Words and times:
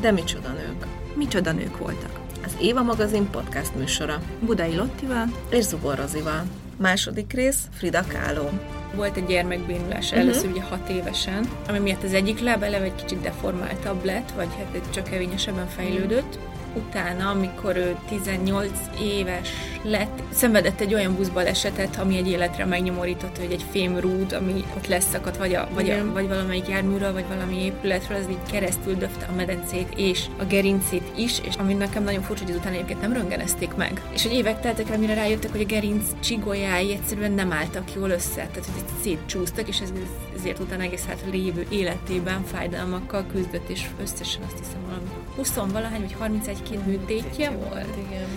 De 0.00 0.10
micsoda 0.10 0.48
nők. 0.48 0.86
Micsoda 1.14 1.52
nők 1.52 1.78
voltak. 1.78 2.20
Az 2.44 2.56
Éva 2.60 2.82
magazin 2.82 3.30
podcast 3.30 3.74
műsora. 3.74 4.22
Budai 4.40 4.76
Lottival 4.76 5.26
És 5.50 5.64
Zubor 5.64 5.98
Rozival. 5.98 6.42
Második 6.76 7.32
rész 7.32 7.58
Frida 7.72 8.04
Kahlo. 8.08 8.48
Volt 8.94 9.16
egy 9.16 9.26
gyermekbénulás 9.26 10.04
uh-huh. 10.04 10.20
először 10.20 10.50
ugye 10.50 10.62
hat 10.62 10.88
évesen, 10.88 11.48
ami 11.68 11.78
miatt 11.78 12.02
az 12.02 12.12
egyik 12.12 12.40
láb 12.40 12.62
eleve 12.62 12.84
egy 12.84 12.94
kicsit 12.94 13.20
deformáltabb 13.20 14.04
lett, 14.04 14.30
vagy 14.30 14.48
hát 14.56 14.90
csak 14.90 15.04
kevényesebben 15.04 15.68
fejlődött. 15.68 16.38
Utána, 16.74 17.30
amikor 17.30 17.76
ő 17.76 17.96
18 18.08 18.70
éves 19.00 19.48
lett, 19.82 20.22
szenvedett 20.32 20.80
egy 20.80 20.94
olyan 20.94 21.16
buszbalesetet, 21.16 21.96
ami 21.96 22.16
egy 22.16 22.28
életre 22.28 22.64
megnyomorított, 22.64 23.38
hogy 23.38 23.52
egy 23.52 23.64
fémrúd, 23.70 24.32
ami 24.32 24.64
ott 24.76 24.86
leszakadt, 24.86 25.36
vagy, 25.36 25.54
a, 25.54 25.68
vagy, 25.74 25.90
a, 25.90 26.12
vagy 26.12 26.28
valamelyik 26.28 26.68
járműről, 26.68 27.12
vagy 27.12 27.24
valami 27.28 27.64
épületről, 27.64 28.18
az 28.18 28.30
így 28.30 28.50
keresztül 28.50 28.94
döfte 28.94 29.26
a 29.30 29.34
medencét 29.34 29.92
és 29.96 30.24
a 30.38 30.44
gerincét 30.44 31.10
is, 31.16 31.40
és 31.44 31.54
ami 31.54 31.74
nekem 31.74 32.04
nagyon 32.04 32.22
furcsa, 32.22 32.44
hogy 32.44 32.54
utána 32.54 32.74
egyébként 32.74 33.00
nem 33.00 33.12
röngenezték 33.12 33.74
meg. 33.74 34.02
És 34.12 34.22
hogy 34.22 34.32
évek 34.32 34.60
teltek 34.60 34.90
el, 34.90 34.98
mire 34.98 35.14
rájöttek, 35.14 35.50
hogy 35.50 35.60
a 35.60 35.64
gerinc 35.64 36.04
csigolyái 36.20 36.92
egyszerűen 36.92 37.32
nem 37.32 37.52
álltak 37.52 37.94
jól 37.94 38.10
össze, 38.10 38.34
tehát 38.34 38.68
hogy 38.72 38.84
szétcsúsztak, 39.02 39.68
és 39.68 39.80
ez, 39.80 39.92
ezért 40.36 40.58
utána 40.58 40.82
egész 40.82 41.06
hát 41.06 41.24
lévő 41.30 41.66
életében 41.68 42.44
fájdalmakkal 42.44 43.26
küzdött, 43.32 43.68
és 43.68 43.86
összesen 44.02 44.42
azt 44.42 44.58
hiszem 44.58 44.80
valami 44.86 45.08
20 45.36 45.54
valahány 45.72 46.00
vagy 46.00 46.14
31 46.18 46.61
két 46.62 46.86
műtétje 46.86 47.50
volt. 47.50 47.96
Igen. 48.08 48.28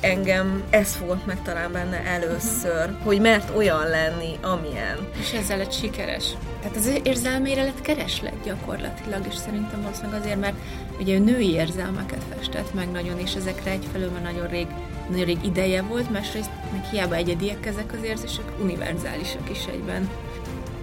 Engem 0.00 0.62
ez 0.70 0.94
fogott 0.94 1.26
meg 1.26 1.42
talán 1.42 1.72
benne 1.72 2.04
először, 2.04 2.88
uh-huh. 2.88 3.04
hogy 3.04 3.20
mert 3.20 3.56
olyan 3.56 3.88
lenni, 3.88 4.38
amilyen. 4.42 5.08
És 5.20 5.32
ezzel 5.32 5.56
lett 5.58 5.72
sikeres. 5.72 6.24
Tehát 6.60 6.76
az 6.76 7.00
érzelmére 7.02 7.62
lett 7.62 7.80
kereslet 7.80 8.42
gyakorlatilag, 8.44 9.26
és 9.28 9.34
szerintem 9.34 9.82
valószínűleg 9.82 10.20
azért, 10.20 10.40
mert 10.40 10.56
ugye 11.00 11.14
ő 11.14 11.18
női 11.18 11.50
érzelmeket 11.52 12.22
festett 12.36 12.74
meg 12.74 12.90
nagyon, 12.90 13.18
és 13.18 13.34
ezekre 13.34 13.70
egyfelől 13.70 14.10
már 14.10 14.22
nagyon 14.22 14.48
rég, 14.48 14.66
nagyon 15.08 15.24
rég 15.24 15.38
ideje 15.44 15.82
volt, 15.82 16.10
másrészt 16.10 16.50
meg 16.72 16.84
hiába 16.90 17.14
egyediek 17.14 17.66
ezek 17.66 17.92
az 17.92 18.04
érzések, 18.04 18.44
univerzálisak 18.62 19.50
is 19.50 19.66
egyben. 19.66 20.10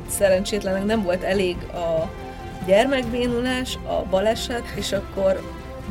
Szerencsétlenek 0.10 0.86
nem 0.86 1.04
volt 1.04 1.24
elég 1.24 1.56
a 1.64 2.10
gyermekbénulás, 2.66 3.78
a 3.88 4.06
baleset, 4.10 4.64
és 4.76 4.92
akkor 4.92 5.42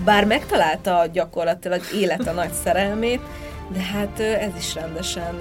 bár 0.05 0.25
megtalálta 0.25 1.07
gyakorlatilag 1.13 1.81
élet 1.95 2.27
a 2.27 2.33
nagy 2.33 2.53
szerelmét, 2.65 3.21
de 3.69 3.81
hát 3.81 4.21
ez 4.21 4.51
is 4.59 4.75
rendesen 4.75 5.41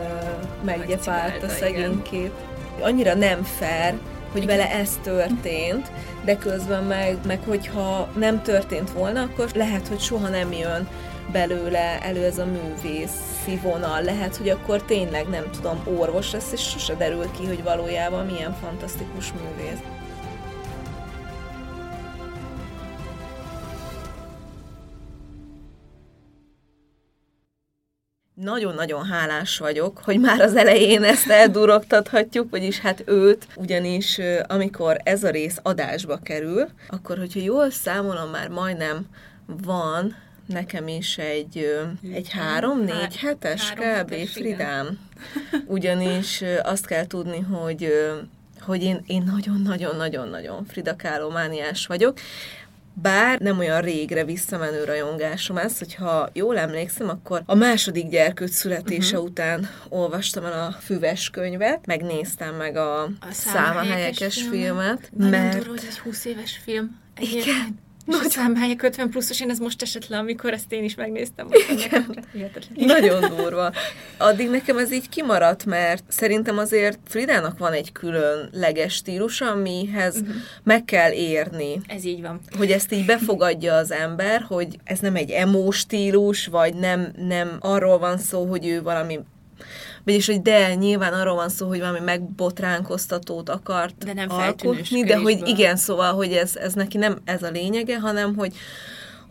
meggyepált 0.64 1.44
a 1.44 1.50
szegénykét. 1.50 2.32
Annyira 2.80 3.14
nem 3.14 3.44
fair, 3.44 3.94
hogy 4.32 4.46
vele 4.46 4.72
ez 4.72 5.00
történt, 5.04 5.92
de 6.26 6.38
közben 6.38 6.84
meg, 6.84 7.18
meg 7.26 7.40
hogyha 7.46 8.10
nem 8.18 8.42
történt 8.42 8.92
volna, 8.92 9.22
akkor 9.22 9.50
lehet, 9.54 9.88
hogy 9.88 10.00
soha 10.00 10.28
nem 10.28 10.52
jön 10.52 10.88
belőle 11.32 12.00
elő 12.02 12.24
ez 12.24 12.38
a 12.38 12.46
művész 12.46 13.60
vonal. 13.62 14.02
Lehet, 14.02 14.36
hogy 14.36 14.50
akkor 14.50 14.84
tényleg 14.84 15.28
nem 15.28 15.50
tudom, 15.52 15.98
orvos 15.98 16.32
lesz, 16.32 16.52
és 16.52 16.62
sose 16.62 16.96
derül 16.96 17.32
ki, 17.32 17.46
hogy 17.46 17.64
valójában 17.64 18.26
milyen 18.26 18.56
fantasztikus 18.62 19.32
művész. 19.32 19.80
Nagyon-nagyon 28.44 29.06
hálás 29.06 29.58
vagyok, 29.58 30.02
hogy 30.04 30.20
már 30.20 30.40
az 30.40 30.56
elején 30.56 31.04
ezt 31.04 31.30
eldurogtathatjuk, 31.30 32.50
vagyis 32.50 32.80
hát 32.80 33.04
őt, 33.06 33.48
ugyanis 33.56 34.20
amikor 34.48 34.98
ez 35.04 35.24
a 35.24 35.30
rész 35.30 35.58
adásba 35.62 36.20
kerül, 36.24 36.70
akkor, 36.90 37.18
hogyha 37.18 37.40
jól 37.40 37.70
számolom, 37.70 38.30
már 38.30 38.50
majdnem 38.50 39.08
van 39.46 40.16
nekem 40.46 40.88
is 40.88 41.18
egy, 41.18 41.86
egy 42.14 42.30
három-négy 42.30 43.18
hetes 43.18 43.74
kb. 43.74 44.14
Fridám. 44.14 45.00
Ugyanis 45.66 46.44
azt 46.64 46.86
kell 46.86 47.08
tudni, 47.08 47.40
hogy 47.40 47.94
hogy 48.62 48.84
én, 48.84 49.04
én 49.06 49.24
nagyon-nagyon-nagyon-nagyon 49.26 50.66
Frida 50.66 50.96
Kahlo 50.96 51.30
mániás 51.30 51.88
vagyok, 51.88 52.18
bár 52.94 53.40
nem 53.40 53.60
olyan 53.60 53.82
régre 53.82 54.26
visszamenő 54.26 54.84
rajongásom 54.84 55.58
ez, 55.58 55.80
hogyha 55.80 56.30
jól 56.34 56.58
emlékszem, 56.58 57.10
akkor 57.10 57.44
a 57.46 57.56
második 57.56 58.10
gyerkőt 58.10 58.52
születése 58.52 59.16
uh-huh. 59.16 59.30
után 59.30 59.70
olvastam 59.90 60.46
el 60.46 60.68
a 60.68 60.72
füves 60.72 61.30
könyvet, 61.30 61.86
megnéztem 61.86 62.56
meg 62.56 62.76
a, 62.76 63.04
a 63.04 63.32
számahelyekes 63.32 64.44
filmet. 64.50 65.10
Nagyon 65.14 65.40
mert... 65.40 65.58
durva, 65.58 65.70
hogy 65.70 65.86
egy 65.90 66.00
20 66.00 66.26
éves 66.26 66.60
film. 66.64 67.00
Egyébként. 67.16 67.46
Igen. 67.46 67.80
És 68.08 68.16
Nagy... 68.16 68.26
a 68.26 68.30
számhelyek 68.30 68.82
50 68.82 69.10
pluszos, 69.10 69.42
én 69.42 69.50
ez 69.50 69.60
most 69.60 69.82
esett 69.82 70.08
le, 70.08 70.18
amikor 70.18 70.54
ezt 70.54 70.72
én 70.72 70.84
is 70.84 70.96
megnéztem. 70.96 71.48
Nagyon 72.76 73.36
durva. 73.36 73.72
Addig 74.18 74.50
nekem 74.50 74.78
ez 74.78 74.92
így 74.92 75.10
kimaradt, 75.10 75.66
mert 75.66 76.04
szerintem 76.08 76.58
azért 76.58 77.00
Fridának 77.08 77.58
van 77.58 77.72
egy 77.72 77.92
különleges 77.92 78.94
stílus, 78.94 79.42
amihez 79.42 80.16
uh-huh. 80.16 80.36
meg 80.64 80.86
kell 80.86 81.12
érni. 81.12 81.82
Ez 81.88 82.06
így 82.06 82.22
van. 82.22 82.40
Hogy 82.58 82.72
ezt 82.72 82.94
így 82.94 83.06
befogadja 83.06 83.76
az 83.76 83.92
ember, 83.92 84.42
hogy 84.42 84.80
ez 84.84 85.00
nem 85.00 85.16
egy 85.16 85.30
emo 85.30 85.72
stílus, 85.72 86.48
vagy 86.48 86.74
nem, 86.74 87.12
nem 87.18 87.58
arról 87.60 88.00
van 88.00 88.18
szó, 88.18 88.46
hogy 88.46 88.68
ő 88.68 88.82
valami 88.82 89.20
vagyis, 90.06 90.26
hogy 90.26 90.42
de 90.42 90.74
nyilván 90.76 91.14
arról 91.14 91.36
van 91.36 91.50
szó, 91.50 91.68
hogy 91.68 91.80
valami 91.80 92.00
megbotránkoztatót 92.00 93.50
akart 93.50 94.06
de 94.06 94.14
nem 94.14 94.32
alkotni, 94.32 95.04
de 95.04 95.18
hogy 95.18 95.48
igen, 95.48 95.76
szóval, 95.76 96.14
hogy 96.14 96.32
ez, 96.32 96.56
ez 96.56 96.74
neki 96.74 96.98
nem 96.98 97.18
ez 97.26 97.44
a 97.44 97.50
lényege, 97.50 98.00
hanem, 98.00 98.36
hogy 98.36 98.54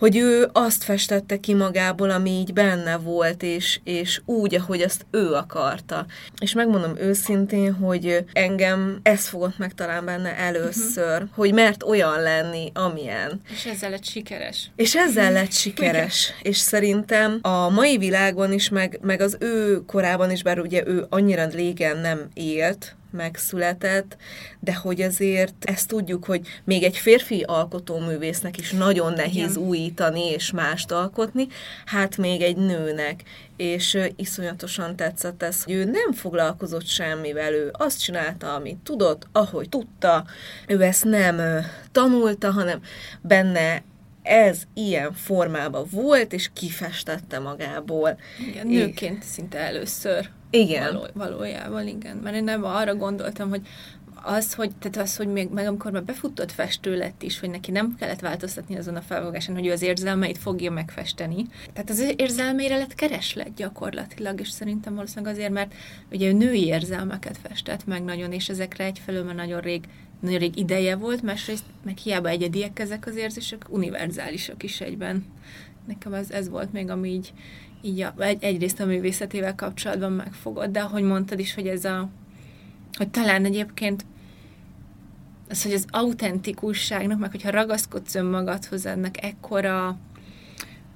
hogy 0.00 0.16
ő 0.16 0.49
azt 0.53 0.84
festette 0.84 1.41
ki 1.41 1.55
magából, 1.55 2.11
ami 2.11 2.31
így 2.31 2.53
benne 2.53 2.97
volt, 2.97 3.43
és, 3.43 3.81
és 3.84 4.21
úgy, 4.25 4.55
ahogy 4.55 4.83
azt 4.83 5.06
ő 5.11 5.33
akarta. 5.33 6.06
És 6.41 6.53
megmondom 6.53 6.97
őszintén, 6.97 7.72
hogy 7.75 8.25
engem 8.33 9.00
ez 9.03 9.27
fogott 9.27 9.59
meg 9.59 9.75
talán 9.75 10.05
benne 10.05 10.37
először, 10.37 11.12
uh-huh. 11.12 11.28
hogy 11.34 11.53
mert 11.53 11.83
olyan 11.83 12.22
lenni, 12.22 12.71
amilyen. 12.74 13.41
És 13.53 13.66
ezzel 13.66 13.91
lett 13.91 14.04
sikeres. 14.04 14.71
És 14.77 14.95
ezzel 14.95 15.33
lett 15.33 15.53
sikeres. 15.53 16.33
és 16.42 16.57
szerintem 16.57 17.39
a 17.42 17.69
mai 17.69 17.98
világon 17.98 18.53
is, 18.53 18.69
meg, 18.69 18.98
meg 19.03 19.21
az 19.21 19.36
ő 19.41 19.84
korában 19.86 20.30
is, 20.30 20.42
bár 20.42 20.59
ugye 20.59 20.86
ő 20.86 21.07
annyira 21.09 21.47
régen 21.47 21.97
nem 21.97 22.28
élt, 22.34 22.95
megszületett, 23.12 24.16
de 24.60 24.74
hogy 24.74 25.01
azért 25.01 25.54
ezt 25.65 25.89
tudjuk, 25.89 26.24
hogy 26.24 26.47
még 26.65 26.83
egy 26.83 26.97
férfi 26.97 27.42
alkotóművésznek 27.47 28.59
is 28.59 28.72
nagyon 28.72 29.12
nehéz 29.12 29.57
Igen. 29.57 29.68
újítani 29.68 30.30
és 30.30 30.51
mást 30.51 30.91
alkotni, 30.91 31.47
hát 31.84 32.16
még 32.16 32.42
egy 32.42 32.57
nőnek. 32.57 33.22
És 33.57 33.98
iszonyatosan 34.16 34.97
tetszett 34.97 35.42
ez, 35.42 35.62
hogy 35.62 35.74
ő 35.74 35.84
nem 35.84 36.12
foglalkozott 36.12 36.86
semmivel, 36.86 37.53
ő 37.53 37.71
azt 37.72 38.03
csinálta, 38.03 38.54
amit 38.54 38.78
tudott, 38.78 39.28
ahogy 39.33 39.68
tudta, 39.68 40.24
ő 40.66 40.83
ezt 40.83 41.04
nem 41.04 41.65
tanulta, 41.92 42.51
hanem 42.51 42.80
benne 43.21 43.83
ez 44.22 44.62
ilyen 44.74 45.12
formában 45.12 45.86
volt, 45.91 46.33
és 46.33 46.51
kifestette 46.53 47.39
magából. 47.39 48.18
Igen, 48.48 48.66
nőként 48.66 49.22
é. 49.22 49.27
szinte 49.27 49.59
először. 49.59 50.30
Igen. 50.50 50.92
Való, 50.92 51.06
valójában, 51.14 51.86
igen. 51.86 52.16
Mert 52.16 52.36
én 52.36 52.44
nem 52.44 52.64
arra 52.64 52.94
gondoltam, 52.94 53.48
hogy 53.48 53.66
az, 54.22 54.54
hogy, 54.54 54.70
tehát 54.78 55.08
az, 55.08 55.16
hogy 55.16 55.28
még 55.28 55.48
meg 55.48 55.66
amikor 55.66 55.92
már 55.92 56.04
befutott 56.04 56.52
festő 56.52 56.97
lett 56.97 57.22
is, 57.22 57.41
hogy 57.41 57.50
neki 57.50 57.70
nem 57.70 57.97
kellett 57.98 58.20
változtatni 58.20 58.76
azon 58.76 58.97
a 58.97 59.00
felfogásán, 59.00 59.54
hogy 59.54 59.66
ő 59.66 59.72
az 59.72 59.82
érzelmeit 59.82 60.38
fogja 60.38 60.70
megfesteni. 60.70 61.47
Tehát 61.72 61.91
az 61.91 62.14
érzelmeire 62.16 62.76
lett 62.76 62.94
kereslet 62.94 63.54
gyakorlatilag, 63.54 64.41
és 64.41 64.50
szerintem 64.50 64.94
valószínűleg 64.94 65.34
azért, 65.34 65.52
mert 65.52 65.74
ugye 66.12 66.28
ő 66.28 66.32
női 66.32 66.66
érzelmeket 66.66 67.38
festett 67.48 67.86
meg 67.86 68.04
nagyon, 68.04 68.32
és 68.32 68.48
ezekre 68.48 68.84
egyfelől 68.84 69.24
már 69.24 69.34
nagyon 69.34 69.60
rég 69.60 69.84
nagyon 70.20 70.38
rég 70.38 70.58
ideje 70.58 70.97
volt, 70.97 71.22
másrészt 71.22 71.64
meg 71.84 71.97
hiába 71.97 72.28
egyediek 72.28 72.78
ezek 72.78 73.06
az 73.06 73.16
érzések, 73.16 73.64
univerzálisak 73.68 74.62
is 74.62 74.80
egyben. 74.80 75.24
Nekem 75.86 76.12
ez, 76.12 76.30
ez 76.30 76.48
volt 76.48 76.72
még, 76.72 76.91
ami 76.91 77.08
így, 77.08 77.32
így 77.82 78.00
a, 78.00 78.15
egy, 78.18 78.44
egyrészt 78.44 78.80
a 78.80 78.84
művészetével 78.84 79.54
kapcsolatban 79.54 80.12
megfogott, 80.12 80.72
de 80.72 80.80
ahogy 80.80 81.03
mondtad 81.03 81.38
is, 81.38 81.54
hogy 81.54 81.66
ez 81.66 81.84
a 81.84 82.09
hogy 82.97 83.09
talán 83.09 83.44
egyébként 83.44 84.04
az, 85.48 85.62
hogy 85.62 85.72
az 85.72 85.84
autentikusságnak, 85.91 87.18
meg 87.18 87.30
hogyha 87.30 87.50
ragaszkodsz 87.50 88.15
önmagadhoz, 88.15 88.86
ennek 88.86 89.24
ekkora 89.24 89.98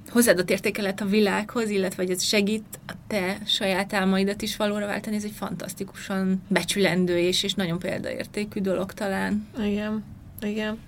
hozzáadott 0.08 0.50
értékelet 0.50 1.00
a 1.00 1.04
világhoz, 1.04 1.70
illetve 1.70 2.02
hogy 2.02 2.12
ez 2.12 2.22
segít 2.22 2.64
a 2.86 2.92
te 3.06 3.38
saját 3.46 3.92
álmaidat 3.92 4.42
is 4.42 4.56
valóra 4.56 4.86
váltani, 4.86 5.16
ez 5.16 5.24
egy 5.24 5.32
fantasztikusan 5.34 6.42
becsülendő 6.48 7.18
és, 7.18 7.42
és 7.42 7.54
nagyon 7.54 7.78
példaértékű 7.78 8.60
dolog 8.60 8.92
talán. 8.92 9.46
Igen. 9.58 10.04
Igen. 10.40 10.78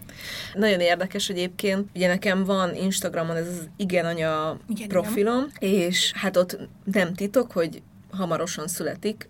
Nagyon 0.54 0.80
érdekes 0.80 1.28
egyébként, 1.28 1.88
ugye 1.94 2.08
nekem 2.08 2.44
van 2.44 2.74
Instagramon 2.74 3.36
ez 3.36 3.46
az 3.48 3.68
igen 3.76 4.04
anya 4.04 4.58
igen, 4.68 4.88
profilom, 4.88 5.46
igen. 5.58 5.74
és 5.80 6.12
hát 6.12 6.36
ott 6.36 6.58
nem 6.84 7.14
titok, 7.14 7.52
hogy 7.52 7.82
hamarosan 8.10 8.68
születik, 8.68 9.28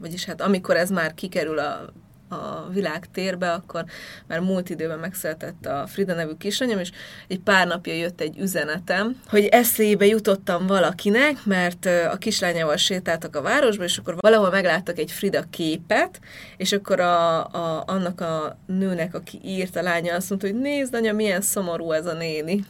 vagyis 0.00 0.24
hát 0.24 0.40
amikor 0.40 0.76
ez 0.76 0.90
már 0.90 1.14
kikerül 1.14 1.58
a 1.58 1.92
a 2.28 2.68
világ 2.72 3.06
térbe, 3.12 3.52
akkor 3.52 3.84
már 4.26 4.40
múlt 4.40 4.70
időben 4.70 4.98
megszületett 4.98 5.66
a 5.66 5.86
Frida 5.86 6.14
nevű 6.14 6.32
kislányom, 6.38 6.78
és 6.78 6.90
egy 7.28 7.40
pár 7.40 7.66
napja 7.66 7.94
jött 7.94 8.20
egy 8.20 8.38
üzenetem, 8.38 9.20
hogy 9.28 9.44
eszébe 9.44 10.06
jutottam 10.06 10.66
valakinek, 10.66 11.44
mert 11.44 11.86
a 11.86 12.16
kislányával 12.16 12.76
sétáltak 12.76 13.36
a 13.36 13.42
városba, 13.42 13.84
és 13.84 13.98
akkor 13.98 14.16
valahol 14.20 14.50
megláttak 14.50 14.98
egy 14.98 15.12
Frida 15.12 15.42
képet, 15.50 16.20
és 16.56 16.72
akkor 16.72 17.00
a, 17.00 17.44
a, 17.44 17.82
annak 17.86 18.20
a 18.20 18.58
nőnek, 18.66 19.14
aki 19.14 19.40
írt 19.44 19.76
a 19.76 19.82
lánya, 19.82 20.14
azt 20.14 20.28
mondta, 20.28 20.46
hogy 20.46 20.58
nézd, 20.58 20.94
anya, 20.94 21.12
milyen 21.12 21.40
szomorú 21.40 21.92
ez 21.92 22.06
a 22.06 22.12
néni. 22.12 22.64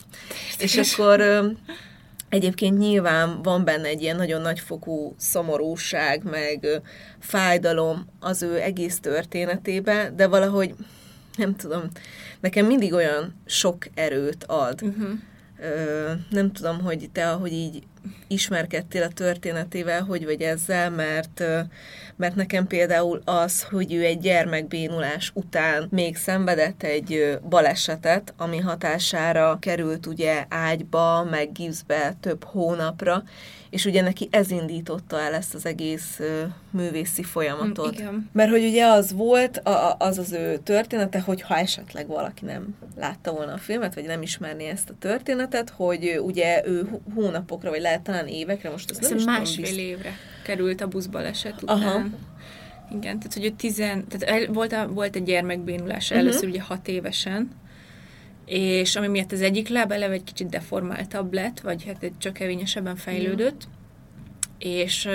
És 0.59 0.77
akkor 0.77 1.21
Egyébként 2.29 2.79
nyilván 2.79 3.43
van 3.43 3.65
benne 3.65 3.89
egy 3.89 4.03
ilyen 4.03 4.17
nagyon 4.17 4.41
nagyfokú 4.41 5.15
szomorúság, 5.19 6.23
meg 6.25 6.67
fájdalom 7.19 8.07
az 8.21 8.43
ő 8.43 8.61
egész 8.61 9.01
történetébe, 9.01 10.13
de 10.17 10.27
valahogy, 10.27 10.75
nem 11.37 11.57
tudom, 11.57 11.83
nekem 12.41 12.67
mindig 12.67 12.93
olyan 12.93 13.41
sok 13.47 13.87
erőt 13.95 14.45
ad. 14.45 14.83
Uh-huh. 14.83 15.09
Nem 16.31 16.53
tudom, 16.53 16.81
hogy 16.81 17.09
te, 17.13 17.31
ahogy 17.31 17.53
így 17.53 17.83
ismerkedtél 18.27 19.03
a 19.03 19.09
történetével, 19.09 20.03
hogy 20.03 20.25
vagy 20.25 20.43
ezzel, 20.43 20.91
mert, 20.91 21.43
mert 22.17 22.35
nekem 22.35 22.67
például 22.67 23.23
az, 23.25 23.63
hogy 23.63 23.95
ő 23.95 24.05
egy 24.05 24.19
gyermekbénulás 24.19 25.31
után 25.35 25.87
még 25.91 26.17
szenvedett 26.17 26.83
egy 26.83 27.39
balesetet, 27.49 28.35
ami 28.37 28.59
hatására 28.59 29.59
került 29.61 30.07
ugye 30.07 30.45
ágyba, 30.49 31.25
meg 31.31 31.53
gipszbe 31.53 32.17
több 32.21 32.45
hónapra, 32.45 33.23
és 33.71 33.85
ugye 33.85 34.03
neki 34.03 34.29
ez 34.31 34.51
indította 34.51 35.21
el 35.21 35.35
ezt 35.35 35.55
az 35.55 35.67
egész 35.67 36.21
művészi 36.71 37.23
folyamatot. 37.23 37.93
Igen. 37.93 38.31
Mert 38.33 38.51
hogy 38.51 38.65
ugye 38.65 38.87
az 38.87 39.13
volt, 39.13 39.57
a, 39.57 39.97
az 39.99 40.19
az 40.19 40.33
ő 40.33 40.59
története, 40.65 41.21
hogy 41.21 41.43
ha 41.43 41.57
esetleg 41.57 42.07
valaki 42.07 42.45
nem 42.45 42.77
látta 42.97 43.33
volna 43.33 43.53
a 43.53 43.59
filmet, 43.59 43.95
vagy 43.95 44.05
nem 44.05 44.23
ismerné 44.23 44.69
ezt 44.69 44.91
a 44.91 44.95
történetet, 44.99 45.71
hogy 45.71 46.21
ugye 46.23 46.63
ő 46.67 46.89
hónapokra, 47.15 47.71
vagy 47.71 47.81
lehet 47.81 48.03
talán 48.03 48.27
évekre, 48.27 48.71
most 48.71 48.91
ezt 48.91 49.01
nem 49.01 49.17
is 49.17 49.25
másfél 49.25 49.65
tudom, 49.65 49.81
évre 49.81 50.13
került 50.45 50.81
a 50.81 50.89
buszbaleset 50.89 51.63
után. 51.63 51.83
Aha. 51.83 52.05
Igen, 52.91 53.19
tehát 53.19 53.35
hogy 53.35 53.45
ő 53.45 53.51
tizen, 53.51 54.07
tehát 54.09 54.41
el, 54.41 54.53
volt, 54.53 54.73
a, 54.73 54.89
volt 54.89 55.17
egy 55.17 55.23
gyermekbénulás 55.23 56.11
uh-huh. 56.11 56.19
először 56.19 56.49
ugye 56.49 56.61
hat 56.61 56.89
évesen, 56.89 57.51
és 58.49 58.97
ami 58.97 59.07
miatt 59.07 59.33
az 59.33 59.41
egyik 59.41 59.69
láb 59.69 59.93
eleve 59.93 60.15
egy 60.15 60.25
kicsit 60.25 60.49
deformáltabb 60.49 61.33
lett, 61.33 61.61
vagy 61.61 61.85
hát 61.85 62.03
egy 62.03 62.19
csak 62.19 62.33
kevényesebben 62.33 62.97
fejlődött, 62.97 63.69
uh-huh. 63.69 64.73
és 64.73 65.09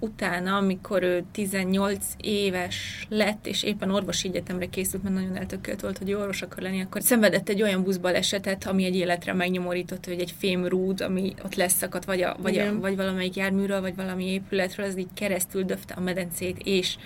utána, 0.00 0.56
amikor 0.56 1.02
ő 1.02 1.24
18 1.32 2.06
éves 2.20 3.06
lett, 3.08 3.46
és 3.46 3.62
éppen 3.62 3.90
orvosi 3.90 4.28
egyetemre 4.28 4.66
készült, 4.66 5.02
mert 5.02 5.14
nagyon 5.14 5.36
eltökélt 5.36 5.80
volt, 5.80 5.98
hogy 5.98 6.12
orvos 6.12 6.42
akar 6.42 6.62
lenni, 6.62 6.80
akkor 6.80 7.02
szenvedett 7.02 7.48
egy 7.48 7.62
olyan 7.62 7.82
buszbalesetet, 7.82 8.66
ami 8.66 8.84
egy 8.84 8.96
életre 8.96 9.32
megnyomorított, 9.32 10.04
hogy 10.04 10.20
egy 10.20 10.34
fémrúd, 10.38 11.00
ami 11.00 11.34
ott 11.44 11.54
leszakadt, 11.54 12.04
vagy, 12.04 12.22
a, 12.22 12.36
vagy, 12.38 12.58
a, 12.58 12.78
vagy 12.78 12.96
valamelyik 12.96 13.36
járműről, 13.36 13.80
vagy 13.80 13.96
valami 13.96 14.24
épületről, 14.24 14.86
az 14.86 14.98
így 14.98 15.08
keresztül 15.14 15.62
döfte 15.62 15.94
a 15.94 16.00
medencét, 16.00 16.58
és 16.64 16.96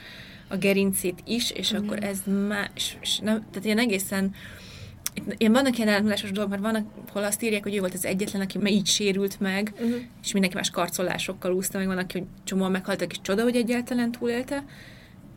a 0.49 0.57
gerincét 0.57 1.23
is, 1.27 1.51
és 1.51 1.71
Igen. 1.71 1.83
akkor 1.83 2.03
ez 2.03 2.19
más, 2.49 2.97
és 3.01 3.19
nem, 3.19 3.47
tehát 3.51 3.65
ilyen 3.65 3.79
egészen 3.79 4.35
én 5.37 5.53
vannak 5.53 5.77
ilyen 5.77 5.89
ellentmondásos 5.89 6.31
dolgok, 6.31 6.51
mert 6.51 6.63
vannak, 6.63 6.87
hol 7.13 7.25
azt 7.25 7.43
írják, 7.43 7.63
hogy 7.63 7.75
ő 7.75 7.81
volt 7.81 7.95
az 7.95 8.05
egyetlen, 8.05 8.43
aki 8.43 8.59
így 8.67 8.87
sérült 8.87 9.41
meg, 9.41 9.73
uh-huh. 9.75 9.97
és 10.23 10.33
mindenki 10.33 10.57
más 10.57 10.71
karcolásokkal 10.71 11.53
úszta, 11.53 11.79
meg 11.79 11.87
van, 11.87 11.99
aki 11.99 12.19
hogy 12.19 12.27
csomóan 12.45 12.71
meghaltak, 12.71 13.11
és 13.11 13.21
csoda, 13.21 13.43
hogy 13.43 13.57
egyáltalán 13.57 14.11
túlélte. 14.13 14.65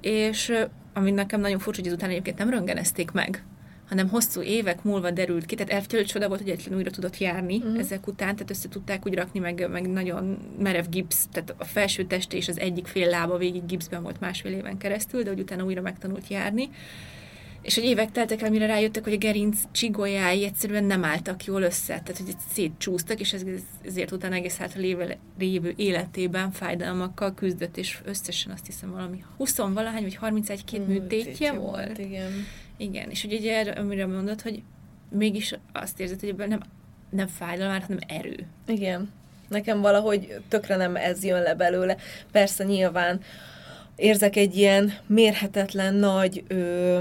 És 0.01 0.53
ami 0.94 1.12
nekem 1.12 1.39
nagyon 1.39 1.59
furcsa, 1.59 1.79
hogy 1.79 1.89
ezután 1.89 2.09
egyébként 2.09 2.38
nem 2.38 2.50
röngenezték 2.50 3.12
meg, 3.12 3.44
hanem 3.89 4.09
hosszú 4.09 4.41
évek 4.41 4.83
múlva 4.83 5.12
derült 5.12 5.45
ki, 5.45 5.56
tehát 5.56 5.71
eltől 5.71 6.06
csoda 6.06 6.27
volt, 6.27 6.41
hogy 6.41 6.50
egyetlen 6.50 6.77
újra 6.77 6.91
tudott 6.91 7.18
járni 7.18 7.57
uh-huh. 7.57 7.80
ezek 7.80 8.07
után, 8.07 8.33
tehát 8.33 8.50
össze 8.50 8.69
tudták 8.69 9.06
úgy 9.06 9.13
rakni, 9.13 9.39
meg, 9.39 9.69
meg 9.71 9.89
nagyon 9.89 10.38
merev 10.59 10.85
gipsz, 10.89 11.27
tehát 11.31 11.56
a 11.57 11.63
felső 11.63 12.06
teste 12.06 12.38
és 12.38 12.47
az 12.47 12.59
egyik 12.59 12.88
fél 12.88 13.09
lába 13.09 13.38
végig 13.38 13.65
gipszben 13.65 14.03
volt 14.03 14.19
másfél 14.19 14.51
éven 14.51 14.77
keresztül, 14.77 15.23
de 15.23 15.30
hogy 15.30 15.39
utána 15.39 15.63
újra 15.63 15.81
megtanult 15.81 16.27
járni 16.27 16.69
és 17.68 17.75
hogy 17.75 17.84
évek 17.84 18.12
teltek 18.12 18.42
el, 18.42 18.50
mire 18.50 18.66
rájöttek, 18.66 19.04
hogy 19.04 19.14
a 19.14 19.18
gerinc 19.18 19.58
csigolyái 19.72 20.44
egyszerűen 20.44 20.84
nem 20.84 21.04
álltak 21.04 21.46
jól 21.46 21.62
össze, 21.62 22.02
tehát 22.04 22.18
hogy 22.18 22.36
szétcsúsztak, 22.54 23.19
és 23.19 23.34
ez, 23.34 23.44
ezért 23.86 24.12
utána 24.12 24.36
egész 24.36 24.58
hát 24.58 24.75
lévő, 24.75 25.16
lévő 25.40 25.74
életében 25.75 26.52
fájdalmakkal 26.52 27.34
küzdött, 27.34 27.78
és 27.78 28.00
összesen 28.06 28.52
azt 28.52 28.66
hiszem 28.66 28.92
valami 28.92 29.24
20 29.38 29.58
valahány, 29.58 30.02
vagy 30.02 30.16
31 30.16 30.64
két 30.64 30.88
műtétje 30.88 31.52
volt. 31.54 31.86
volt. 31.86 31.98
Igen. 31.98 32.31
Igen, 32.78 33.10
és 33.10 33.24
ugye 33.24 33.58
erre, 33.58 33.72
amire 33.72 34.06
mondod, 34.06 34.42
hogy 34.42 34.62
mégis 35.10 35.54
azt 35.74 36.00
érzed, 36.00 36.19
hogy 36.19 36.30
ebben 36.30 36.47
nem, 36.47 36.62
nem 37.09 37.28
fájdalom, 37.28 37.81
hanem 37.81 38.00
erő. 38.07 38.45
Igen. 38.68 39.12
Nekem 39.47 39.81
valahogy 39.81 40.36
tökre 40.47 40.76
nem 40.76 40.95
ez 40.95 41.24
jön 41.24 41.42
le 41.42 41.56
belőle. 41.56 41.97
Persze 42.31 42.64
nyilván 42.64 43.21
érzek 43.95 44.36
egy 44.36 44.56
ilyen 44.56 44.94
mérhetetlen 45.07 45.95
nagy 45.95 46.44
ö, 46.47 47.00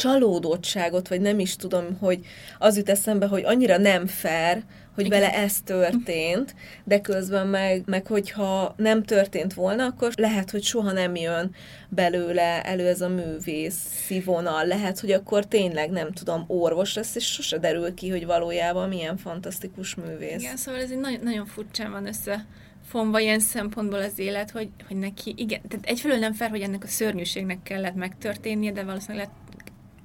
csalódottságot, 0.00 1.08
vagy 1.08 1.20
nem 1.20 1.38
is 1.38 1.56
tudom, 1.56 1.96
hogy 1.98 2.26
az 2.58 2.76
jut 2.76 2.88
eszembe, 2.88 3.26
hogy 3.26 3.44
annyira 3.44 3.78
nem 3.78 4.06
fair, 4.06 4.62
hogy 4.94 5.04
Igen. 5.04 5.20
vele 5.20 5.34
ez 5.34 5.60
történt, 5.60 6.54
de 6.84 7.00
közben 7.00 7.46
meg, 7.46 7.82
meg 7.86 8.06
hogyha 8.06 8.74
nem 8.76 9.02
történt 9.02 9.54
volna, 9.54 9.84
akkor 9.84 10.12
lehet, 10.16 10.50
hogy 10.50 10.62
soha 10.62 10.92
nem 10.92 11.16
jön 11.16 11.54
belőle 11.88 12.62
elő 12.62 12.86
ez 12.86 13.00
a 13.00 13.08
művész 13.08 14.10
vonal. 14.24 14.66
Lehet, 14.66 15.00
hogy 15.00 15.12
akkor 15.12 15.46
tényleg, 15.46 15.90
nem 15.90 16.12
tudom, 16.12 16.44
orvos 16.46 16.94
lesz, 16.94 17.14
és 17.14 17.24
sose 17.24 17.58
derül 17.58 17.94
ki, 17.94 18.08
hogy 18.08 18.26
valójában 18.26 18.88
milyen 18.88 19.16
fantasztikus 19.16 19.94
művész. 19.94 20.42
Igen, 20.42 20.56
szóval 20.56 20.80
ez 20.80 20.90
egy 20.90 20.98
nagyon, 20.98 21.20
nagyon 21.22 21.46
furcsán 21.46 21.90
van 21.90 22.06
össze 22.06 22.46
fonva 22.90 23.20
ilyen 23.20 23.40
szempontból 23.40 24.00
az 24.00 24.18
élet, 24.18 24.50
hogy, 24.50 24.68
hogy 24.88 24.96
neki, 24.96 25.34
igen, 25.36 25.60
tehát 25.68 25.86
egyfelől 25.86 26.18
nem 26.18 26.32
fel, 26.32 26.48
hogy 26.48 26.60
ennek 26.60 26.84
a 26.84 26.86
szörnyűségnek 26.86 27.62
kellett 27.62 27.94
megtörténnie, 27.94 28.72
de 28.72 28.84
valószínűleg 28.84 29.26
lehet 29.26 29.39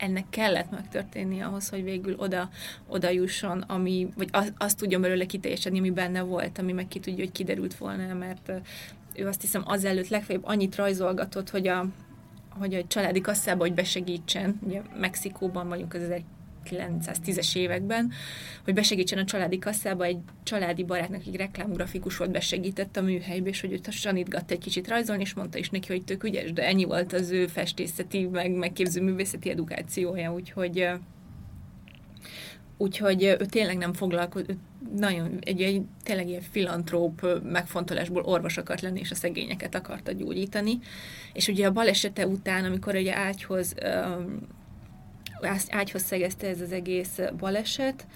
ennek 0.06 0.26
kellett 0.30 0.72
megtörténni 0.72 1.42
ahhoz, 1.42 1.70
hogy 1.70 1.84
végül 1.84 2.16
oda, 2.18 2.50
oda 2.88 3.10
jusson, 3.10 3.62
ami, 3.62 4.08
vagy 4.16 4.30
az, 4.32 4.54
azt 4.58 4.78
tudjon 4.78 5.02
belőle 5.02 5.26
kiteljesedni, 5.26 5.80
ami 5.80 5.92
benne 5.92 6.22
volt, 6.22 6.58
ami 6.58 6.72
meg 6.72 6.88
ki 6.88 7.00
tudja, 7.00 7.24
hogy 7.24 7.34
kiderült 7.34 7.78
volna, 7.78 8.14
mert 8.14 8.52
ő 9.16 9.28
azt 9.28 9.42
hiszem 9.42 9.64
azelőtt 9.66 10.08
legfeljebb 10.08 10.46
annyit 10.46 10.76
rajzolgatott, 10.76 11.50
hogy 11.50 11.68
a, 11.68 11.86
hogy 12.50 12.74
a 12.74 12.88
családi 12.88 13.22
kasszába, 13.22 13.64
hogy 13.64 13.74
besegítsen, 13.74 14.60
ugye 14.64 14.82
Mexikóban 15.00 15.68
vagyunk 15.68 15.94
az 15.94 16.02
1910-es 16.72 17.56
években, 17.56 18.12
hogy 18.64 18.74
besegítsen 18.74 19.18
a 19.18 19.26
családi 19.26 19.60
kasszába, 19.60 20.04
egy 20.04 20.18
családi 20.44 20.84
barátnak, 20.84 21.22
egy 21.28 21.36
reklámgrafikus 21.36 22.18
volt, 22.18 22.32
besegített 22.32 22.98
a 22.98 23.02
műhelybe, 23.02 23.50
és 23.50 23.62
hogy 23.62 23.72
őt 23.72 23.92
sanítgatta 23.92 24.54
egy 24.54 24.60
kicsit 24.60 24.88
rajzolni, 24.88 25.22
és 25.22 25.34
mondta 25.34 25.58
is 25.58 25.70
neki, 25.70 25.88
hogy 25.88 26.04
tök 26.04 26.24
ügyes, 26.24 26.54
de 26.54 26.68
ennyi 26.68 26.84
volt 26.84 27.14
az 27.14 27.32
ő 27.32 27.48
festészeti, 27.48 28.26
meg 28.26 28.52
megképző 28.52 29.02
művészeti 29.02 29.50
edukációja, 29.50 30.34
úgyhogy 30.34 30.90
Úgyhogy 32.78 33.24
ő 33.24 33.46
tényleg 33.46 33.78
nem 33.78 33.94
foglalkozott, 33.94 34.50
nagyon 34.98 35.38
egy, 35.42 35.62
egy 35.62 35.82
tényleg 36.04 36.28
ilyen 36.28 36.42
filantróp 36.52 37.42
megfontolásból 37.44 38.24
orvos 38.24 38.58
akart 38.58 38.82
lenni, 38.82 39.00
és 39.00 39.12
a 39.12 39.16
szegényeket 39.16 39.76
akarta 39.76 40.12
gyógyítani. 40.12 40.80
És 41.34 41.48
ugye 41.48 41.68
a 41.68 41.72
balesete 41.72 42.28
után, 42.28 42.66
amikor 42.66 42.96
ugye 42.96 43.16
ágyhoz, 43.16 43.76
ágyhoz 45.70 46.02
szegezte 46.02 46.48
ez 46.48 46.62
az 46.62 46.72
egész 46.72 47.20
baleset, 47.38 48.08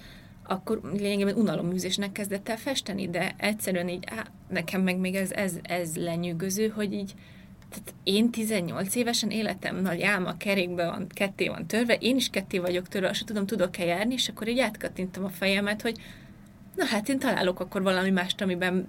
akkor 0.50 0.80
lényegében 0.92 1.34
unalomműzésnek 1.34 2.12
kezdett 2.12 2.48
el 2.48 2.56
festeni, 2.56 3.08
de 3.08 3.34
egyszerűen 3.36 3.88
így, 3.88 4.04
á, 4.06 4.26
nekem 4.48 4.82
meg 4.82 4.98
még 4.98 5.14
ez, 5.14 5.30
ez, 5.30 5.54
ez 5.62 5.96
lenyűgöző, 5.96 6.68
hogy 6.68 6.92
így 6.92 7.14
tehát 7.70 7.94
én 8.02 8.30
18 8.30 8.94
évesen 8.94 9.30
életem 9.30 9.76
nagy 9.76 10.02
álma 10.02 10.36
kerékbe 10.36 10.86
van, 10.86 11.06
ketté 11.08 11.48
van 11.48 11.66
törve, 11.66 11.94
én 11.94 12.16
is 12.16 12.30
ketté 12.30 12.58
vagyok 12.58 12.88
törve, 12.88 13.08
azt 13.08 13.24
tudom, 13.24 13.46
tudok-e 13.46 13.84
járni, 13.84 14.14
és 14.14 14.28
akkor 14.28 14.48
így 14.48 14.58
átkattintam 14.58 15.24
a 15.24 15.28
fejemet, 15.28 15.82
hogy 15.82 16.00
na 16.76 16.84
hát 16.84 17.08
én 17.08 17.18
találok 17.18 17.60
akkor 17.60 17.82
valami 17.82 18.10
mást, 18.10 18.40
amiben 18.40 18.88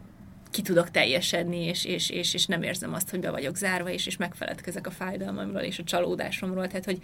ki 0.52 0.62
tudok 0.62 0.92
teljesedni, 0.92 1.66
és, 1.66 1.86
és, 1.86 2.10
és, 2.10 2.34
és 2.34 2.46
nem 2.46 2.64
érzem 2.64 2.94
azt, 2.94 3.10
hogy 3.10 3.20
be 3.20 3.32
vagyok 3.32 3.56
zárva, 3.56 3.90
és, 3.90 4.08
és 4.08 4.18
megfeledkezek 4.18 4.88
a 4.88 4.92
fájdalmamról 4.92 5.62
és 5.62 5.80
a 5.80 5.84
csalódásomról. 5.84 6.68
Tehát, 6.68 6.86
hogy 6.86 7.00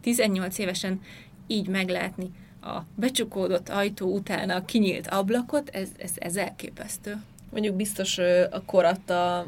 18 0.00 0.58
évesen 0.58 1.00
így 1.46 1.68
meglátni 1.68 2.30
a 2.62 2.78
becsukódott 2.94 3.68
ajtó 3.68 4.12
után 4.14 4.50
a 4.50 4.64
kinyílt 4.64 5.06
ablakot, 5.06 5.68
ez, 5.68 5.88
ez, 5.98 6.10
ez 6.14 6.36
elképesztő. 6.36 7.16
Mondjuk 7.50 7.74
biztos 7.74 8.18
a 8.50 8.62
kor 8.66 8.84
adta, 8.84 9.46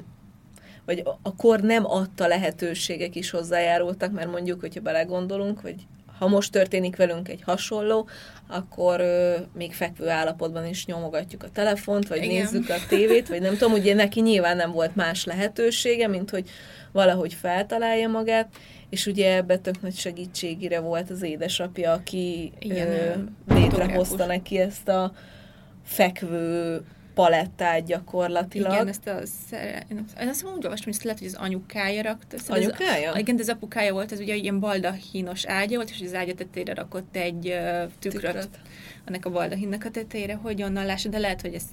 vagy 0.85 1.03
a 1.23 1.35
kor 1.37 1.61
nem 1.61 1.87
adta 1.87 2.27
lehetőségek 2.27 3.17
is 3.17 3.31
hozzájárultak, 3.31 4.13
mert 4.13 4.31
mondjuk, 4.31 4.61
hogyha 4.61 4.81
belegondolunk, 4.81 5.61
hogy 5.61 5.75
ha 6.19 6.29
most 6.29 6.53
történik 6.53 6.97
velünk 6.97 7.29
egy 7.29 7.43
hasonló, 7.43 8.09
akkor 8.49 9.01
ö, 9.01 9.37
még 9.55 9.73
fekvő 9.73 10.09
állapotban 10.09 10.67
is 10.67 10.87
nyomogatjuk 10.87 11.43
a 11.43 11.51
telefont, 11.51 12.09
vagy 12.09 12.23
Igen. 12.23 12.29
nézzük 12.29 12.69
a 12.69 12.75
tévét, 12.89 13.29
vagy 13.29 13.41
nem 13.41 13.57
tudom, 13.57 13.73
ugye 13.73 13.95
neki 13.95 14.21
nyilván 14.21 14.57
nem 14.57 14.73
volt 14.73 14.97
más 14.97 15.25
lehetősége, 15.25 16.09
mint 16.09 16.31
hogy 16.31 16.51
valahogy 16.93 17.35
feltalálja 17.35 18.09
magát, 18.09 18.49
és 18.93 19.07
ugye 19.07 19.37
ebbe 19.37 19.59
tök 19.59 19.83
nagy 19.83 19.95
segítségére 19.95 20.81
volt 20.81 21.11
az 21.11 21.23
édesapja, 21.23 21.93
aki 21.93 22.53
Igen, 22.59 22.89
ö, 22.89 23.55
létrehozta 23.55 24.27
neki 24.27 24.59
ezt 24.59 24.89
a 24.89 25.13
fekvő 25.85 26.81
palettát 27.15 27.85
gyakorlatilag. 27.85 28.73
Igen, 28.73 28.89
ezt 28.89 29.07
a 29.07 29.21
szere... 29.49 29.87
Én 30.21 30.29
azt 30.29 30.45
úgy 30.45 30.65
olvastam, 30.65 30.85
hogy 30.85 30.93
ezt 30.93 31.03
lehet, 31.03 31.19
hogy 31.19 31.29
az 31.29 31.35
anyukája 31.35 32.03
rakta. 32.03 32.39
Szóval 32.39 32.57
anyukája? 32.57 33.13
Ez, 33.13 33.19
igen, 33.19 33.37
de 33.37 33.43
az 33.43 33.49
apukája 33.49 33.93
volt, 33.93 34.13
ez 34.13 34.21
ugye 34.21 34.35
ilyen 34.35 34.61
baldahínos 34.61 35.47
ágya 35.47 35.77
volt, 35.77 35.91
és 35.91 36.01
az 36.05 36.15
ágya 36.15 36.35
tetejére 36.35 36.75
rakott 36.75 37.17
egy 37.17 37.47
uh, 37.47 37.91
tükröt, 37.99 38.23
tükröt, 38.23 38.59
annak 39.07 39.25
a 39.25 39.31
baldahinnak 39.31 39.85
a 39.85 39.91
tetejére, 39.91 40.35
hogy 40.35 40.63
onnan 40.63 40.87
lássa, 40.87 41.09
de 41.09 41.19
lehet, 41.19 41.41
hogy 41.41 41.55
ezt 41.55 41.71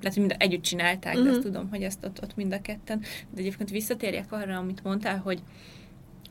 lehet, 0.00 0.18
hogy 0.18 0.28
mind 0.28 0.34
együtt 0.38 0.62
csinálták, 0.62 1.14
uh-huh. 1.14 1.28
de 1.28 1.36
mhm. 1.36 1.44
tudom, 1.44 1.68
hogy 1.70 1.82
ezt 1.82 2.04
ott, 2.04 2.22
ott 2.22 2.36
mind 2.36 2.52
a 2.52 2.60
ketten. 2.60 3.00
De 3.30 3.40
egyébként 3.40 3.70
visszatérjek 3.70 4.32
arra, 4.32 4.56
amit 4.56 4.82
mondtál, 4.82 5.18
hogy, 5.18 5.42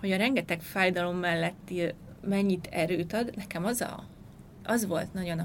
hogy 0.04 0.12
a 0.12 0.18
rengeteg 0.18 0.62
fájdalom 0.62 1.18
melletti 1.18 1.94
mennyit 2.22 2.68
erőt 2.72 3.14
ad, 3.14 3.36
nekem 3.36 3.66
az, 3.66 3.82
a, 3.82 4.08
az 4.64 4.88
volt 4.88 5.14
nagyon 5.14 5.42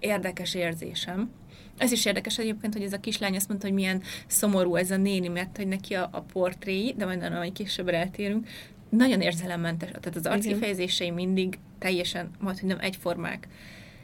érdekes 0.00 0.54
érzésem, 0.54 1.30
ez 1.78 1.92
is 1.92 2.04
érdekes 2.04 2.38
egyébként, 2.38 2.72
hogy 2.72 2.82
ez 2.82 2.92
a 2.92 3.00
kislány 3.00 3.36
azt 3.36 3.48
mondta, 3.48 3.66
hogy 3.66 3.76
milyen 3.76 4.02
szomorú 4.26 4.76
ez 4.76 4.90
a 4.90 4.96
néni, 4.96 5.28
mert 5.28 5.56
hogy 5.56 5.66
neki 5.66 5.94
a, 5.94 6.08
a 6.12 6.20
portréi, 6.20 6.94
de 6.96 7.04
majd 7.04 7.18
nagyon 7.18 7.52
később 7.52 7.88
eltérünk, 7.88 8.48
nagyon 8.88 9.20
érzelemmentes, 9.20 9.88
tehát 9.90 10.16
az 10.16 10.26
arckifejezései 10.26 11.10
mindig 11.10 11.58
teljesen, 11.78 12.30
majd 12.40 12.58
hogy 12.58 12.68
nem 12.68 12.80
egyformák. 12.80 13.48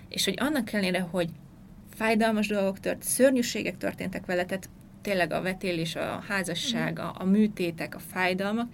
És 0.09 0.25
hogy 0.25 0.35
annak 0.39 0.73
ellenére, 0.73 1.01
hogy 1.01 1.29
fájdalmas 1.95 2.47
dolgok 2.47 2.81
tört, 2.81 3.03
szörnyűségek 3.03 3.77
történtek 3.77 4.27
vele, 4.27 4.45
tehát 4.45 4.69
tényleg 5.03 5.33
a 5.33 5.43
vetélés, 5.43 5.97
a 5.97 6.25
házasság, 6.29 6.99
a, 6.99 7.15
a 7.19 7.25
műtétek, 7.25 7.95
a 7.95 7.99
fájdalmak, 7.99 8.73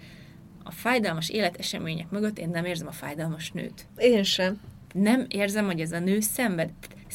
a 0.65 0.71
fájdalmas 0.71 1.29
életesemények 1.29 2.11
mögött 2.11 2.39
én 2.39 2.49
nem 2.49 2.65
érzem 2.65 2.87
a 2.87 2.93
fájdalmas 2.93 3.51
nőt. 3.51 3.87
Én 3.97 4.23
sem. 4.23 4.61
Nem 4.93 5.27
érzem, 5.29 5.65
hogy 5.65 5.81
ez 5.81 5.93
a 5.93 5.99
nő 5.99 6.21
szenved 6.21 6.71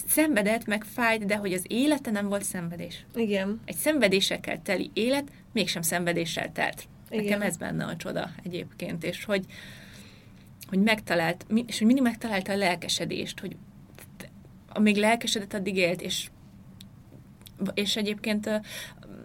szenvedett, 0.08 0.66
meg 0.66 0.84
fájt, 0.84 1.26
de 1.26 1.36
hogy 1.36 1.54
az 1.54 1.64
élete 1.68 2.12
nem 2.12 2.28
volt 2.28 2.44
szenvedés. 2.44 3.06
Igen. 3.16 3.62
Egy 3.66 3.76
szenvedésekkel 3.76 4.62
teli 4.62 4.92
élet 4.94 5.32
mégsem 5.54 5.82
szenvedéssel 5.82 6.52
telt. 6.52 6.88
Igen. 7.10 7.24
Nekem 7.24 7.42
ez 7.42 7.58
benne 7.58 7.86
a 7.86 7.96
csoda 7.96 8.30
egyébként, 8.44 9.04
és 9.04 9.26
hogy, 9.26 9.46
hogy 10.68 10.80
megtalált, 10.80 11.46
és 11.66 11.78
hogy 11.78 11.88
mindig 11.88 12.04
megtalálta 12.04 12.52
a 12.52 12.58
lelkesedést, 12.58 13.40
hogy 13.40 13.56
amíg 14.70 14.96
lelkesedett, 14.96 15.54
addig 15.54 15.76
élt, 15.76 16.02
és 16.02 16.30
és 17.74 17.96
egyébként 17.96 18.50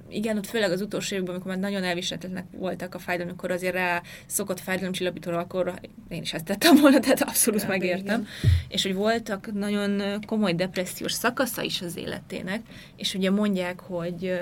igen, 0.08 0.37
ott 0.37 0.46
főleg 0.46 0.70
az 0.70 0.80
utolsó 0.80 1.14
években, 1.14 1.34
amikor 1.34 1.52
már 1.52 1.61
nagyon 1.70 1.84
elviselhetetlenek 1.84 2.46
voltak 2.56 2.94
a 2.94 2.99
fájdalom, 2.99 3.30
amikor 3.30 3.50
azért 3.50 3.75
rá 3.75 4.02
szokott 4.26 4.61
fájdalomcsillapítóra, 4.61 5.38
akkor 5.38 5.75
én 6.08 6.23
is 6.23 6.32
ezt 6.32 6.44
tettem 6.44 6.76
volna, 6.76 7.00
tehát 7.00 7.23
abszolút 7.23 7.62
ja, 7.62 7.68
megértem. 7.68 8.20
Igen. 8.20 8.26
És 8.68 8.82
hogy 8.82 8.94
voltak 8.94 9.52
nagyon 9.52 10.20
komoly 10.26 10.54
depressziós 10.54 11.12
szakasza 11.12 11.62
is 11.62 11.82
az 11.82 11.96
életének, 11.96 12.61
és 12.96 13.14
ugye 13.14 13.30
mondják, 13.30 13.80
hogy 13.80 14.40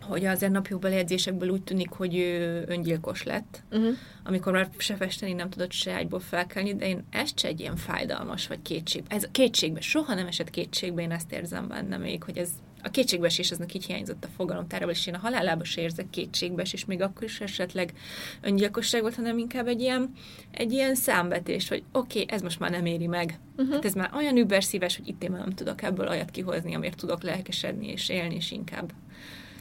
hogy 0.00 0.24
azért 0.24 0.52
napjukban 0.52 0.92
edzésekből 0.92 1.48
úgy 1.48 1.62
tűnik, 1.62 1.90
hogy 1.90 2.16
ő 2.16 2.64
öngyilkos 2.68 3.22
lett, 3.22 3.62
uh-huh. 3.70 3.94
amikor 4.24 4.52
már 4.52 4.68
se 4.76 4.94
festeni 4.94 5.32
nem 5.32 5.50
tudott 5.50 5.72
se 5.72 5.92
ágyból 5.92 6.20
felkelni, 6.20 6.74
de 6.74 6.88
én 6.88 7.04
ezt 7.10 7.38
se 7.38 7.48
egy 7.48 7.60
ilyen 7.60 7.76
fájdalmas 7.76 8.46
vagy 8.46 8.62
kétség. 8.62 9.02
Ez 9.08 9.28
kétségbe, 9.32 9.80
soha 9.80 10.14
nem 10.14 10.26
esett 10.26 10.50
kétségbe, 10.50 11.02
én 11.02 11.10
ezt 11.10 11.32
érzem 11.32 11.68
benne 11.68 11.96
még, 11.96 12.22
hogy 12.22 12.38
ez 12.38 12.48
a 12.86 12.90
kétségbeeséseznek 12.90 13.74
így 13.74 13.84
hiányzott 13.84 14.24
a 14.24 14.28
fogalomtárával, 14.36 14.94
és 14.94 15.06
én 15.06 15.14
a 15.14 15.18
halálába 15.18 15.64
se 15.64 15.80
érzek 15.80 16.10
kétségbees, 16.10 16.72
és 16.72 16.84
még 16.84 17.02
akkor 17.02 17.22
is 17.22 17.40
esetleg 17.40 17.92
öngyilkosság 18.40 19.00
volt, 19.00 19.14
hanem 19.14 19.38
inkább 19.38 19.66
egy 19.66 19.80
ilyen, 19.80 20.12
egy 20.50 20.72
ilyen 20.72 20.94
számbetés, 20.94 21.68
hogy 21.68 21.82
oké, 21.92 22.22
okay, 22.22 22.34
ez 22.34 22.42
most 22.42 22.58
már 22.58 22.70
nem 22.70 22.86
éri 22.86 23.06
meg. 23.06 23.38
Uh-huh. 23.50 23.68
Tehát 23.68 23.84
ez 23.84 23.94
már 23.94 24.10
olyan 24.14 24.36
überszíves, 24.36 24.96
hogy 24.96 25.08
itt 25.08 25.22
én 25.22 25.30
már 25.30 25.40
nem 25.40 25.54
tudok 25.54 25.82
ebből 25.82 26.08
olyat 26.08 26.30
kihozni, 26.30 26.74
amiért 26.74 26.96
tudok 26.96 27.22
lelkesedni 27.22 27.88
és 27.88 28.08
élni, 28.08 28.34
és 28.34 28.50
inkább 28.50 28.92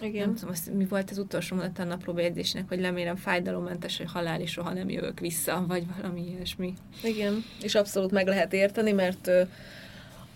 igen. 0.02 0.26
Nem 0.26 0.36
tudom, 0.36 0.50
azt, 0.50 0.74
mi 0.74 0.86
volt 0.86 1.12
az 1.12 1.18
utolsó 1.18 1.56
mondat 1.56 1.80
a 1.80 1.84
naplóbejegyzésnek, 1.84 2.68
hogy 2.68 2.80
lemérem 2.80 3.16
fájdalommentes, 3.16 3.98
hogy 3.98 4.12
halál 4.12 4.42
is 4.42 4.52
soha 4.52 4.74
nem 4.74 4.90
jövök 4.90 5.20
vissza, 5.20 5.66
vagy 5.68 5.84
valami 5.98 6.30
ilyesmi. 6.30 6.74
Igen, 7.04 7.44
és 7.62 7.76
abszolút 7.76 8.12
meg 8.12 8.28
lehet 8.28 8.54
érteni, 8.54 8.92
mert 8.92 9.30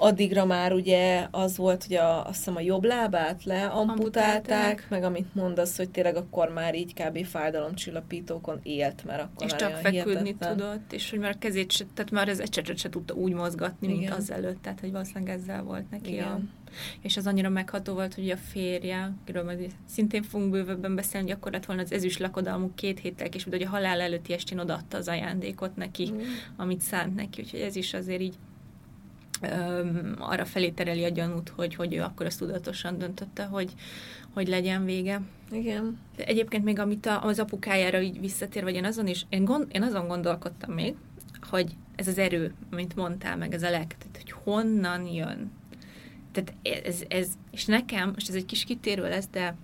addigra 0.02 0.46
már 0.46 0.74
ugye 0.74 1.28
az 1.32 1.58
volt, 1.58 1.84
hogy 1.84 1.96
a, 1.96 2.26
azt 2.28 2.38
hiszem 2.38 2.56
a 2.56 2.60
jobb 2.60 2.84
lábát 2.84 3.44
leamputálták, 3.44 4.86
meg 4.90 5.04
amit 5.04 5.36
mondasz, 5.36 5.78
hogy 5.78 5.90
tényleg 5.90 6.16
akkor 6.16 6.50
már 6.50 6.76
így 6.76 6.94
kb. 6.94 7.26
fájdalomcsillapítókon 7.26 8.60
élt, 8.64 9.04
mert 9.06 9.22
akkor 9.22 9.46
És 9.46 9.56
csak 9.56 9.72
feküdni 9.72 10.02
hihetetlen. 10.04 10.58
tudott, 10.58 10.94
és 10.94 11.10
hogy 11.10 11.20
már 11.20 11.38
kezét 11.38 11.72
se, 11.72 11.86
tehát 11.94 12.12
már 12.12 12.30
az 12.30 12.40
ecsetet 12.40 12.78
se 12.78 12.90
tudta 12.90 13.14
úgy 13.14 13.34
mozgatni, 13.34 13.88
Igen. 13.88 14.00
mint 14.00 14.14
azelőtt, 14.14 14.62
tehát 14.62 14.80
hogy 14.80 14.92
valószínűleg 14.92 15.36
ezzel 15.36 15.64
volt 15.64 15.90
neki 15.90 16.12
Igen. 16.12 16.28
a 16.28 16.40
és 17.02 17.18
az 17.18 17.28
annyira 17.28 17.50
megható 17.50 17.94
volt, 17.94 18.14
hogy 18.14 18.30
a 18.30 18.38
férje, 18.38 19.14
akiről 19.22 19.44
majd 19.44 19.72
szintén 19.86 20.24
fogunk 20.24 20.52
bővebben 20.52 20.96
beszélni, 20.96 21.28
hogy 21.28 21.36
akkor 21.36 21.52
lett 21.52 21.66
volna 21.66 21.82
az 21.82 21.92
ezüst 21.92 22.20
lakodalmuk 22.20 22.76
két 22.76 23.00
héttel 23.00 23.28
és 23.28 23.44
hogy 23.44 23.62
a 23.62 23.70
halál 23.70 24.02
előtti 24.02 24.34
estén 24.34 24.60
odaadta 24.60 24.98
az 24.98 25.08
ajándékot 25.08 25.76
neki, 25.76 26.12
mm. 26.12 26.20
amit 26.56 26.82
szánt 26.82 27.16
neki, 27.16 27.42
úgyhogy 27.42 27.60
ez 27.60 27.76
is 27.76 27.94
azért 27.94 28.22
így 28.22 28.36
arra 30.18 30.46
felé 30.46 30.70
tereli 30.70 31.04
a 31.04 31.10
gyanút, 31.10 31.50
hogy, 31.50 31.76
hogy 31.76 31.94
ő 31.94 32.02
akkor 32.02 32.26
ezt 32.26 32.40
tudatosan 32.40 32.98
döntötte, 32.98 33.44
hogy, 33.44 33.72
hogy 34.34 34.48
legyen 34.48 34.86
vége. 34.86 35.22
Igen. 35.52 36.00
De 36.16 36.26
egyébként 36.26 36.64
még 36.64 36.80
amit 36.80 37.06
a, 37.06 37.24
az 37.24 37.40
apukájára 37.40 38.02
így 38.02 38.20
visszatér, 38.20 38.64
vagy 38.64 38.76
én 38.76 38.86
azon 38.86 39.08
is, 39.08 39.26
én, 39.30 39.46
gond, 39.46 39.68
én 39.72 39.84
azon 39.84 40.08
gondolkodtam 40.08 40.74
még, 40.74 40.96
hogy 41.50 41.76
ez 41.96 42.08
az 42.08 42.18
erő, 42.18 42.54
amit 42.72 42.96
mondtál, 42.96 43.38
meg 43.38 43.54
ez 43.54 43.64
a 43.64 43.70
lelket, 43.70 44.08
hogy 44.14 44.32
honnan 44.44 45.06
jön 45.06 45.52
tehát 46.32 46.54
ez, 46.86 47.04
ez, 47.08 47.28
és 47.52 47.66
nekem, 47.66 48.12
most 48.14 48.30
ez 48.30 48.36
egy 48.36 48.46
kis 48.46 48.64
kitérő 48.64 49.02
lesz, 49.02 49.28
de 49.32 49.56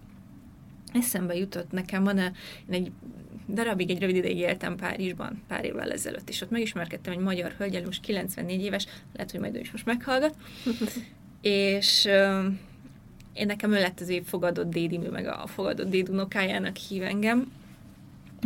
eszembe 0.95 1.35
jutott 1.35 1.71
nekem, 1.71 2.03
van 2.03 2.17
a, 2.17 2.31
én 2.69 2.73
egy 2.73 2.91
darabig, 3.47 3.89
egy 3.89 3.99
rövid 3.99 4.15
ideig 4.15 4.37
éltem 4.37 4.75
Párizsban, 4.75 5.43
pár 5.47 5.65
évvel 5.65 5.91
ezelőtt, 5.91 6.29
és 6.29 6.41
ott 6.41 6.49
megismerkedtem 6.49 7.13
egy 7.13 7.19
magyar 7.19 7.51
hölgyel, 7.57 7.83
most 7.85 8.01
94 8.01 8.61
éves, 8.61 8.87
lehet, 9.13 9.31
hogy 9.31 9.39
majd 9.39 9.55
ő 9.55 9.59
is 9.59 9.71
most 9.71 9.85
meghallgat, 9.85 10.35
és 11.41 12.05
én 13.33 13.45
nekem 13.45 13.71
ő 13.71 13.79
lett 13.79 13.99
az 13.99 14.09
év 14.09 14.23
fogadott 14.23 14.69
dédimű, 14.69 15.07
meg 15.07 15.27
a 15.27 15.47
fogadott 15.47 15.89
dédunokájának 15.89 16.75
hív 16.75 17.03
engem, 17.03 17.51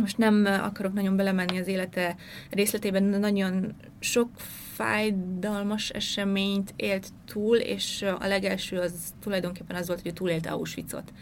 most 0.00 0.18
nem 0.18 0.44
akarok 0.44 0.92
nagyon 0.92 1.16
belemenni 1.16 1.58
az 1.58 1.66
élete 1.66 2.16
részletében, 2.50 3.10
de 3.10 3.18
nagyon 3.18 3.74
sok 3.98 4.28
fájdalmas 4.72 5.90
eseményt 5.90 6.72
élt 6.76 7.08
túl, 7.26 7.56
és 7.56 8.02
a 8.02 8.26
legelső 8.26 8.78
az 8.78 8.92
tulajdonképpen 9.20 9.76
az 9.76 9.86
volt, 9.86 10.02
hogy 10.02 10.12
túlélte 10.12 10.50
Auschwitzot. 10.50 11.12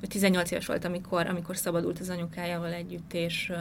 Ő 0.00 0.06
18 0.06 0.50
éves 0.50 0.66
volt, 0.66 0.84
amikor, 0.84 1.26
amikor 1.26 1.56
szabadult 1.56 1.98
az 1.98 2.08
anyukájával 2.08 2.72
együtt, 2.72 3.14
és 3.14 3.52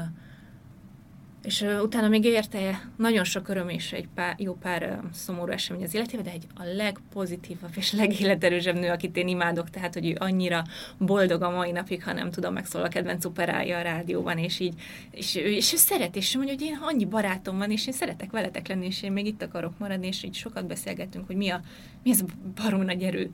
És 1.44 1.66
utána 1.82 2.08
még 2.08 2.26
érte 2.26 2.90
nagyon 2.98 3.24
sok 3.24 3.48
öröm 3.48 3.70
és 3.70 3.94
egy 3.94 4.08
pár, 4.16 4.36
jó 4.38 4.54
pár 4.54 5.00
szomorú 5.14 5.52
esemény 5.52 5.84
az 5.84 5.94
életében, 5.94 6.26
de 6.26 6.32
egy 6.32 6.48
a 6.56 6.64
legpozitívabb 6.76 7.72
és 7.76 7.94
legéleterősebb 8.04 8.76
nő, 8.76 8.90
akit 8.90 9.18
én 9.18 9.28
imádok, 9.28 9.70
tehát 9.70 9.94
hogy 9.94 10.10
ő 10.10 10.16
annyira 10.20 10.64
boldog 10.98 11.42
a 11.42 11.50
mai 11.50 11.72
napig, 11.72 12.04
ha 12.04 12.14
nem 12.14 12.32
tudom, 12.32 12.54
megszól 12.54 12.82
a 12.82 12.88
kedvenc 12.88 13.26
operája 13.26 13.78
a 13.78 13.82
rádióban, 13.82 14.38
és 14.38 14.60
így, 14.60 14.74
és 15.12 15.36
ő, 15.36 15.52
és 15.52 15.74
ő 15.74 15.78
szeret, 15.78 16.16
és 16.16 16.36
mondja, 16.36 16.54
hogy 16.54 16.64
én 16.64 16.78
annyi 16.82 17.06
barátom 17.06 17.58
van, 17.58 17.72
és 17.72 17.88
én 17.88 17.94
szeretek 17.94 18.32
veletek 18.32 18.68
lenni, 18.68 18.86
és 18.86 19.04
én 19.04 19.12
még 19.12 19.26
itt 19.26 19.42
akarok 19.42 19.78
maradni, 19.78 20.08
és 20.08 20.24
így 20.24 20.36
sokat 20.36 20.68
beszélgetünk, 20.68 21.26
hogy 21.28 21.36
mi, 21.36 21.50
a, 21.50 21.62
mi 22.04 22.10
ez 22.10 22.22
a 22.22 22.26
barom 22.64 22.82
nagy 22.82 23.04
erő 23.04 23.32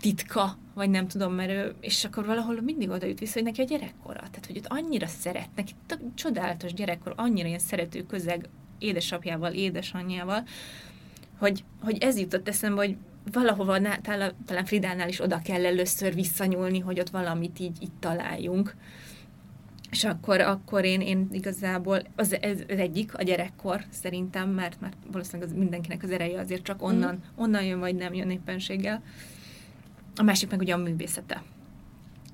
titka, 0.00 0.58
vagy 0.74 0.90
nem 0.90 1.08
tudom, 1.08 1.34
mert 1.34 1.50
ő, 1.50 1.74
és 1.80 2.04
akkor 2.04 2.26
valahol 2.26 2.60
mindig 2.60 2.90
oda 2.90 3.06
jut 3.06 3.18
vissza, 3.18 3.32
hogy 3.32 3.42
neki 3.42 3.60
a 3.60 3.64
gyerekkora. 3.64 4.18
Tehát, 4.18 4.46
hogy 4.46 4.56
őt 4.56 4.66
annyira 4.68 5.06
szeret, 5.06 5.48
neki 5.56 5.72
csodálatos 6.14 6.72
gyerekkor, 6.74 7.12
annyira 7.16 7.46
ilyen 7.46 7.58
szerető 7.58 8.06
közeg 8.06 8.48
édesapjával, 8.78 9.52
édesanyjával, 9.52 10.44
hogy, 11.38 11.64
hogy 11.80 11.98
ez 12.02 12.18
jutott 12.18 12.48
eszembe, 12.48 12.80
hogy 12.80 12.96
valahova, 13.32 13.78
talán, 14.02 14.32
talán 14.46 14.64
Fridánál 14.64 15.08
is 15.08 15.20
oda 15.20 15.40
kell 15.44 15.66
először 15.66 16.14
visszanyúlni, 16.14 16.78
hogy 16.78 17.00
ott 17.00 17.10
valamit 17.10 17.58
így 17.58 17.76
itt 17.80 18.00
találjunk. 18.00 18.76
És 19.90 20.04
akkor, 20.04 20.40
akkor 20.40 20.84
én, 20.84 21.00
én 21.00 21.28
igazából, 21.32 22.02
az, 22.16 22.36
ez, 22.40 22.58
az 22.68 22.78
egyik, 22.78 23.18
a 23.18 23.22
gyerekkor 23.22 23.84
szerintem, 23.90 24.50
mert, 24.50 24.80
mert 24.80 24.96
valószínűleg 25.12 25.48
az 25.50 25.56
mindenkinek 25.56 26.02
az 26.02 26.10
ereje 26.10 26.40
azért 26.40 26.62
csak 26.62 26.82
onnan, 26.82 27.14
mm. 27.14 27.42
onnan 27.42 27.64
jön, 27.64 27.78
vagy 27.78 27.94
nem 27.94 28.14
jön 28.14 28.30
éppenséggel. 28.30 29.02
A 30.16 30.22
másik 30.22 30.50
meg 30.50 30.60
ugye 30.60 30.74
a 30.74 30.76
művészete. 30.76 31.42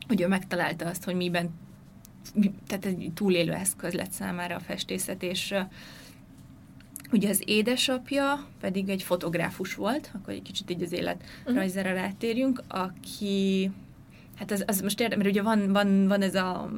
Hogy 0.08 0.20
ő 0.20 0.28
megtalálta 0.28 0.86
azt, 0.86 1.04
hogy 1.04 1.14
miben, 1.14 1.50
mi, 2.34 2.54
tehát 2.66 2.84
egy 2.84 3.10
túlélő 3.14 3.52
eszköz 3.52 3.92
lett 3.92 4.10
számára 4.10 4.54
a 4.54 4.60
festészet, 4.60 5.22
és 5.22 5.54
ugye 7.12 7.28
az 7.28 7.42
édesapja 7.44 8.46
pedig 8.60 8.88
egy 8.88 9.02
fotográfus 9.02 9.74
volt, 9.74 10.10
akkor 10.14 10.32
egy 10.32 10.42
kicsit 10.42 10.70
így 10.70 10.82
az 10.82 10.92
élet 10.92 11.22
uh-huh. 11.40 11.54
rajzára 11.54 11.92
rátérjünk, 11.92 12.62
aki, 12.68 13.70
hát 14.36 14.50
az, 14.50 14.64
az 14.66 14.80
most 14.80 15.00
érdem, 15.00 15.18
mert 15.18 15.30
ugye 15.30 15.42
van, 15.42 15.72
van, 15.72 16.06
van 16.06 16.22
ez 16.22 16.34
a 16.34 16.70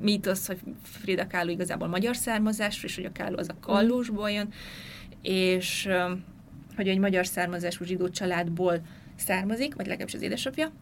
mítosz, 0.00 0.46
hogy 0.46 0.58
Frida 0.82 1.26
Kahlo 1.26 1.50
igazából 1.50 1.88
magyar 1.88 2.16
származású, 2.16 2.86
és 2.86 2.94
hogy 2.94 3.04
a 3.04 3.12
Kahlo 3.12 3.38
az 3.38 3.48
a 3.48 3.60
Kallósból 3.60 4.30
jön, 4.30 4.52
és 5.22 5.88
hogy 6.76 6.88
egy 6.88 6.98
magyar 6.98 7.26
származású 7.26 7.84
zsidó 7.84 8.08
családból 8.08 8.80
származik, 9.16 9.74
vagy 9.74 9.86
legalábbis 9.86 10.14
az 10.14 10.22
édesapja. 10.22 10.72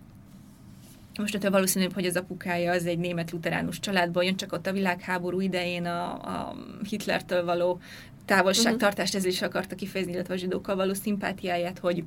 Most 1.19 1.49
valószínűbb, 1.49 1.93
hogy 1.93 2.07
az 2.07 2.17
apukája 2.17 2.73
az 2.73 2.87
egy 2.87 2.99
német 2.99 3.31
luteránus 3.31 3.81
családból 3.81 4.25
jön, 4.25 4.37
csak 4.37 4.53
ott 4.53 4.67
a 4.67 4.73
világháború 4.73 5.41
idején 5.41 5.87
a, 5.87 6.13
a 6.13 6.57
Hitlertől 6.89 7.45
való 7.45 7.81
távolságtartást 8.25 9.15
uh-huh. 9.15 9.17
ezzel 9.17 9.31
is 9.31 9.43
akarta 9.43 9.75
kifejezni, 9.75 10.13
illetve 10.13 10.35
a 10.35 10.37
zsidókkal 10.37 10.77
való 10.77 10.95
szimpátiáját, 10.95 11.79
hogy 11.79 12.05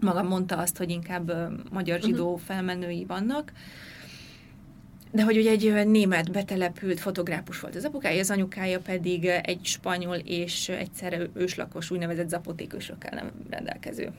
maga 0.00 0.22
mondta 0.22 0.56
azt, 0.56 0.76
hogy 0.76 0.90
inkább 0.90 1.32
magyar 1.70 2.00
zsidó 2.00 2.24
uh-huh. 2.24 2.40
felmenői 2.40 3.04
vannak. 3.04 3.52
De 5.12 5.22
hogy 5.22 5.36
ugye 5.36 5.50
egy 5.50 5.86
német 5.88 6.32
betelepült 6.32 7.00
fotográfus 7.00 7.60
volt 7.60 7.76
az 7.76 7.84
apukája, 7.84 8.20
az 8.20 8.30
anyukája 8.30 8.80
pedig 8.80 9.24
egy 9.24 9.60
spanyol 9.62 10.16
és 10.16 10.68
egyszerre 10.68 11.26
őslakos 11.34 11.90
úgynevezett 11.90 12.28
zapotékusokkel 12.28 13.14
nem 13.14 13.30
rendelkező 13.50 14.12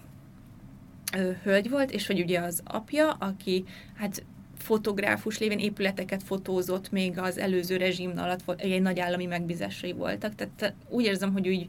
hölgy 1.43 1.69
volt, 1.69 1.91
és 1.91 2.07
hogy 2.07 2.19
ugye 2.19 2.39
az 2.39 2.61
apja, 2.65 3.09
aki 3.11 3.63
hát 3.95 4.23
fotográfus 4.57 5.37
lévén 5.37 5.59
épületeket 5.59 6.23
fotózott 6.23 6.91
még 6.91 7.17
az 7.17 7.37
előző 7.37 7.77
rezsim 7.77 8.11
alatt, 8.15 8.61
egy 8.61 8.81
nagy 8.81 8.99
állami 8.99 9.25
megbízásai 9.25 9.93
voltak. 9.93 10.35
Tehát 10.35 10.73
úgy 10.89 11.05
érzem, 11.05 11.31
hogy 11.31 11.47
úgy 11.47 11.67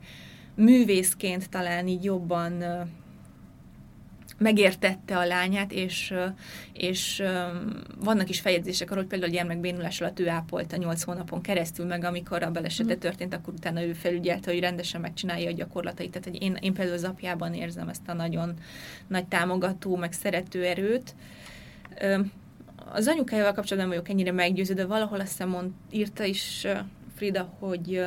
művészként 0.55 1.51
talán 1.51 1.87
így 1.89 2.05
jobban 2.05 2.65
megértette 4.41 5.19
a 5.19 5.27
lányát, 5.27 5.73
és, 5.73 6.15
és 6.73 7.23
vannak 7.99 8.29
is 8.29 8.41
feljegyzések 8.41 8.91
arról, 8.91 9.03
hogy 9.03 9.11
például 9.11 9.33
a 9.33 9.35
gyermekbénulás 9.35 10.01
alatt 10.01 10.21
ő 10.21 10.29
ápolta 10.29 10.77
8 10.77 11.03
hónapon 11.03 11.41
keresztül, 11.41 11.87
meg 11.87 12.05
amikor 12.05 12.43
a 12.43 12.51
belesete 12.51 12.93
mhm. 12.93 13.01
történt, 13.01 13.35
akkor 13.35 13.55
utána 13.55 13.83
ő 13.83 13.93
felügyelte, 13.93 14.51
hogy 14.51 14.61
rendesen 14.61 15.01
megcsinálja 15.01 15.49
a 15.49 15.53
gyakorlatait. 15.53 16.11
Tehát 16.11 16.29
hogy 16.29 16.43
én, 16.43 16.57
én 16.61 16.73
például 16.73 16.97
az 16.97 17.05
apjában 17.05 17.55
érzem 17.55 17.89
ezt 17.89 18.09
a 18.09 18.13
nagyon 18.13 18.55
nagy 19.07 19.27
támogató, 19.27 19.97
meg 19.97 20.13
szerető 20.13 20.65
erőt. 20.65 21.15
Az 22.93 23.07
anyukájával 23.07 23.53
kapcsolatban 23.53 23.91
vagyok 23.91 24.09
ennyire 24.09 24.33
meggyőződve, 24.33 24.87
valahol 24.87 25.21
azt 25.21 25.29
hiszem 25.29 25.49
mond, 25.49 25.71
írta 25.91 26.25
is 26.25 26.67
Frida, 27.17 27.55
hogy 27.59 28.03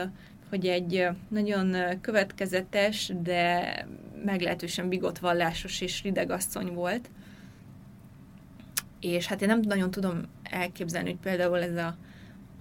hogy 0.50 0.68
egy 0.68 1.08
nagyon 1.28 1.76
következetes, 2.02 3.12
de 3.24 3.88
meglehetősen 4.24 4.90
bigott 4.90 5.18
vallásos 5.18 5.82
és 5.82 6.04
rideg 6.04 6.30
asszony 6.32 6.74
volt. 6.74 7.10
És 9.00 9.28
hát 9.28 9.42
én 9.42 9.48
nem 9.48 9.60
nagyon 9.60 9.92
tudom 9.92 10.22
elképzelni, 10.44 11.10
hogy 11.10 11.20
például 11.20 11.62
ez 11.62 11.76
a 11.76 11.98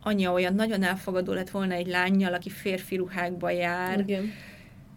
anya 0.03 0.33
olyan 0.33 0.55
nagyon 0.55 0.83
elfogadó 0.83 1.33
lett 1.33 1.51
volna 1.51 1.75
egy 1.75 1.87
lányjal, 1.87 2.35
aki 2.35 2.51
férfi 2.51 2.97
ruhákba 2.97 3.51
jár, 3.51 4.01
Igen. 4.01 4.33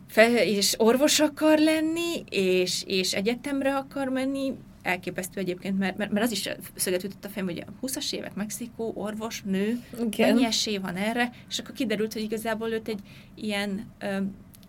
Fe, 0.08 0.46
és 0.46 0.74
orvos 0.78 1.20
akar 1.20 1.60
lenni, 1.60 2.24
és, 2.30 2.84
és 2.88 3.14
egyetemre 3.14 3.76
akar 3.76 4.10
menni, 4.10 4.54
elképesztő 4.82 5.40
egyébként, 5.40 5.78
mert, 5.78 5.98
mert, 5.98 6.12
mert 6.12 6.26
az 6.26 6.32
is 6.32 6.50
szöget 6.76 7.04
ütött 7.04 7.26
a 7.26 7.30
fejem, 7.30 7.48
hogy 7.48 7.64
a 7.68 7.86
20-as 7.86 8.14
évek 8.14 8.34
Mexikó, 8.34 8.92
orvos, 8.96 9.42
nő, 9.42 9.80
Igen. 10.02 10.34
mennyi 10.34 10.46
esély 10.46 10.78
van 10.78 10.96
erre, 10.96 11.32
és 11.50 11.60
akkor 11.60 11.74
kiderült, 11.74 12.14
hogy 12.14 12.22
igazából 12.22 12.70
őt 12.70 12.88
egy 12.88 13.00
ilyen 13.36 13.92
ö, 14.00 14.18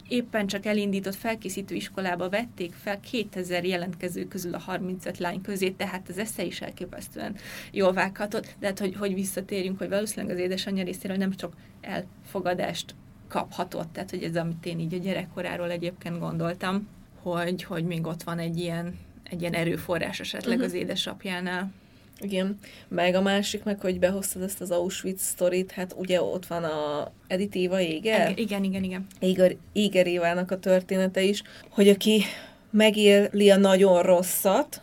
éppen 0.09 0.47
csak 0.47 0.66
elindított 0.66 1.14
felkészítő 1.14 1.75
iskolába 1.75 2.29
vették 2.29 2.73
fel 2.73 3.01
2000 3.01 3.64
jelentkező 3.64 4.25
közül 4.25 4.55
a 4.55 4.59
35 4.59 5.19
lány 5.19 5.40
közé, 5.40 5.71
tehát 5.71 6.09
az 6.09 6.19
esze 6.19 6.45
is 6.45 6.61
elképesztően 6.61 7.37
jól 7.71 7.92
vághatott, 7.92 8.55
de 8.59 8.66
hát, 8.66 8.79
hogy, 8.79 8.97
hogy 8.97 9.14
visszatérjünk, 9.14 9.79
hogy 9.79 9.88
valószínűleg 9.88 10.37
az 10.37 10.42
édesanyja 10.42 10.85
részéről 10.85 11.16
nem 11.16 11.33
csak 11.33 11.53
elfogadást 11.81 12.95
kaphatott, 13.29 13.92
tehát 13.92 14.11
hogy 14.11 14.23
ez, 14.23 14.37
amit 14.37 14.66
én 14.66 14.79
így 14.79 14.95
a 14.95 14.99
gyerekkoráról 14.99 15.71
egyébként 15.71 16.19
gondoltam, 16.19 16.88
hogy, 17.23 17.62
hogy 17.62 17.85
még 17.85 18.07
ott 18.07 18.23
van 18.23 18.38
egy 18.38 18.57
ilyen 18.57 18.99
egy 19.31 19.40
ilyen 19.40 19.53
erőforrás 19.53 20.21
esetleg 20.21 20.57
uh-huh. 20.57 20.73
az 20.73 20.79
édesapjánál. 20.79 21.73
Igen, 22.20 22.59
meg 22.88 23.14
a 23.14 23.20
másik 23.20 23.62
meg, 23.62 23.81
hogy 23.81 23.98
behoztad 23.98 24.42
ezt 24.42 24.61
az 24.61 24.70
Auschwitz 24.70 25.22
sztorit, 25.22 25.70
hát 25.70 25.94
ugye 25.96 26.22
ott 26.22 26.46
van 26.46 26.64
a 26.64 27.11
Edith 27.26 27.57
Éva 27.57 27.81
Éger. 27.81 28.38
Igen, 28.38 28.64
igen, 28.64 28.83
igen. 28.83 29.07
Éger, 29.18 29.57
Éger 29.72 30.07
Évának 30.07 30.50
a 30.50 30.59
története 30.59 31.22
is, 31.22 31.42
hogy 31.68 31.88
aki 31.88 32.22
megéli 32.70 33.50
a 33.50 33.57
nagyon 33.57 34.02
rosszat, 34.02 34.81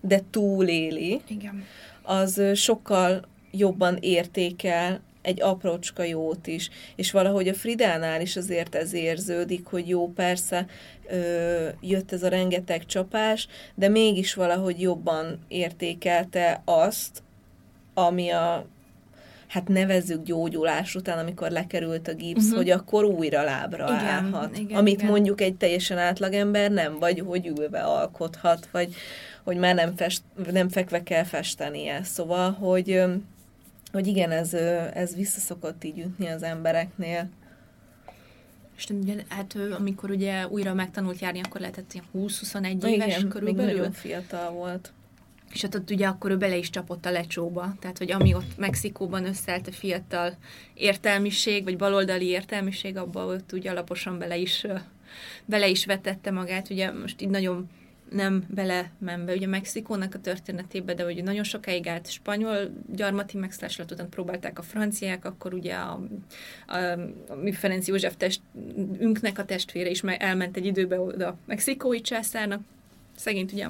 de 0.00 0.22
túléli, 0.30 1.20
igen. 1.28 1.64
az 2.02 2.42
sokkal 2.54 3.24
jobban 3.50 3.96
értékel 4.00 5.00
egy 5.22 5.42
aprócska 5.42 6.02
jót 6.02 6.46
is, 6.46 6.70
és 6.96 7.10
valahogy 7.10 7.48
a 7.48 7.54
Fridánál 7.54 8.20
is 8.20 8.36
azért 8.36 8.74
ez 8.74 8.92
érződik, 8.92 9.66
hogy 9.66 9.88
jó, 9.88 10.08
persze 10.08 10.66
ö, 11.08 11.68
jött 11.80 12.12
ez 12.12 12.22
a 12.22 12.28
rengeteg 12.28 12.86
csapás, 12.86 13.48
de 13.74 13.88
mégis 13.88 14.34
valahogy 14.34 14.80
jobban 14.80 15.38
értékelte 15.48 16.62
azt, 16.64 17.22
ami 17.94 18.30
a 18.30 18.66
hát 19.50 19.68
nevezzük 19.68 20.22
gyógyulás 20.24 20.94
után, 20.94 21.18
amikor 21.18 21.50
lekerült 21.50 22.08
a 22.08 22.14
gipsz, 22.14 22.44
uh-huh. 22.44 22.56
hogy 22.56 22.70
akkor 22.70 23.04
újra 23.04 23.42
lábra 23.42 23.84
igen, 23.84 23.98
állhat. 23.98 24.58
Igen, 24.58 24.78
amit 24.78 24.98
igen. 24.98 25.10
mondjuk 25.10 25.40
egy 25.40 25.54
teljesen 25.54 25.98
átlagember 25.98 26.70
nem, 26.70 26.98
vagy 26.98 27.22
hogy 27.26 27.46
ülve 27.46 27.80
alkothat, 27.80 28.68
vagy 28.72 28.94
hogy 29.44 29.56
már 29.56 29.74
nem, 29.74 29.96
fest, 29.96 30.22
nem 30.52 30.68
fekve 30.68 31.02
kell 31.02 31.24
festenie. 31.24 32.02
Szóval, 32.02 32.52
hogy 32.52 33.02
hogy 33.92 34.06
igen, 34.06 34.30
ez, 34.30 34.54
ez 34.94 35.14
visszaszokott 35.14 35.84
így 35.84 35.98
ütni 35.98 36.26
az 36.26 36.42
embereknél. 36.42 37.28
És 38.76 38.86
ugye, 38.90 39.14
hát 39.28 39.56
amikor 39.78 40.10
ugye 40.10 40.46
újra 40.48 40.74
megtanult 40.74 41.18
járni, 41.18 41.40
akkor 41.40 41.60
lehetett 41.60 42.02
20-21 42.14 42.84
éves 42.84 43.16
igen, 43.16 43.28
körülbelül. 43.28 43.66
még 43.66 43.76
nagyon 43.76 43.92
fiatal 43.92 44.50
volt. 44.50 44.92
És 45.52 45.62
hát 45.62 45.74
ott 45.74 45.90
ugye 45.90 46.06
akkor 46.06 46.30
ő 46.30 46.36
bele 46.36 46.56
is 46.56 46.70
csapott 46.70 47.06
a 47.06 47.10
lecsóba. 47.10 47.74
Tehát, 47.80 47.98
hogy 47.98 48.10
ami 48.10 48.34
ott 48.34 48.56
Mexikóban 48.56 49.26
összeállt 49.26 49.66
a 49.66 49.72
fiatal 49.72 50.36
értelmiség, 50.74 51.64
vagy 51.64 51.76
baloldali 51.76 52.26
értelmiség, 52.26 52.96
abba 52.96 53.26
ott 53.26 53.52
ugye 53.52 53.70
alaposan 53.70 54.18
bele 54.18 54.36
is, 54.36 54.66
bele 55.44 55.68
is 55.68 55.86
vetette 55.86 56.30
magát. 56.30 56.70
Ugye 56.70 56.92
most 56.92 57.22
így 57.22 57.28
nagyon 57.28 57.68
nem 58.10 58.44
belemenve 58.48 59.32
ugye 59.32 59.46
Mexikónak 59.46 60.14
a 60.14 60.20
történetébe, 60.20 60.94
de 60.94 61.04
hogy 61.04 61.22
nagyon 61.22 61.44
sokáig 61.44 61.86
állt 61.86 62.10
spanyol 62.10 62.70
gyarmati 62.92 63.38
megszállásolat 63.38 63.90
után 63.90 64.08
próbálták 64.08 64.58
a 64.58 64.62
franciák, 64.62 65.24
akkor 65.24 65.54
ugye 65.54 65.74
a, 65.74 66.00
a, 66.66 66.76
a 67.28 67.52
Ferenc 67.52 67.86
József 67.86 68.16
testünknek 68.16 69.38
a 69.38 69.44
testvére 69.44 69.90
is 69.90 70.00
elment 70.02 70.56
egy 70.56 70.66
időbe 70.66 71.00
oda 71.00 71.28
a 71.28 71.36
mexikói 71.46 72.00
császárnak, 72.00 72.60
szegényt 73.16 73.52
ugye 73.52 73.68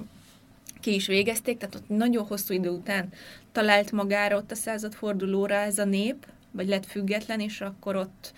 ki 0.81 0.95
is 0.95 1.07
végezték, 1.07 1.59
tehát 1.59 1.75
ott 1.75 1.89
nagyon 1.89 2.27
hosszú 2.27 2.55
idő 2.55 2.69
után 2.69 3.09
talált 3.53 3.93
magára 3.93 4.37
ott 4.37 4.51
a 4.51 4.55
századfordulóra 4.55 5.55
ez 5.55 5.79
a 5.79 5.85
nép, 5.85 6.27
vagy 6.51 6.69
lett 6.69 6.87
független, 6.87 7.41
és 7.41 7.61
akkor 7.61 7.97
ott, 7.97 8.33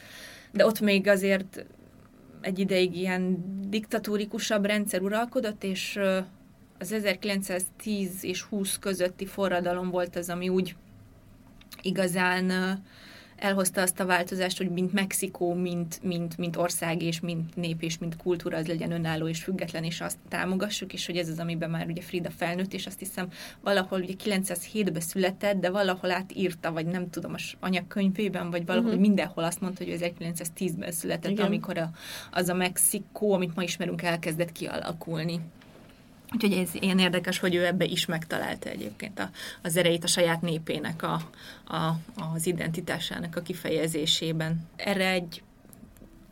de 0.51 0.67
ott 0.67 0.81
még 0.81 1.09
azért 1.09 1.65
egy 2.43 2.59
ideig 2.59 2.97
ilyen 2.97 3.45
diktatórikusabb 3.69 4.65
rendszer 4.65 5.03
uralkodott, 5.03 5.65
és 5.65 6.01
az 6.79 6.93
1910 6.93 8.25
és 8.25 8.43
20 8.43 8.79
közötti 8.79 9.27
forradalom 9.27 9.91
volt 9.91 10.17
az, 10.17 10.29
ami 10.29 10.49
úgy 10.49 10.75
igazán 11.83 12.79
elhozta 13.43 13.81
azt 13.81 14.01
a 14.01 14.07
változást, 14.07 14.59
hogy 14.59 14.71
mint 14.71 14.93
Mexikó, 14.93 15.55
mint, 15.55 16.03
mint, 16.03 16.37
mint 16.37 16.57
ország 16.57 17.03
és 17.03 17.21
mint 17.21 17.57
nép 17.57 17.83
és 17.83 17.99
mint 17.99 18.17
kultúra 18.17 18.57
az 18.57 18.67
legyen 18.67 18.93
önálló 18.93 19.29
és 19.29 19.43
független, 19.43 19.85
és 19.85 20.01
azt 20.01 20.19
támogassuk, 20.29 20.93
és 20.93 21.07
hogy 21.07 21.17
ez 21.17 21.29
az, 21.29 21.39
amiben 21.39 21.71
már 21.71 21.87
ugye 21.87 22.03
Frida 22.03 22.31
felnőtt, 22.31 22.73
és 22.73 22.87
azt 22.87 22.99
hiszem 22.99 23.29
valahol 23.61 24.01
ugye 24.01 24.15
907-ben 24.25 25.01
született, 25.01 25.61
de 25.61 25.71
valahol 25.71 26.11
átírta, 26.11 26.73
vagy 26.73 26.87
nem 26.87 27.11
tudom, 27.11 27.35
az 27.35 27.53
anyagkönyvében, 27.61 28.51
vagy 28.51 28.67
valahol 28.67 28.89
uh-huh. 28.89 29.03
mindenhol 29.03 29.45
azt 29.45 29.61
mondta, 29.61 29.85
hogy 29.85 29.99
1910-ben 30.01 30.93
született, 30.93 31.31
Igen. 31.31 31.47
amikor 31.47 31.79
a, 31.79 31.91
az 32.31 32.49
a 32.49 32.55
Mexikó, 32.55 33.33
amit 33.33 33.55
ma 33.55 33.63
ismerünk, 33.63 34.03
elkezdett 34.03 34.53
kialakulni. 34.53 35.41
Úgyhogy 36.35 36.53
ez 36.53 36.69
ilyen 36.73 36.99
érdekes, 36.99 37.39
hogy 37.39 37.55
ő 37.55 37.67
ebbe 37.67 37.85
is 37.85 38.07
megtalálta 38.07 38.69
egyébként 38.69 39.19
a, 39.19 39.31
az 39.63 39.77
erejét 39.77 40.05
a 40.05 40.07
saját 40.07 40.41
népének, 40.41 41.03
a, 41.03 41.13
a, 41.67 41.99
az 42.35 42.47
identitásának 42.47 43.37
a 43.37 43.43
kifejezésében. 43.43 44.69
Erre 44.77 45.11
egy 45.11 45.43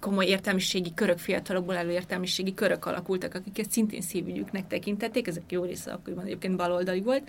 komoly 0.00 0.26
értelmiségi 0.26 0.94
körök, 0.94 1.18
fiatalokból 1.18 1.76
álló 1.76 1.90
értelmiségi 1.90 2.54
körök 2.54 2.86
alakultak, 2.86 3.34
akiket 3.34 3.70
szintén 3.70 4.00
szívügyüknek 4.00 4.66
tekintették, 4.66 5.26
ezek 5.26 5.42
jó 5.48 5.64
része 5.64 5.92
akkoriban 5.92 6.24
egyébként 6.24 6.56
baloldali 6.56 7.00
volt, 7.00 7.28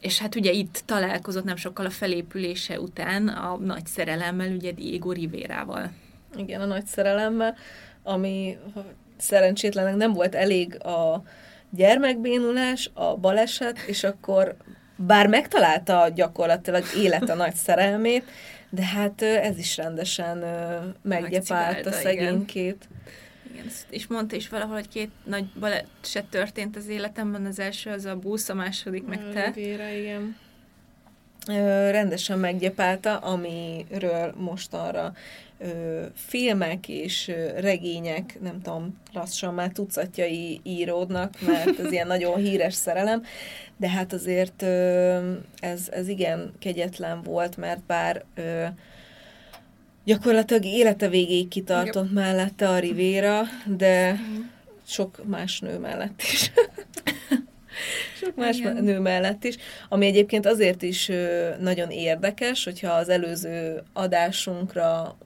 és 0.00 0.18
hát 0.18 0.34
ugye 0.34 0.50
itt 0.50 0.82
találkozott 0.84 1.44
nem 1.44 1.56
sokkal 1.56 1.86
a 1.86 1.90
felépülése 1.90 2.80
után 2.80 3.28
a 3.28 3.56
nagy 3.56 3.86
szerelemmel, 3.86 4.52
ugye 4.52 4.72
Diego 4.72 5.12
Rivérával. 5.12 5.92
Igen, 6.36 6.60
a 6.60 6.66
nagy 6.66 6.86
szerelemmel, 6.86 7.56
ami 8.02 8.56
szerencsétlenek 9.16 9.96
nem 9.96 10.12
volt 10.12 10.34
elég 10.34 10.84
a 10.84 11.22
gyermekbénulás, 11.76 12.90
a 12.94 13.16
baleset, 13.16 13.78
és 13.78 14.04
akkor 14.04 14.56
bár 14.96 15.26
megtalálta 15.26 16.08
gyakorlatilag 16.14 16.84
élet 16.96 17.28
a 17.28 17.34
nagy 17.34 17.54
szerelmét, 17.54 18.24
de 18.70 18.84
hát 18.84 19.22
ez 19.22 19.58
is 19.58 19.76
rendesen 19.76 20.44
meggyepált 21.02 21.86
a 21.86 21.92
szegénykét. 21.92 22.88
Igen, 23.52 23.66
és 23.90 24.06
mondta 24.06 24.36
is 24.36 24.48
valahol, 24.48 24.74
hogy 24.74 24.88
két 24.88 25.10
nagy 25.24 25.44
baleset 25.60 26.24
történt 26.30 26.76
az 26.76 26.88
életemben, 26.88 27.46
az 27.46 27.58
első 27.58 27.90
az 27.90 28.04
a 28.04 28.16
busz, 28.16 28.48
a 28.48 28.54
második 28.54 29.06
meg 29.06 29.20
te. 29.32 29.50
Vére, 29.54 29.96
igen. 29.98 30.36
Rendesen 31.90 32.38
meggyepálta, 32.38 33.16
amiről 33.16 34.34
mostanra 34.36 35.12
ö, 35.62 36.04
filmek 36.14 36.88
és 36.88 37.28
ö, 37.28 37.60
regények, 37.60 38.38
nem 38.40 38.60
tudom, 38.62 38.98
lassan 39.12 39.54
már 39.54 39.70
tucatjai 39.70 40.60
íródnak, 40.62 41.40
mert 41.46 41.78
ez 41.78 41.92
ilyen 41.92 42.06
nagyon 42.06 42.36
híres 42.36 42.74
szerelem, 42.74 43.22
de 43.76 43.88
hát 43.88 44.12
azért 44.12 44.62
ö, 44.62 45.32
ez, 45.60 45.88
ez 45.90 46.08
igen 46.08 46.52
kegyetlen 46.58 47.22
volt, 47.22 47.56
mert 47.56 47.82
bár 47.82 48.24
ö, 48.34 48.64
gyakorlatilag 50.04 50.64
élete 50.64 51.08
végéig 51.08 51.48
kitartott 51.48 52.08
Jó. 52.08 52.14
mellette 52.14 52.68
a 52.68 52.78
Rivéra, 52.78 53.42
de 53.66 54.20
sok 54.86 55.20
más 55.26 55.60
nő 55.60 55.78
mellett 55.78 56.22
is. 56.32 56.52
sok 58.20 58.34
más 58.34 58.58
Igen. 58.58 58.76
nő 58.76 58.98
mellett 58.98 59.44
is, 59.44 59.56
ami 59.88 60.06
egyébként 60.06 60.46
azért 60.46 60.82
is 60.82 61.10
nagyon 61.60 61.90
érdekes, 61.90 62.64
hogyha 62.64 62.92
az 62.92 63.08
előző 63.08 63.82
adásunkra 63.92 65.16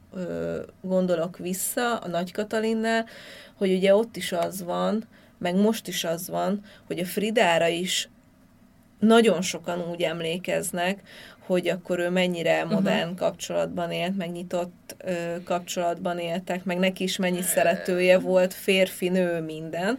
gondolok 0.80 1.38
vissza, 1.38 1.96
a 1.96 2.08
Nagy 2.08 2.32
Katalinnál, 2.32 3.06
hogy 3.54 3.72
ugye 3.72 3.94
ott 3.94 4.16
is 4.16 4.32
az 4.32 4.62
van, 4.62 5.04
meg 5.38 5.54
most 5.54 5.88
is 5.88 6.04
az 6.04 6.28
van, 6.28 6.64
hogy 6.86 6.98
a 6.98 7.04
Fridára 7.04 7.66
is 7.66 8.08
nagyon 8.98 9.42
sokan 9.42 9.90
úgy 9.90 10.02
emlékeznek, 10.02 11.00
hogy 11.46 11.68
akkor 11.68 11.98
ő 11.98 12.10
mennyire 12.10 12.64
mhm. 12.64 12.74
modern 12.74 13.02
uh-huh. 13.02 13.16
kapcsolatban 13.16 13.90
élt, 13.90 14.16
meg 14.16 14.30
nyitott 14.30 14.96
ö, 15.04 15.12
kapcsolatban 15.44 16.18
éltek, 16.18 16.64
meg 16.64 16.78
neki 16.78 17.02
is 17.02 17.16
mennyi 17.16 17.42
szeretője 17.42 18.18
volt, 18.18 18.54
férfi, 18.54 19.08
nő, 19.08 19.40
minden. 19.40 19.98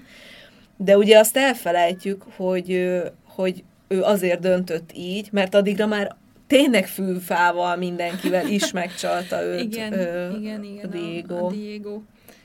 De 0.77 0.97
ugye 0.97 1.19
azt 1.19 1.37
elfelejtjük, 1.37 2.23
hogy, 2.35 3.01
hogy 3.23 3.63
ő 3.87 4.01
azért 4.01 4.39
döntött 4.39 4.89
így, 4.93 5.29
mert 5.31 5.55
addigra 5.55 5.85
már 5.85 6.15
tényleg 6.47 6.87
fűfával 6.87 7.75
mindenkivel 7.75 8.47
is 8.47 8.71
megcsalta 8.81 9.43
őt 9.43 9.61
igen, 9.61 9.93
ö, 9.93 10.37
igen, 10.37 10.63
igen, 10.63 10.85
a 10.85 10.87
Diego. 10.87 11.35
A, 11.35 11.45
a 11.45 11.51
Diego. 11.51 12.01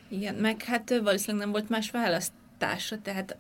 Igen, 0.09 0.35
meg 0.35 0.63
hát 0.63 1.01
valószínűleg 1.03 1.43
nem 1.47 1.51
volt 1.51 1.69
más 1.69 1.91
választása, 1.91 2.97
tehát 3.03 3.37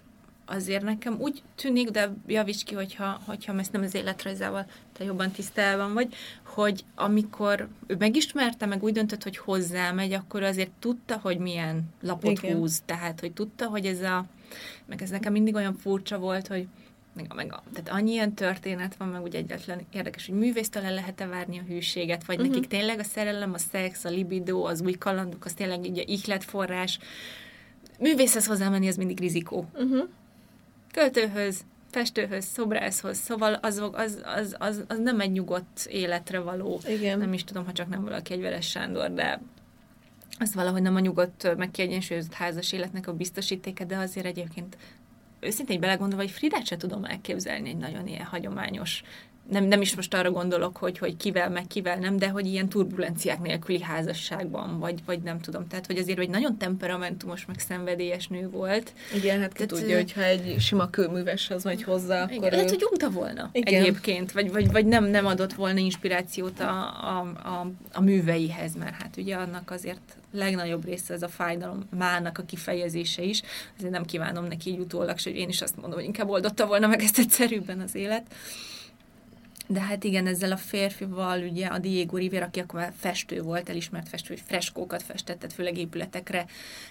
azért 0.46 0.82
nekem 0.82 1.16
úgy 1.18 1.42
tűnik, 1.54 1.88
de 1.88 2.12
javíts 2.26 2.64
ki, 2.64 2.74
hogyha, 2.74 3.20
hogyha 3.26 3.58
ezt 3.58 3.72
nem 3.72 3.82
az 3.82 3.94
életrajzával 3.94 4.66
te 4.92 5.04
jobban 5.04 5.30
tisztában 5.30 5.92
vagy, 5.92 6.14
hogy 6.44 6.84
amikor 6.94 7.68
ő 7.86 7.96
megismerte, 7.98 8.66
meg 8.66 8.82
úgy 8.82 8.92
döntött, 8.92 9.22
hogy 9.22 9.36
hozzámegy, 9.36 10.12
akkor 10.12 10.42
azért 10.42 10.70
tudta, 10.78 11.18
hogy 11.22 11.38
milyen 11.38 11.82
lapot 12.00 12.42
Igen. 12.42 12.56
húz. 12.56 12.82
Tehát, 12.84 13.20
hogy 13.20 13.32
tudta, 13.32 13.66
hogy 13.66 13.86
ez 13.86 14.00
a... 14.00 14.24
Meg 14.86 15.02
ez 15.02 15.10
nekem 15.10 15.32
mindig 15.32 15.54
olyan 15.54 15.74
furcsa 15.74 16.18
volt, 16.18 16.46
hogy 16.46 16.66
meg, 17.12 17.26
a, 17.28 17.34
meg 17.34 17.52
a, 17.52 17.62
tehát 17.72 18.00
annyi 18.00 18.10
ilyen 18.10 18.34
történet 18.34 18.96
van, 18.96 19.08
meg 19.08 19.22
úgy 19.22 19.34
egyetlen 19.34 19.80
érdekes, 19.92 20.26
hogy 20.26 20.38
művésztől 20.38 20.84
el 20.84 20.94
lehet-e 20.94 21.26
várni 21.26 21.58
a 21.58 21.62
hűséget, 21.62 22.24
vagy 22.24 22.36
uh-huh. 22.36 22.54
nekik 22.54 22.70
tényleg 22.70 22.98
a 22.98 23.04
szerelem, 23.04 23.52
a 23.52 23.58
szex, 23.58 24.04
a 24.04 24.08
libido, 24.08 24.62
az 24.62 24.80
új 24.80 24.92
kalandok, 24.92 25.44
az 25.44 25.52
tényleg 25.52 25.86
így 25.86 25.98
a 25.98 26.02
ihletforrás. 26.06 26.98
Művészhez 27.98 28.46
hozzámenni, 28.46 28.88
az 28.88 28.96
mindig 28.96 29.20
rizikó. 29.20 29.66
Uh-huh. 29.74 30.08
Költőhöz, 30.92 31.64
festőhöz, 31.90 32.44
szobrászhoz, 32.44 33.16
szóval 33.16 33.54
az, 33.54 33.82
az, 33.92 34.20
az, 34.24 34.56
az, 34.58 34.84
az 34.88 34.98
nem 34.98 35.20
egy 35.20 35.32
nyugodt 35.32 35.86
életre 35.90 36.38
való. 36.38 36.80
Igen. 36.86 37.18
Nem 37.18 37.32
is 37.32 37.44
tudom, 37.44 37.64
ha 37.64 37.72
csak 37.72 37.88
nem 37.88 38.02
valaki 38.02 38.32
egy 38.32 38.40
Veres 38.40 38.68
Sándor, 38.68 39.12
de 39.12 39.40
az 40.38 40.54
valahogy 40.54 40.82
nem 40.82 40.94
a 40.94 41.00
nyugodt, 41.00 41.56
meg 41.56 41.70
kiegyensúlyozott 41.70 42.32
házas 42.32 42.72
életnek 42.72 43.06
a 43.06 43.12
biztosítéke, 43.12 43.84
de 43.84 43.96
azért 43.96 44.26
egyébként 44.26 44.76
őszintén 45.42 45.80
belegondolva, 45.80 46.22
hogy 46.22 46.32
Fridát 46.32 46.66
se 46.66 46.76
tudom 46.76 47.04
elképzelni 47.04 47.68
egy 47.68 47.76
nagyon 47.76 48.06
ilyen 48.06 48.24
hagyományos 48.24 49.02
nem, 49.50 49.64
nem 49.64 49.80
is 49.80 49.96
most 49.96 50.14
arra 50.14 50.30
gondolok, 50.30 50.76
hogy, 50.76 50.98
hogy 50.98 51.16
kivel, 51.16 51.50
meg 51.50 51.66
kivel 51.66 51.96
nem, 51.96 52.16
de 52.16 52.28
hogy 52.28 52.46
ilyen 52.46 52.68
turbulenciák 52.68 53.40
nélküli 53.40 53.82
házasságban, 53.82 54.78
vagy, 54.78 55.04
vagy 55.06 55.22
nem 55.22 55.40
tudom. 55.40 55.66
Tehát, 55.68 55.86
hogy 55.86 55.98
azért 55.98 56.18
egy 56.18 56.28
nagyon 56.28 56.56
temperamentumos, 56.56 57.46
meg 57.46 57.58
szenvedélyes 57.58 58.28
nő 58.28 58.50
volt. 58.50 58.92
Igen, 59.14 59.40
hát 59.40 59.52
ki 59.52 59.66
tudja, 59.66 59.96
hogyha 59.96 60.22
egy 60.22 60.56
sima 60.58 60.90
kőműveshez 60.90 61.64
megy 61.64 61.82
hozzá, 61.82 62.24
igen, 62.24 62.36
akkor 62.36 62.52
ő... 62.52 62.56
Lehet, 62.56 62.70
hogy 62.70 62.86
unta 62.90 63.10
volna 63.10 63.50
igen. 63.52 63.80
egyébként, 63.80 64.32
vagy, 64.32 64.52
vagy, 64.52 64.72
vagy 64.72 64.86
nem, 64.86 65.04
nem 65.04 65.26
adott 65.26 65.52
volna 65.52 65.78
inspirációt 65.78 66.60
a, 66.60 66.70
a, 66.70 67.18
a, 67.44 67.70
a 67.92 68.00
műveihez, 68.00 68.74
mert 68.74 68.94
hát 68.94 69.16
ugye 69.16 69.36
annak 69.36 69.70
azért 69.70 70.16
legnagyobb 70.32 70.84
része 70.84 71.14
ez 71.14 71.22
a 71.22 71.28
fájdalom 71.28 71.86
mának 71.96 72.38
a 72.38 72.44
kifejezése 72.44 73.22
is. 73.22 73.42
Ezért 73.76 73.92
nem 73.92 74.04
kívánom 74.04 74.44
neki 74.44 74.70
így 74.70 74.78
utólag, 74.78 75.20
hogy 75.22 75.36
én 75.36 75.48
is 75.48 75.62
azt 75.62 75.76
mondom, 75.76 75.98
hogy 75.98 76.04
inkább 76.04 76.28
oldotta 76.28 76.66
volna 76.66 76.86
meg 76.86 77.00
ezt 77.00 77.18
egyszerűbben 77.18 77.80
az 77.80 77.94
élet. 77.94 78.34
De 79.66 79.80
hát 79.80 80.04
igen, 80.04 80.26
ezzel 80.26 80.52
a 80.52 80.56
férfival, 80.56 81.42
ugye 81.42 81.66
a 81.66 81.78
Diego 81.78 82.16
Rivera, 82.16 82.44
aki 82.44 82.60
akkor 82.60 82.92
festő 82.96 83.42
volt, 83.42 83.68
elismert 83.68 84.08
festő, 84.08 84.34
hogy 84.34 84.42
freskókat 84.46 85.02
festett, 85.02 85.52
főleg 85.52 85.78
épületekre 85.78 86.46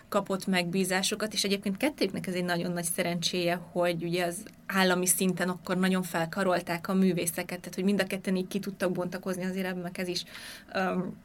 kapott 0.10 0.48
megbízásokat, 0.48 1.34
és 1.34 1.44
egyébként 1.44 1.78
kettőknek 1.78 2.28
ez 2.28 2.34
egy 2.34 2.44
nagyon 2.44 2.72
nagy 2.72 2.84
szerencséje, 2.84 3.56
hogy 3.72 4.04
ugye 4.04 4.26
az 4.26 4.44
állami 4.66 5.06
szinten 5.06 5.50
akkor 5.50 5.78
nagyon 5.78 6.04
felkarolták 6.04 6.88
a 6.88 6.94
művészeket, 6.94 7.60
tehát 7.60 7.76
hogy 7.76 7.84
mind 7.84 8.02
a 8.02 8.08
ketten 8.08 8.36
így 8.36 8.48
ki 8.48 8.60
tudtak 8.60 8.92
bontakozni, 8.92 9.44
azért 9.44 9.66
ebben 9.66 9.92
ez 9.94 10.08
is 10.08 10.24
um, 10.76 11.18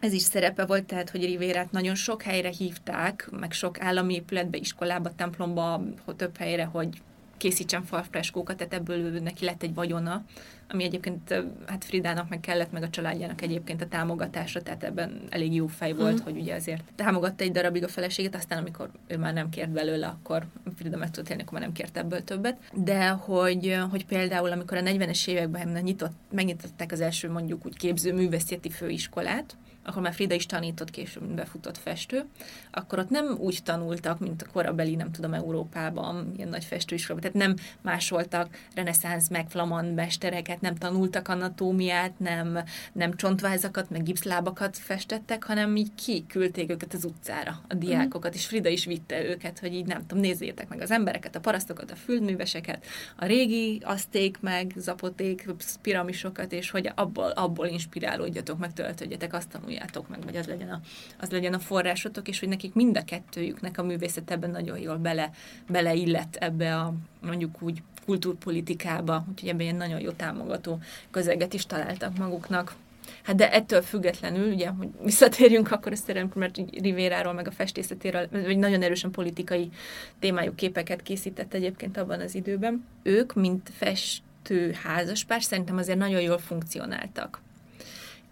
ez 0.00 0.12
is 0.12 0.22
szerepe 0.22 0.66
volt, 0.66 0.84
tehát, 0.84 1.10
hogy 1.10 1.24
Rivérát 1.24 1.70
nagyon 1.70 1.94
sok 1.94 2.22
helyre 2.22 2.48
hívták, 2.48 3.28
meg 3.30 3.52
sok 3.52 3.80
állami 3.80 4.14
épületbe, 4.14 4.58
iskolába, 4.58 5.14
templomba, 5.14 5.82
több 6.16 6.36
helyre, 6.36 6.64
hogy 6.64 6.88
készítsen 7.36 7.84
falfreskókat, 7.84 8.56
tehát 8.56 8.74
ebből 8.74 9.20
neki 9.20 9.44
lett 9.44 9.62
egy 9.62 9.74
vagyona, 9.74 10.24
ami 10.70 10.84
egyébként 10.84 11.34
hát 11.66 11.84
Fridának 11.84 12.28
meg 12.28 12.40
kellett, 12.40 12.72
meg 12.72 12.82
a 12.82 12.90
családjának 12.90 13.42
egyébként 13.42 13.82
a 13.82 13.86
támogatása, 13.86 14.62
tehát 14.62 14.84
ebben 14.84 15.22
elég 15.30 15.54
jó 15.54 15.66
fej 15.66 15.92
volt, 15.92 16.12
uh-huh. 16.12 16.24
hogy 16.24 16.40
ugye 16.40 16.54
azért 16.54 16.82
támogatta 16.94 17.44
egy 17.44 17.52
darabig 17.52 17.84
a 17.84 17.88
feleséget, 17.88 18.34
aztán 18.34 18.58
amikor 18.58 18.90
ő 19.06 19.18
már 19.18 19.32
nem 19.32 19.48
kért 19.48 19.70
belőle, 19.70 20.06
akkor 20.06 20.46
Frida 20.76 20.96
meg 20.96 21.10
tudott 21.10 21.30
élni, 21.30 21.42
akkor 21.42 21.52
már 21.52 21.62
nem 21.62 21.72
kért 21.72 21.96
ebből 21.96 22.24
többet. 22.24 22.58
De 22.72 23.08
hogy, 23.08 23.78
hogy 23.90 24.06
például, 24.06 24.52
amikor 24.52 24.76
a 24.76 24.82
40-es 24.82 25.28
években 25.28 25.82
nyitott, 25.82 26.12
megnyitották 26.30 26.92
az 26.92 27.00
első 27.00 27.30
mondjuk 27.30 27.66
úgy 27.66 27.76
képző 27.76 28.12
művészeti 28.12 28.70
főiskolát, 28.70 29.56
akkor 29.88 30.02
már 30.02 30.14
Frida 30.14 30.34
is 30.34 30.46
tanított 30.46 30.90
később, 30.90 31.22
befutott 31.22 31.78
festő, 31.78 32.24
akkor 32.70 32.98
ott 32.98 33.10
nem 33.10 33.36
úgy 33.38 33.62
tanultak, 33.62 34.18
mint 34.18 34.42
a 34.42 34.46
korabeli, 34.52 34.94
nem 34.94 35.10
tudom, 35.10 35.34
Európában, 35.34 36.32
ilyen 36.36 36.48
nagy 36.48 36.64
festőiskolában, 36.64 37.30
tehát 37.30 37.46
nem 37.46 37.66
másoltak 37.80 38.48
reneszánsz 38.74 39.28
meg 39.28 39.50
flamand 39.50 39.94
mestereket, 39.94 40.60
nem 40.60 40.74
tanultak 40.74 41.28
anatómiát, 41.28 42.18
nem, 42.18 42.58
nem 42.92 43.16
csontvázakat, 43.16 43.90
meg 43.90 44.02
gipszlábakat 44.02 44.76
festettek, 44.76 45.44
hanem 45.44 45.76
így 45.76 45.94
kiküldték 45.94 46.70
őket 46.70 46.94
az 46.94 47.04
utcára, 47.04 47.60
a 47.68 47.74
diákokat, 47.74 48.34
és 48.34 48.46
Frida 48.46 48.68
is 48.68 48.84
vitte 48.84 49.24
őket, 49.24 49.58
hogy 49.58 49.74
így 49.74 49.86
nem 49.86 50.06
tudom, 50.06 50.22
nézzétek 50.22 50.68
meg 50.68 50.80
az 50.80 50.90
embereket, 50.90 51.36
a 51.36 51.40
parasztokat, 51.40 51.90
a 51.90 51.96
földműveseket, 51.96 52.86
a 53.16 53.26
régi 53.26 53.80
aszték 53.84 54.40
meg, 54.40 54.72
zapoték, 54.76 55.48
piramisokat, 55.82 56.52
és 56.52 56.70
hogy 56.70 56.90
abból, 56.94 57.30
abból 57.30 57.66
inspirálódjatok, 57.66 58.58
meg 58.58 58.72
töltödjetek, 58.72 59.32
azt 59.32 59.48
tanuljátok 59.48 59.76
meg, 60.08 60.24
vagy 60.24 60.36
az 60.36 60.46
legyen, 60.46 60.68
a, 60.68 60.80
az 61.20 61.30
legyen 61.30 61.54
a 61.54 61.58
forrásotok, 61.58 62.28
és 62.28 62.38
hogy 62.38 62.48
nekik 62.48 62.74
mind 62.74 62.96
a 62.96 63.04
kettőjüknek 63.04 63.78
a 63.78 63.82
művészet 63.82 64.30
ebben 64.30 64.50
nagyon 64.50 64.78
jól 64.78 64.96
bele, 64.96 65.30
beleillett 65.68 66.36
ebbe 66.36 66.76
a 66.76 66.94
mondjuk 67.20 67.62
úgy 67.62 67.82
kultúrpolitikába, 68.04 69.24
úgyhogy 69.30 69.48
ebben 69.48 69.60
ilyen 69.60 69.76
nagyon 69.76 70.00
jó 70.00 70.10
támogató 70.10 70.78
közeget 71.10 71.54
is 71.54 71.66
találtak 71.66 72.18
maguknak. 72.18 72.74
Hát 73.22 73.36
de 73.36 73.52
ettől 73.52 73.82
függetlenül, 73.82 74.52
ugye, 74.52 74.68
hogy 74.68 74.88
visszatérjünk 75.04 75.70
akkor 75.72 75.92
ezt 75.92 76.08
amikor 76.08 76.36
mert 76.36 76.60
Rivéráról, 76.80 77.32
meg 77.32 77.48
a 77.48 77.50
festészetéről, 77.50 78.28
vagy 78.30 78.58
nagyon 78.58 78.82
erősen 78.82 79.10
politikai 79.10 79.70
témájú 80.18 80.54
képeket 80.54 81.02
készített 81.02 81.54
egyébként 81.54 81.96
abban 81.96 82.20
az 82.20 82.34
időben. 82.34 82.84
Ők, 83.02 83.34
mint 83.34 83.70
festő 83.74 84.72
házaspár, 84.82 85.42
szerintem 85.42 85.76
azért 85.76 85.98
nagyon 85.98 86.20
jól 86.20 86.38
funkcionáltak. 86.38 87.40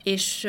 És 0.03 0.49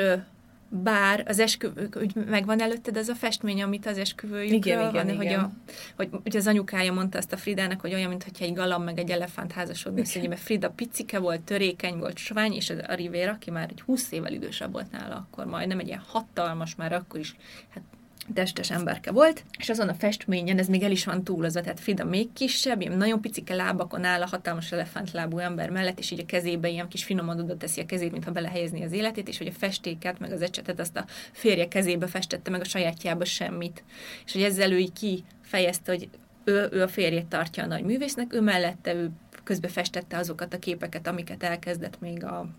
bár 0.70 1.24
az 1.28 1.40
esküvők, 1.40 1.98
úgy 2.02 2.16
megvan 2.16 2.62
előtted 2.62 2.98
ez 2.98 3.10
a 3.10 3.16
festmény, 3.16 3.62
amit 3.62 3.86
az 3.86 3.98
esküvőjükről 3.98 4.58
igen, 4.58 4.90
igen, 4.90 5.06
van, 5.06 5.22
igen. 5.22 5.40
hogy, 5.40 6.08
a, 6.08 6.12
hogy 6.12 6.22
ugye 6.26 6.38
az 6.38 6.48
anyukája 6.48 6.94
mondta 6.94 7.18
azt 7.18 7.34
a 7.34 7.38
Fridának, 7.38 7.82
hogy 7.82 7.94
olyan, 7.94 8.10
mintha 8.10 8.30
egy 8.40 8.54
galamb 8.54 8.86
meg 8.86 9.00
egy 9.00 9.10
elefánt 9.10 9.52
házasodni 9.52 10.00
össze, 10.00 10.28
mert 10.28 10.42
Frida 10.42 10.70
picike 10.70 11.20
volt, 11.20 11.42
törékeny 11.42 11.98
volt, 11.98 12.18
sovány, 12.18 12.54
és 12.54 12.70
a 12.70 12.94
Rivera, 12.94 13.32
aki 13.32 13.52
már 13.52 13.70
egy 13.70 13.82
20 13.82 14.12
évvel 14.12 14.34
idősebb 14.34 14.72
volt 14.72 14.92
nála, 14.92 15.16
akkor 15.16 15.46
majdnem 15.46 15.80
egy 15.80 15.88
ilyen 15.88 16.04
hatalmas, 16.08 16.76
már 16.76 16.94
akkor 16.94 17.20
is, 17.20 17.36
hát 17.70 17.84
testes 18.34 18.72
emberke 18.72 19.12
volt, 19.12 19.44
és 19.58 19.70
azon 19.70 19.90
a 19.90 19.94
festményen, 19.94 20.58
ez 20.58 20.68
még 20.68 20.84
el 20.84 20.92
is 20.92 21.06
van 21.06 21.24
túlozva, 21.24 21.62
tehát 21.62 21.80
Frida 21.80 22.06
még 22.06 22.34
kisebb, 22.34 22.82
ilyen 22.82 22.98
nagyon 22.98 23.22
picike 23.22 23.56
lábakon 23.56 24.04
áll 24.04 24.22
a 24.22 24.28
hatalmas 24.28 24.72
elefántlábú 24.72 25.38
ember 25.38 25.70
mellett, 25.70 26.00
és 26.00 26.12
így 26.12 26.20
a 26.20 26.26
kezébe 26.26 26.70
ilyen 26.70 26.88
kis 26.88 27.04
finomododot 27.04 27.58
teszi 27.58 27.82
a 27.82 27.86
kezét, 27.86 28.12
mintha 28.12 28.32
belehelyezni 28.32 28.84
az 28.84 28.92
életét, 28.92 29.28
és 29.28 29.38
hogy 29.38 29.48
a 29.48 29.60
festéket, 29.60 30.20
meg 30.20 30.32
az 30.32 30.42
ecsetet 30.42 30.80
azt 30.80 30.98
a 30.98 31.06
férje 31.32 31.68
kezébe 31.68 32.08
festette, 32.08 32.50
meg 32.50 32.62
a 32.62 32.66
sajátjába 32.66 33.26
semmit. 33.26 33.84
És 34.26 34.32
hogy 34.32 34.44
ezzel 34.44 34.72
ő 34.72 34.78
így 34.78 34.94
kifejezte, 34.94 35.92
hogy 35.92 36.10
ő, 36.44 36.68
ő 36.72 36.82
a 36.82 36.88
férjét 36.88 37.26
tartja 37.26 37.64
a 37.64 37.68
nagy 37.68 37.84
művésznek, 37.84 38.34
ő 38.34 38.42
mellette 38.42 38.94
ő 38.94 39.10
közbe 39.44 39.68
festette 39.68 40.18
azokat 40.18 40.54
a 40.54 40.60
képeket, 40.60 41.08
amiket 41.08 41.44
elkezdett 41.44 42.00
még 42.00 42.24
a 42.24 42.50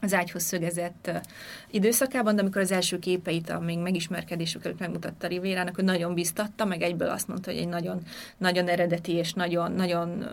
az 0.00 0.14
ágyhoz 0.14 0.42
szögezett 0.42 1.10
időszakában, 1.70 2.34
de 2.34 2.40
amikor 2.40 2.60
az 2.60 2.72
első 2.72 2.98
képeit 2.98 3.50
a 3.50 3.60
még 3.60 3.78
megismerkedésük 3.78 4.64
előtt 4.64 4.78
megmutatta 4.78 5.26
Rivérának, 5.26 5.74
hogy 5.74 5.84
nagyon 5.84 6.14
biztatta, 6.14 6.64
meg 6.64 6.82
egyből 6.82 7.08
azt 7.08 7.28
mondta, 7.28 7.50
hogy 7.50 7.60
egy 7.60 7.68
nagyon, 7.68 8.02
nagyon 8.38 8.68
eredeti 8.68 9.12
és 9.12 9.32
nagyon, 9.32 9.72
nagyon 9.72 10.26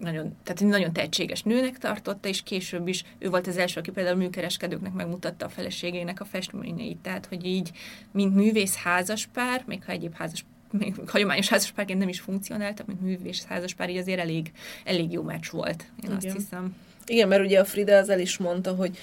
nagyon, 0.00 0.36
tehát 0.42 0.60
egy 0.60 0.66
nagyon 0.68 0.92
tehetséges 0.92 1.42
nőnek 1.42 1.78
tartotta, 1.78 2.28
és 2.28 2.42
később 2.42 2.88
is 2.88 3.04
ő 3.18 3.28
volt 3.28 3.46
az 3.46 3.56
első, 3.56 3.80
aki 3.80 3.90
például 3.90 4.16
műkereskedőknek 4.16 4.92
megmutatta 4.92 5.46
a 5.46 5.48
feleségének 5.48 6.20
a 6.20 6.24
festményeit. 6.24 6.96
Tehát, 6.96 7.26
hogy 7.26 7.44
így, 7.44 7.70
mint 8.12 8.34
művész 8.34 8.74
házaspár, 8.74 9.62
még 9.66 9.84
ha 9.84 9.92
egyéb 9.92 10.14
házas 10.14 10.44
még 10.70 10.94
hagyományos 11.06 11.48
házaspárként 11.48 11.98
nem 11.98 12.08
is 12.08 12.20
funkcionáltak, 12.20 12.86
mint 12.86 13.00
művész 13.00 13.44
házaspár, 13.44 13.90
így 13.90 13.96
azért 13.96 14.20
elég, 14.20 14.52
elég 14.84 15.12
jó 15.12 15.22
meccs 15.22 15.50
volt, 15.50 15.82
én 15.82 16.10
Igen. 16.10 16.16
azt 16.16 16.32
hiszem. 16.32 16.74
Igen, 17.06 17.28
mert 17.28 17.44
ugye 17.44 17.60
a 17.60 17.64
Frida 17.64 17.96
az 17.96 18.08
el 18.08 18.20
is 18.20 18.38
mondta, 18.38 18.74
hogy 18.74 18.98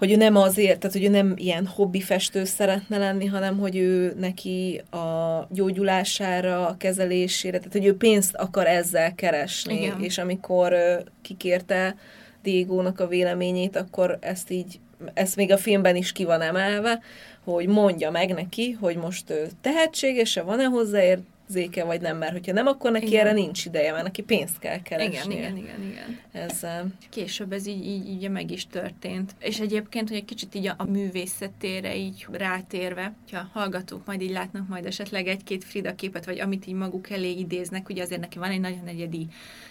hogy 0.00 0.12
ő 0.12 0.16
nem 0.16 0.36
azért, 0.36 0.78
tehát 0.78 0.96
hogy 0.96 1.04
ő 1.04 1.08
nem 1.08 1.34
ilyen 1.36 1.66
hobbi 1.66 2.00
festő 2.00 2.44
szeretne 2.44 2.98
lenni, 2.98 3.26
hanem 3.26 3.58
hogy 3.58 3.76
ő 3.76 4.14
neki 4.18 4.82
a 4.90 5.46
gyógyulására, 5.50 6.68
a 6.68 6.76
kezelésére, 6.76 7.58
tehát 7.58 7.72
hogy 7.72 7.86
ő 7.86 7.96
pénzt 7.96 8.34
akar 8.34 8.66
ezzel 8.66 9.14
keresni, 9.14 9.82
Igen. 9.82 10.02
és 10.02 10.18
amikor 10.18 10.74
kikérte 11.22 11.96
Diego-nak 12.42 13.00
a 13.00 13.06
véleményét, 13.06 13.76
akkor 13.76 14.18
ezt 14.20 14.50
így, 14.50 14.80
ezt 15.14 15.36
még 15.36 15.52
a 15.52 15.58
filmben 15.58 15.96
is 15.96 16.12
ki 16.12 16.24
van 16.24 16.40
emelve, 16.40 17.00
hogy 17.44 17.66
mondja 17.66 18.10
meg 18.10 18.34
neki, 18.34 18.70
hogy 18.80 18.96
most 18.96 19.30
ő 19.30 19.48
tehetséges-e, 19.60 20.42
van-e 20.42 20.64
hozzáért, 20.64 21.20
érzéke, 21.50 21.84
vagy 21.84 22.00
nem, 22.00 22.16
mert 22.16 22.32
hogyha 22.32 22.52
nem, 22.52 22.66
akkor 22.66 22.90
neki 22.90 23.06
igen. 23.06 23.20
erre 23.20 23.32
nincs 23.32 23.64
ideje, 23.64 23.92
mert 23.92 24.04
neki 24.04 24.22
pénzt 24.22 24.58
kell 24.58 24.82
keresni. 24.82 25.34
Igen, 25.34 25.56
igen, 25.56 25.56
igen, 25.56 25.90
igen. 25.90 26.18
Ezzel. 26.32 26.86
Később 27.10 27.52
ez 27.52 27.66
így, 27.66 27.86
így, 27.86 28.08
így 28.08 28.30
meg 28.30 28.50
is 28.50 28.66
történt. 28.66 29.34
És 29.38 29.60
egyébként, 29.60 30.08
hogy 30.08 30.16
egy 30.16 30.24
kicsit 30.24 30.54
így 30.54 30.66
a, 30.66 30.74
a 30.76 30.84
művészetére 30.84 31.96
így 31.96 32.26
rátérve, 32.30 33.14
hogyha 33.20 33.48
hallgatók 33.52 34.06
majd 34.06 34.20
így 34.20 34.30
látnak 34.30 34.68
majd 34.68 34.86
esetleg 34.86 35.26
egy-két 35.26 35.64
Frida 35.64 35.94
képet, 35.94 36.24
vagy 36.24 36.40
amit 36.40 36.66
így 36.66 36.74
maguk 36.74 37.10
elé 37.10 37.30
idéznek, 37.30 37.88
ugye 37.88 38.02
azért 38.02 38.20
neki 38.20 38.38
van 38.38 38.50
egy 38.50 38.60
nagyon 38.60 38.86
egyedi 38.86 39.26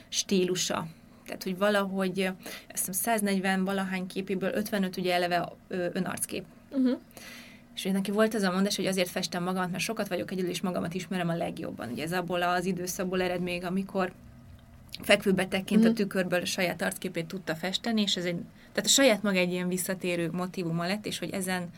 stílusa, 0.10 0.88
tehát, 1.26 1.44
hogy 1.44 1.58
valahogy, 1.58 2.30
azt 2.74 2.86
hiszem 2.86 2.94
140 2.94 3.66
valahány 3.66 4.08
képéből 4.08 4.52
55 4.54 4.98
ugye 4.98 5.14
eleve 5.14 5.52
önarckép. 5.68 6.44
Uh-huh. 6.72 7.00
És 7.80 7.86
hogy 7.86 7.94
neki 7.94 8.12
volt 8.12 8.34
az 8.34 8.42
a 8.42 8.52
mondás, 8.52 8.76
hogy 8.76 8.86
azért 8.86 9.10
festem 9.10 9.44
magamat, 9.44 9.72
mert 9.72 9.84
sokat 9.84 10.08
vagyok 10.08 10.32
egyedül, 10.32 10.50
és 10.50 10.62
magamat 10.62 10.94
ismerem 10.94 11.30
a 11.30 11.36
legjobban. 11.36 11.90
Ugye 11.92 12.04
ez 12.04 12.14
abból 12.14 12.42
az 12.42 12.66
időszakból 12.66 13.22
ered 13.22 13.42
még, 13.42 13.64
amikor 13.64 14.12
fekvőbetegként 15.02 15.82
mm-hmm. 15.82 15.90
a 15.90 15.94
tükörből 15.94 16.42
a 16.42 16.46
saját 16.46 16.82
arcképét 16.82 17.26
tudta 17.26 17.56
festeni, 17.56 18.02
és 18.02 18.16
ez 18.16 18.26
egy, 18.26 18.36
tehát 18.72 18.86
a 18.86 18.94
saját 18.94 19.24
maga 19.24 19.38
egy 19.38 19.52
ilyen 19.52 19.68
visszatérő 19.68 20.30
motivuma 20.32 20.86
lett, 20.86 21.06
és 21.06 21.20
hogy 21.20 21.30
ezen 21.30 21.70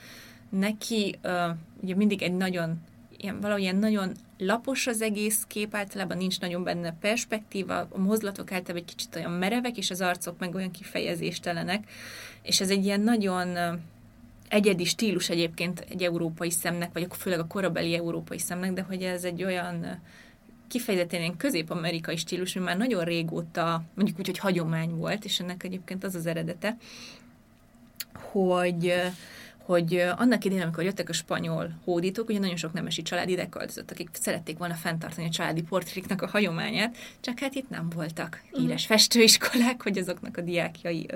neki 0.49 1.15
uh, 1.23 1.55
ugye 1.81 1.95
mindig 1.95 2.21
egy 2.21 2.33
nagyon 2.33 2.81
ilyen, 3.17 3.39
valahogy 3.39 3.61
ilyen 3.61 3.75
nagyon 3.75 4.11
lapos 4.37 4.87
az 4.87 5.01
egész 5.01 5.43
kép, 5.47 5.75
általában 5.75 6.17
nincs 6.17 6.39
nagyon 6.39 6.63
benne 6.63 6.95
perspektíva, 6.99 7.87
a 7.91 7.97
mozlatok 7.97 8.51
általában 8.51 8.83
egy 8.87 8.95
kicsit 8.95 9.15
olyan 9.15 9.31
merevek, 9.31 9.77
és 9.77 9.89
az 9.89 10.01
arcok 10.01 10.39
meg 10.39 10.55
olyan 10.55 10.71
kifejezéstelenek, 10.71 11.89
és 12.41 12.61
ez 12.61 12.69
egy 12.69 12.85
ilyen 12.85 13.01
nagyon 13.01 13.57
egyedi 14.51 14.85
stílus 14.85 15.29
egyébként 15.29 15.85
egy 15.89 16.03
európai 16.03 16.49
szemnek, 16.49 16.93
vagy 16.93 17.07
főleg 17.17 17.39
a 17.39 17.47
korabeli 17.47 17.95
európai 17.95 18.39
szemnek, 18.39 18.73
de 18.73 18.81
hogy 18.81 19.03
ez 19.03 19.23
egy 19.23 19.43
olyan 19.43 20.01
kifejezetten 20.67 21.19
ilyen 21.19 21.37
közép-amerikai 21.37 22.15
stílus, 22.15 22.55
ami 22.55 22.65
már 22.65 22.77
nagyon 22.77 23.03
régóta, 23.03 23.83
mondjuk 23.93 24.19
úgy, 24.19 24.25
hogy 24.25 24.37
hagyomány 24.37 24.89
volt, 24.89 25.25
és 25.25 25.39
ennek 25.39 25.63
egyébként 25.63 26.03
az 26.03 26.15
az 26.15 26.25
eredete, 26.25 26.77
hogy 28.13 28.93
hogy 29.65 30.03
annak 30.15 30.45
idején, 30.45 30.63
amikor 30.63 30.83
jöttek 30.83 31.09
a 31.09 31.13
spanyol 31.13 31.79
hódítók, 31.83 32.29
ugye 32.29 32.39
nagyon 32.39 32.55
sok 32.55 32.73
nemesi 32.73 33.01
család 33.01 33.29
ide 33.29 33.49
költözött, 33.49 33.91
akik 33.91 34.09
szerették 34.11 34.57
volna 34.57 34.73
fenntartani 34.73 35.27
a 35.27 35.29
családi 35.29 35.61
portréknak 35.61 36.21
a 36.21 36.27
hagyományát, 36.27 36.97
csak 37.19 37.39
hát 37.39 37.55
itt 37.55 37.69
nem 37.69 37.89
voltak 37.89 38.43
híres 38.51 38.85
festőiskolák, 38.85 39.81
hogy 39.81 39.97
azoknak 39.97 40.37
a 40.37 40.41
diákjai 40.41 41.07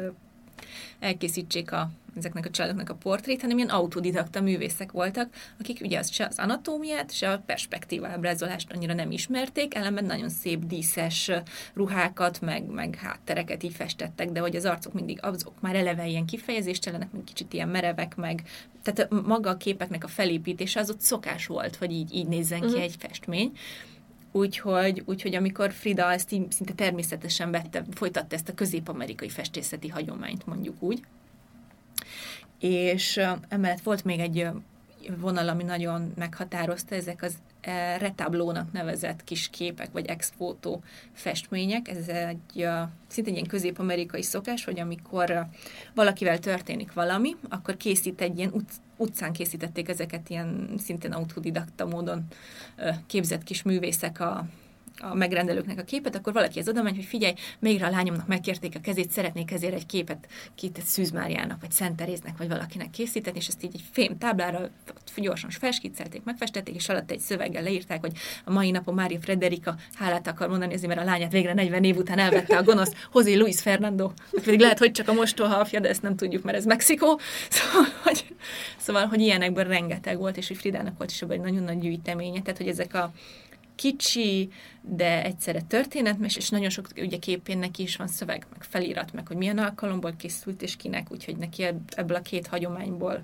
elkészítsék 1.05 1.71
a, 1.71 1.89
ezeknek 2.15 2.45
a 2.45 2.49
családoknak 2.49 2.89
a 2.89 2.95
portrét, 2.95 3.41
hanem 3.41 3.57
ilyen 3.57 3.69
autodidakta 3.69 4.41
művészek 4.41 4.91
voltak, 4.91 5.33
akik 5.59 5.81
ugye 5.81 5.99
az, 5.99 6.11
se 6.11 6.25
az 6.25 6.39
anatómiát, 6.39 7.11
se 7.13 7.31
a 7.31 7.43
perspektíva 7.45 8.07
ábrázolást 8.07 8.71
annyira 8.71 8.93
nem 8.93 9.11
ismerték, 9.11 9.75
ellenben 9.75 10.05
nagyon 10.05 10.29
szép 10.29 10.65
díszes 10.65 11.31
ruhákat, 11.73 12.41
meg, 12.41 12.65
meg 12.65 12.95
háttereket 12.95 13.63
így 13.63 13.73
festettek, 13.73 14.29
de 14.29 14.39
hogy 14.39 14.55
az 14.55 14.65
arcok 14.65 14.93
mindig 14.93 15.19
azok 15.21 15.61
már 15.61 15.75
eleve 15.75 16.07
ilyen 16.07 16.25
kifejezéstelenek, 16.25 17.11
meg 17.11 17.23
kicsit 17.23 17.53
ilyen 17.53 17.69
merevek, 17.69 18.15
meg 18.15 18.43
tehát 18.83 19.09
maga 19.25 19.49
a 19.49 19.57
képeknek 19.57 20.03
a 20.03 20.07
felépítése 20.07 20.79
az 20.79 20.89
ott 20.89 21.01
szokás 21.01 21.47
volt, 21.47 21.75
hogy 21.75 21.91
így, 21.91 22.13
így 22.13 22.27
nézzen 22.27 22.59
ki 22.59 22.65
uh-huh. 22.65 22.81
egy 22.81 22.95
festmény. 22.99 23.51
Úgyhogy, 24.35 25.03
úgyhogy 25.05 25.35
amikor 25.35 25.71
Frida 25.71 26.11
ezt 26.11 26.31
így 26.31 26.51
szinte 26.51 26.73
természetesen 26.73 27.51
vette, 27.51 27.83
folytatta 27.91 28.35
ezt 28.35 28.49
a 28.49 28.53
közép-amerikai 28.53 29.29
festészeti 29.29 29.87
hagyományt, 29.87 30.45
mondjuk 30.45 30.75
úgy. 30.79 31.01
És 32.59 33.21
emellett 33.49 33.81
volt 33.81 34.03
még 34.03 34.19
egy 34.19 34.47
vonal, 35.17 35.49
ami 35.49 35.63
nagyon 35.63 36.13
meghatározta, 36.15 36.95
ezek 36.95 37.21
az 37.21 37.35
uh, 37.67 37.99
retablónak 37.99 38.71
nevezett 38.71 39.23
kis 39.23 39.49
képek, 39.49 39.91
vagy 39.91 40.05
exfotó 40.05 40.83
festmények. 41.13 41.87
Ez 41.87 42.07
egy 42.07 42.67
szinte 43.07 43.29
egy 43.29 43.35
ilyen 43.35 43.47
közép-amerikai 43.47 44.21
szokás, 44.21 44.65
hogy 44.65 44.79
amikor 44.79 45.45
valakivel 45.93 46.39
történik 46.39 46.93
valami, 46.93 47.35
akkor 47.49 47.77
készít 47.77 48.21
egy 48.21 48.37
ilyen 48.37 48.51
ut- 48.53 48.83
utcán 48.97 49.33
készítették 49.33 49.89
ezeket 49.89 50.29
ilyen 50.29 50.69
szintén 50.77 51.11
autodidakta 51.11 51.85
módon 51.85 52.25
képzett 53.07 53.43
kis 53.43 53.63
művészek 53.63 54.19
a, 54.19 54.45
a 54.99 55.13
megrendelőknek 55.13 55.79
a 55.79 55.83
képet, 55.83 56.15
akkor 56.15 56.33
valaki 56.33 56.59
az 56.59 56.67
oda 56.67 56.81
megy, 56.81 56.95
hogy 56.95 57.05
figyelj, 57.05 57.33
mégre 57.59 57.85
a 57.85 57.89
lányomnak 57.89 58.27
megkérték 58.27 58.75
a 58.75 58.79
kezét, 58.79 59.11
szeretnék 59.11 59.51
ezért 59.51 59.73
egy 59.73 59.85
képet 59.85 60.27
két 60.55 60.81
Szűz 60.85 61.11
Máriának, 61.11 61.61
vagy 61.61 61.71
Szent 61.71 61.95
Teréznek, 61.95 62.37
vagy 62.37 62.47
valakinek 62.47 62.89
készíteni, 62.89 63.37
és 63.37 63.47
ezt 63.47 63.63
így 63.63 63.71
egy 63.73 63.83
fém 63.91 64.17
táblára 64.17 64.69
gyorsan 65.15 65.49
felskiccelték, 65.49 66.23
megfestették, 66.23 66.75
és 66.75 66.89
alatt 66.89 67.11
egy 67.11 67.19
szöveggel 67.19 67.63
leírták, 67.63 67.99
hogy 67.99 68.11
a 68.45 68.51
mai 68.51 68.71
napon 68.71 68.93
Mária 68.93 69.19
Frederica 69.19 69.75
hálát 69.93 70.27
akar 70.27 70.49
mondani 70.49 70.73
azért, 70.73 70.87
mert 70.87 71.07
a 71.07 71.11
lányát 71.11 71.31
végre 71.31 71.53
40 71.53 71.83
év 71.83 71.97
után 71.97 72.19
elvette 72.19 72.57
a 72.57 72.63
gonosz 72.63 72.91
José 73.13 73.33
Luis 73.33 73.61
Fernando, 73.61 74.11
pedig 74.31 74.59
lehet, 74.59 74.79
hogy 74.79 74.91
csak 74.91 75.07
a 75.07 75.13
mostoha 75.13 75.55
apja, 75.55 75.79
de 75.79 75.89
ezt 75.89 76.01
nem 76.01 76.15
tudjuk, 76.15 76.43
mert 76.43 76.57
ez 76.57 76.65
Mexikó. 76.65 77.19
Szóval, 77.49 77.87
hogy, 78.03 78.34
szóval, 78.77 79.05
hogy 79.05 79.19
ilyenekből 79.19 79.63
rengeteg 79.63 80.17
volt, 80.17 80.37
és 80.37 80.47
hogy 80.47 80.57
Fridának 80.57 80.97
volt 80.97 81.11
is 81.11 81.21
egy 81.21 81.39
nagyon 81.39 81.63
nagy 81.63 81.79
gyűjteménye, 81.79 82.41
tehát, 82.41 82.57
hogy 82.57 82.67
ezek 82.67 82.93
a 82.93 83.11
kicsi, 83.75 84.49
de 84.81 85.23
egyszerre 85.23 85.61
történetmes, 85.61 86.35
és 86.35 86.49
nagyon 86.49 86.69
sok 86.69 86.87
ugye 86.97 87.17
képén 87.17 87.57
neki 87.57 87.83
is 87.83 87.95
van 87.95 88.07
szöveg, 88.07 88.45
meg 88.51 88.63
felirat, 88.63 89.13
meg 89.13 89.27
hogy 89.27 89.37
milyen 89.37 89.57
alkalomból 89.57 90.13
készült, 90.17 90.61
és 90.61 90.75
kinek, 90.75 91.11
úgyhogy 91.11 91.37
neki 91.37 91.63
ebből 91.89 92.17
a 92.17 92.21
két 92.21 92.47
hagyományból 92.47 93.23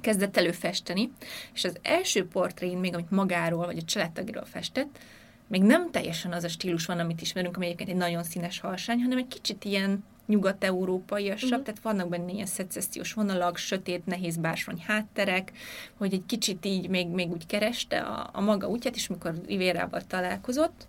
kezdett 0.00 0.36
előfesteni, 0.36 1.10
és 1.54 1.64
az 1.64 1.78
első 1.82 2.28
portrén, 2.28 2.78
még 2.78 2.94
amit 2.94 3.10
magáról, 3.10 3.66
vagy 3.66 3.78
a 3.78 3.84
családtagiról 3.84 4.44
festett, 4.44 4.98
még 5.46 5.62
nem 5.62 5.90
teljesen 5.90 6.32
az 6.32 6.44
a 6.44 6.48
stílus 6.48 6.86
van, 6.86 6.98
amit 6.98 7.20
ismerünk, 7.20 7.56
ami 7.56 7.64
egyébként 7.64 7.88
egy 7.88 7.96
nagyon 7.96 8.22
színes 8.22 8.60
harsány, 8.60 9.02
hanem 9.02 9.18
egy 9.18 9.28
kicsit 9.28 9.64
ilyen 9.64 10.04
nyugat-európaiasabb, 10.26 11.50
uh-huh. 11.50 11.64
tehát 11.64 11.80
vannak 11.82 12.08
benne 12.08 12.32
ilyen 12.32 12.46
szecessziós 12.46 13.12
vonalak, 13.12 13.56
sötét, 13.56 14.06
nehéz 14.06 14.36
bársony 14.36 14.82
hátterek, 14.86 15.52
hogy 15.96 16.12
egy 16.12 16.26
kicsit 16.26 16.64
így 16.64 16.88
még, 16.88 17.08
még 17.08 17.30
úgy 17.30 17.46
kereste 17.46 18.00
a, 18.00 18.30
a 18.32 18.40
maga 18.40 18.68
útját, 18.68 18.94
és 18.94 19.06
mikor 19.06 19.34
Rivérával 19.46 20.00
találkozott, 20.00 20.86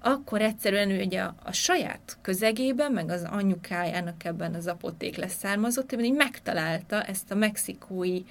akkor 0.00 0.40
egyszerűen 0.42 0.90
ő 0.90 1.04
ugye 1.04 1.20
a, 1.20 1.34
a 1.42 1.52
saját 1.52 2.18
közegében, 2.22 2.92
meg 2.92 3.10
az 3.10 3.26
anyukájának 3.30 4.24
ebben 4.24 4.54
az 4.54 4.66
apoték 4.66 5.16
leszármazott, 5.16 5.92
így 5.92 6.12
megtalálta 6.12 7.02
ezt 7.02 7.30
a 7.30 7.34
mexikói 7.34 8.22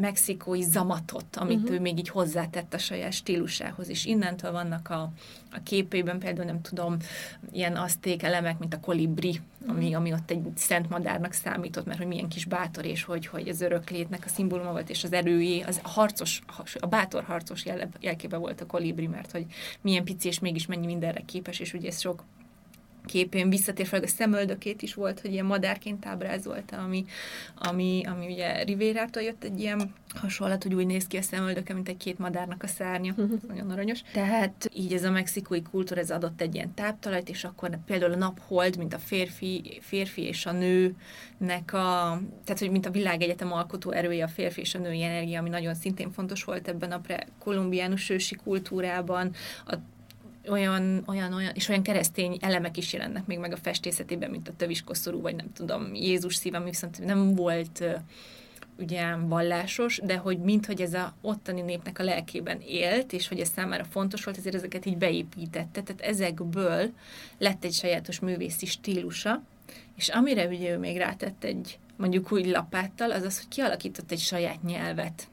mexikói 0.00 0.62
zamatot, 0.62 1.36
amit 1.36 1.58
uh-huh. 1.58 1.74
ő 1.74 1.80
még 1.80 1.98
így 1.98 2.08
hozzátett 2.08 2.74
a 2.74 2.78
saját 2.78 3.12
stílusához, 3.12 3.88
és 3.88 4.04
innentől 4.04 4.52
vannak 4.52 4.90
a, 4.90 5.12
a 5.52 5.62
képében 5.62 6.18
például 6.18 6.46
nem 6.46 6.62
tudom, 6.62 6.96
ilyen 7.52 7.76
aszték 7.76 8.22
elemek, 8.22 8.58
mint 8.58 8.74
a 8.74 8.80
kolibri, 8.80 9.40
ami, 9.66 9.78
uh-huh. 9.78 9.96
ami 9.96 10.12
ott 10.12 10.30
egy 10.30 10.42
szent 10.54 10.88
madárnak 10.88 11.32
számított, 11.32 11.86
mert 11.86 11.98
hogy 11.98 12.06
milyen 12.06 12.28
kis 12.28 12.44
bátor, 12.44 12.84
és 12.84 13.04
hogy, 13.04 13.26
hogy 13.26 13.48
az 13.48 13.60
öröklétnek 13.60 14.22
a 14.26 14.28
szimbóluma 14.28 14.70
volt, 14.70 14.90
és 14.90 15.04
az 15.04 15.12
erői, 15.12 15.62
az 15.62 15.80
harcos, 15.82 16.42
a 16.80 16.86
bátor 16.86 17.22
harcos 17.22 17.64
jel, 17.64 17.88
jelképe 18.00 18.36
volt 18.36 18.60
a 18.60 18.66
kolibri, 18.66 19.06
mert 19.06 19.30
hogy 19.30 19.46
milyen 19.80 20.04
pici, 20.04 20.28
és 20.28 20.38
mégis 20.38 20.66
mennyi 20.66 20.86
mindenre 20.86 21.22
képes, 21.26 21.58
és 21.58 21.72
ugye 21.72 21.88
ez 21.88 22.00
sok 22.00 22.24
képén 23.06 23.50
visszatér, 23.50 23.88
a 23.92 24.06
szemöldökét 24.06 24.82
is 24.82 24.94
volt, 24.94 25.20
hogy 25.20 25.32
ilyen 25.32 25.46
madárként 25.46 26.06
ábrázolta, 26.06 26.76
ami, 26.76 27.04
ami, 27.54 28.02
ami 28.06 28.26
ugye 28.26 28.62
Rivérától 28.62 29.22
jött 29.22 29.44
egy 29.44 29.60
ilyen 29.60 29.94
hasonlat, 30.14 30.62
hogy 30.62 30.74
úgy 30.74 30.86
néz 30.86 31.06
ki 31.06 31.16
a 31.16 31.22
szemöldöke, 31.22 31.74
mint 31.74 31.88
egy 31.88 31.96
két 31.96 32.18
madárnak 32.18 32.62
a 32.62 32.66
szárnya. 32.66 33.14
Ez 33.18 33.48
nagyon 33.48 33.70
aranyos. 33.70 34.02
Tehát 34.12 34.70
így 34.74 34.92
ez 34.92 35.04
a 35.04 35.10
mexikói 35.10 35.62
kultúra, 35.62 36.00
ez 36.00 36.10
adott 36.10 36.40
egy 36.40 36.54
ilyen 36.54 36.74
táptalajt, 36.74 37.28
és 37.28 37.44
akkor 37.44 37.78
például 37.86 38.12
a 38.12 38.16
naphold, 38.16 38.76
mint 38.76 38.94
a 38.94 38.98
férfi, 38.98 39.78
férfi 39.82 40.22
és 40.22 40.46
a 40.46 40.52
nőnek 40.52 41.72
a, 41.72 42.20
tehát 42.44 42.58
hogy 42.58 42.70
mint 42.70 42.86
a 42.86 42.90
világegyetem 42.90 43.52
alkotó 43.52 43.90
erője, 43.90 44.24
a 44.24 44.28
férfi 44.28 44.60
és 44.60 44.74
a 44.74 44.78
női 44.78 45.02
energia, 45.02 45.40
ami 45.40 45.48
nagyon 45.48 45.74
szintén 45.74 46.10
fontos 46.10 46.44
volt 46.44 46.68
ebben 46.68 46.92
a 46.92 47.00
pre-kolumbiánus 47.00 48.10
ősi 48.10 48.34
kultúrában, 48.34 49.34
a 49.66 49.74
olyan, 50.48 51.02
olyan, 51.06 51.32
olyan, 51.32 51.52
és 51.54 51.68
olyan 51.68 51.82
keresztény 51.82 52.38
elemek 52.40 52.76
is 52.76 52.92
jelennek 52.92 53.26
még 53.26 53.38
meg 53.38 53.52
a 53.52 53.56
festészetében, 53.56 54.30
mint 54.30 54.48
a 54.48 54.56
töviskoszorú, 54.56 55.20
vagy 55.20 55.34
nem 55.34 55.52
tudom, 55.52 55.94
Jézus 55.94 56.34
szív, 56.34 56.54
ami 56.54 56.70
viszont 56.70 57.04
nem 57.04 57.34
volt 57.34 57.84
ugye 58.78 59.16
vallásos, 59.16 60.00
de 60.04 60.16
hogy 60.16 60.38
minthogy 60.38 60.80
ez 60.80 60.94
a 60.94 61.14
ottani 61.20 61.60
népnek 61.60 61.98
a 61.98 62.02
lelkében 62.02 62.60
élt, 62.60 63.12
és 63.12 63.28
hogy 63.28 63.40
ez 63.40 63.48
számára 63.48 63.84
fontos 63.84 64.24
volt, 64.24 64.36
ezért 64.36 64.54
ezeket 64.54 64.86
így 64.86 64.96
beépítette. 64.96 65.82
Tehát 65.82 66.00
ezekből 66.00 66.90
lett 67.38 67.64
egy 67.64 67.72
sajátos 67.72 68.18
művészi 68.18 68.66
stílusa, 68.66 69.42
és 69.96 70.08
amire 70.08 70.46
ugye 70.46 70.70
ő 70.70 70.78
még 70.78 70.96
rátett 70.96 71.44
egy 71.44 71.78
mondjuk 71.96 72.32
úgy 72.32 72.46
lapáttal, 72.46 73.10
az 73.10 73.22
az, 73.22 73.38
hogy 73.38 73.48
kialakított 73.48 74.10
egy 74.10 74.18
saját 74.18 74.62
nyelvet. 74.62 75.28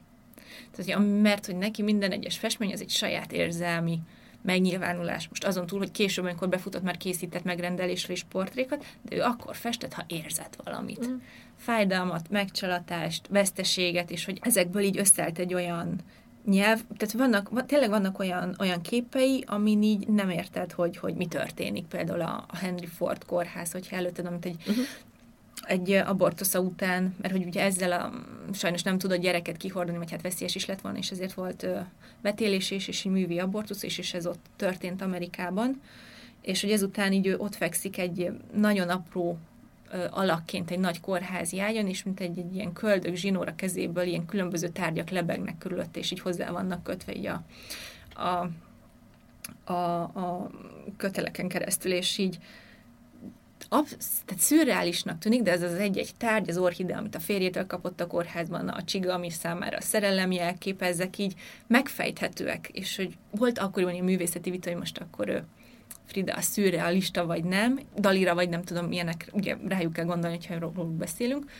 Tehát, 0.70 1.20
mert 1.22 1.46
hogy 1.46 1.56
neki 1.56 1.82
minden 1.82 2.12
egyes 2.12 2.38
festmény 2.38 2.72
az 2.72 2.80
egy 2.80 2.90
saját 2.90 3.32
érzelmi 3.32 4.00
megnyilvánulás. 4.42 5.28
Most 5.28 5.44
azon 5.44 5.66
túl, 5.66 5.78
hogy 5.78 5.90
később, 5.90 6.24
amikor 6.24 6.48
befutott, 6.48 6.82
már 6.82 6.96
készített 6.96 7.44
megrendelésre 7.44 8.12
is 8.12 8.24
portrékat, 8.24 8.84
de 9.02 9.16
ő 9.16 9.20
akkor 9.20 9.56
festett, 9.56 9.92
ha 9.92 10.04
érzett 10.06 10.58
valamit. 10.64 11.08
Mm. 11.08 11.14
Fájdalmat, 11.56 12.30
megcsalatást, 12.30 13.26
veszteséget, 13.26 14.10
és 14.10 14.24
hogy 14.24 14.38
ezekből 14.42 14.82
így 14.82 14.98
összeállt 14.98 15.38
egy 15.38 15.54
olyan 15.54 16.00
nyelv, 16.44 16.80
tehát 16.96 17.14
vannak, 17.14 17.66
tényleg 17.66 17.90
vannak 17.90 18.18
olyan, 18.18 18.56
olyan 18.58 18.80
képei, 18.80 19.44
amin 19.46 19.82
így 19.82 20.08
nem 20.08 20.30
érted, 20.30 20.72
hogy, 20.72 20.96
hogy 20.96 21.14
mi 21.14 21.26
történik. 21.26 21.86
Például 21.86 22.20
a, 22.20 22.44
a 22.48 22.56
Henry 22.56 22.86
Ford 22.86 23.24
kórház, 23.24 23.72
hogyha 23.72 23.96
előtted, 23.96 24.26
amit 24.26 24.44
egy 24.44 24.56
uh-huh 24.66 24.84
egy 25.62 25.92
abortusza 25.92 26.60
után, 26.60 27.14
mert 27.20 27.32
hogy 27.32 27.44
ugye 27.44 27.62
ezzel 27.62 27.92
a, 27.92 28.12
sajnos 28.52 28.82
nem 28.82 28.98
tudott 28.98 29.20
gyereket 29.20 29.56
kihordani, 29.56 29.98
vagy 29.98 30.10
hát 30.10 30.22
veszélyes 30.22 30.54
is 30.54 30.66
lett 30.66 30.80
volna, 30.80 30.98
és 30.98 31.10
ezért 31.10 31.32
volt 31.32 31.66
vetélés 32.20 32.70
és 32.70 33.04
egy 33.04 33.10
művi 33.10 33.38
abortusz 33.38 33.82
is, 33.82 33.98
és 33.98 34.14
ez 34.14 34.26
ott 34.26 34.44
történt 34.56 35.02
Amerikában, 35.02 35.80
és 36.40 36.60
hogy 36.60 36.70
ezután 36.70 37.12
így 37.12 37.34
ott 37.38 37.54
fekszik 37.54 37.98
egy 37.98 38.30
nagyon 38.54 38.88
apró 38.88 39.38
alakként 40.10 40.70
egy 40.70 40.78
nagy 40.78 41.00
kórházi 41.00 41.60
ágyon, 41.60 41.86
és 41.86 42.02
mint 42.02 42.20
egy, 42.20 42.38
egy 42.38 42.54
ilyen 42.54 42.72
köldök 42.72 43.14
zsinóra 43.14 43.54
kezéből 43.54 44.04
ilyen 44.06 44.26
különböző 44.26 44.68
tárgyak 44.68 45.10
lebegnek 45.10 45.58
körülött, 45.58 45.96
és 45.96 46.10
így 46.10 46.20
hozzá 46.20 46.50
vannak 46.50 46.82
kötve 46.82 47.14
így 47.14 47.26
a, 47.26 47.42
a, 48.14 48.50
a, 49.72 50.02
a 50.02 50.50
köteleken 50.96 51.48
keresztül, 51.48 51.92
és 51.92 52.18
így 52.18 52.38
absz- 53.68 54.24
tehát 54.24 54.42
szürreálisnak 54.42 55.18
tűnik, 55.18 55.42
de 55.42 55.52
ez 55.52 55.62
az 55.62 55.74
egy-egy 55.74 56.14
tárgy, 56.16 56.48
az 56.48 56.58
orchidea, 56.58 56.98
amit 56.98 57.14
a 57.14 57.20
férjétől 57.20 57.66
kapott 57.66 58.00
a 58.00 58.06
kórházban, 58.06 58.68
a 58.68 58.84
csiga, 58.84 59.14
ami 59.14 59.30
számára 59.30 59.76
a 59.76 59.80
szerelem 59.80 60.30
jelképe, 60.30 60.86
ezek 60.86 61.18
így 61.18 61.34
megfejthetőek, 61.66 62.68
és 62.72 62.96
hogy 62.96 63.16
volt 63.30 63.58
akkor 63.58 63.82
a 63.82 64.02
művészeti 64.02 64.50
vita, 64.50 64.70
hogy 64.70 64.78
most 64.78 64.98
akkor 64.98 65.28
ő 65.28 65.44
Frida 66.04 66.34
a 66.34 66.40
szürrealista 66.40 67.26
vagy 67.26 67.44
nem, 67.44 67.80
Dalira 67.98 68.34
vagy 68.34 68.48
nem 68.48 68.62
tudom, 68.62 68.86
milyenek, 68.86 69.28
ugye 69.32 69.56
rájuk 69.68 69.92
kell 69.92 70.04
gondolni, 70.04 70.36
hogyha 70.36 70.58
róluk 70.58 70.96
beszélünk, 70.96 71.50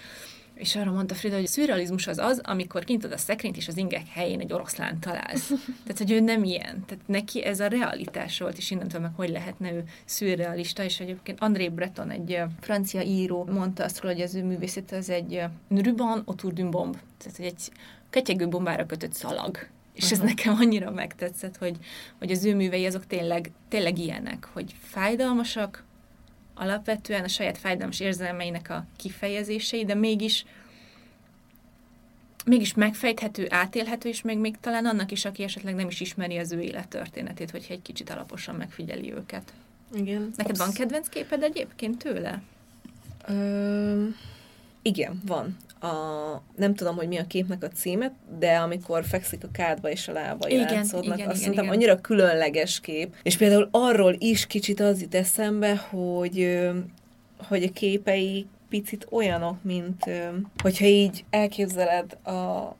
és 0.58 0.76
arra 0.76 0.92
mondta 0.92 1.14
Frida, 1.14 1.34
hogy 1.34 1.44
a 1.44 1.48
szürrealizmus 1.48 2.06
az 2.06 2.18
az, 2.18 2.40
amikor 2.44 2.84
kintad 2.84 3.12
a 3.12 3.16
szekrényt, 3.18 3.56
és 3.56 3.68
az 3.68 3.76
ingek 3.76 4.08
helyén 4.08 4.40
egy 4.40 4.52
oroszlán 4.52 5.00
találsz. 5.00 5.46
Tehát, 5.84 5.98
hogy 5.98 6.10
ő 6.10 6.20
nem 6.20 6.44
ilyen. 6.44 6.84
Tehát 6.86 7.06
neki 7.06 7.44
ez 7.44 7.60
a 7.60 7.66
realitás 7.66 8.38
volt, 8.38 8.56
és 8.56 8.70
innentől 8.70 9.00
meg 9.00 9.10
hogy 9.14 9.28
lehetne 9.28 9.72
ő 9.72 9.84
szürrealista, 10.04 10.84
és 10.84 11.00
egyébként 11.00 11.40
André 11.40 11.68
Breton, 11.68 12.10
egy 12.10 12.42
francia 12.60 13.02
író, 13.02 13.44
mondta 13.44 13.84
azt, 13.84 13.98
hogy 13.98 14.20
az 14.20 14.34
ő 14.34 14.44
művészet 14.44 14.92
az 14.92 15.10
egy 15.10 15.42
ruban 15.68 16.22
autour 16.24 16.52
d'une 16.56 16.70
bombe. 16.70 16.98
Tehát, 17.18 17.36
hogy 17.36 17.46
egy 17.46 17.70
ketyegő 18.10 18.48
bombára 18.48 18.86
kötött 18.86 19.12
szalag. 19.12 19.58
És 19.92 20.12
ez 20.12 20.18
nekem 20.18 20.56
annyira 20.60 20.90
megtetszett, 20.90 21.56
hogy, 21.56 21.76
hogy 22.18 22.30
az 22.30 22.44
ő 22.44 22.54
művei 22.54 22.86
azok 22.86 23.06
tényleg, 23.06 23.50
tényleg 23.68 23.98
ilyenek, 23.98 24.48
hogy 24.52 24.74
fájdalmasak, 24.80 25.84
alapvetően 26.58 27.24
a 27.24 27.28
saját 27.28 27.58
fájdalmas 27.58 28.00
érzelmeinek 28.00 28.70
a 28.70 28.84
kifejezései, 28.96 29.84
de 29.84 29.94
mégis 29.94 30.44
mégis 32.44 32.74
megfejthető, 32.74 33.46
átélhető, 33.50 34.08
és 34.08 34.22
még, 34.22 34.38
még 34.38 34.56
talán 34.60 34.86
annak 34.86 35.10
is, 35.10 35.24
aki 35.24 35.42
esetleg 35.42 35.74
nem 35.74 35.88
is 35.88 36.00
ismeri 36.00 36.38
az 36.38 36.52
ő 36.52 36.60
élettörténetét, 36.60 37.50
hogyha 37.50 37.74
egy 37.74 37.82
kicsit 37.82 38.10
alaposan 38.10 38.54
megfigyeli 38.54 39.12
őket. 39.12 39.52
Igen. 39.94 40.32
Neked 40.36 40.50
absz- 40.50 40.58
van 40.58 40.72
kedvenc 40.72 41.08
képed 41.08 41.42
egyébként 41.42 41.98
tőle? 41.98 42.42
Ö, 43.26 44.06
igen, 44.82 45.22
van 45.26 45.56
a, 45.80 46.42
nem 46.56 46.74
tudom, 46.74 46.96
hogy 46.96 47.08
mi 47.08 47.16
a 47.16 47.26
képnek 47.26 47.62
a 47.62 47.68
címe, 47.68 48.12
de 48.38 48.56
amikor 48.56 49.04
fekszik 49.04 49.44
a 49.44 49.48
kádba 49.52 49.90
és 49.90 50.08
a 50.08 50.12
lába 50.12 50.48
igen, 50.48 50.74
játszódnak, 50.74 51.16
igen, 51.16 51.18
azt 51.18 51.24
igen, 51.24 51.36
szerintem 51.36 51.64
igen. 51.64 51.76
annyira 51.76 52.00
különleges 52.00 52.80
kép. 52.80 53.14
És 53.22 53.36
például 53.36 53.68
arról 53.70 54.14
is 54.18 54.46
kicsit 54.46 54.80
az 54.80 55.00
jut 55.00 55.14
eszembe, 55.14 55.76
hogy, 55.76 56.60
hogy 57.48 57.62
a 57.62 57.72
képei 57.72 58.46
picit 58.68 59.06
olyanok, 59.10 59.62
mint 59.62 60.10
hogyha 60.62 60.84
így 60.84 61.24
elképzeled 61.30 62.12
a 62.12 62.76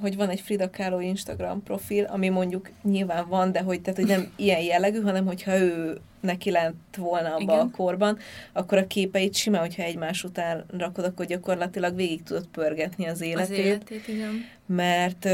hogy 0.00 0.16
van 0.16 0.28
egy 0.28 0.40
Frida 0.40 0.70
Kahlo 0.70 1.00
Instagram 1.00 1.62
profil, 1.62 2.04
ami 2.04 2.28
mondjuk 2.28 2.70
nyilván 2.82 3.28
van, 3.28 3.52
de 3.52 3.60
hogy, 3.60 3.80
tehát, 3.80 3.98
hogy 3.98 4.08
nem 4.08 4.32
ilyen 4.36 4.60
jellegű, 4.60 5.00
hanem 5.00 5.26
hogyha 5.26 5.58
ő 5.58 6.00
neki 6.24 6.50
lent 6.50 6.96
volna 6.96 7.34
abban 7.34 7.58
a 7.58 7.70
korban, 7.70 8.18
akkor 8.52 8.78
a 8.78 8.86
képeit 8.86 9.34
simán, 9.34 9.60
hogyha 9.60 9.82
egymás 9.82 10.24
után 10.24 10.64
rakod, 10.78 11.04
akkor 11.04 11.26
gyakorlatilag 11.26 11.94
végig 11.94 12.22
tudod 12.22 12.46
pörgetni 12.46 13.06
az 13.06 13.20
életét. 13.20 13.58
Az 13.58 13.64
életét, 13.64 14.08
igen. 14.08 14.44
Mert 14.66 15.28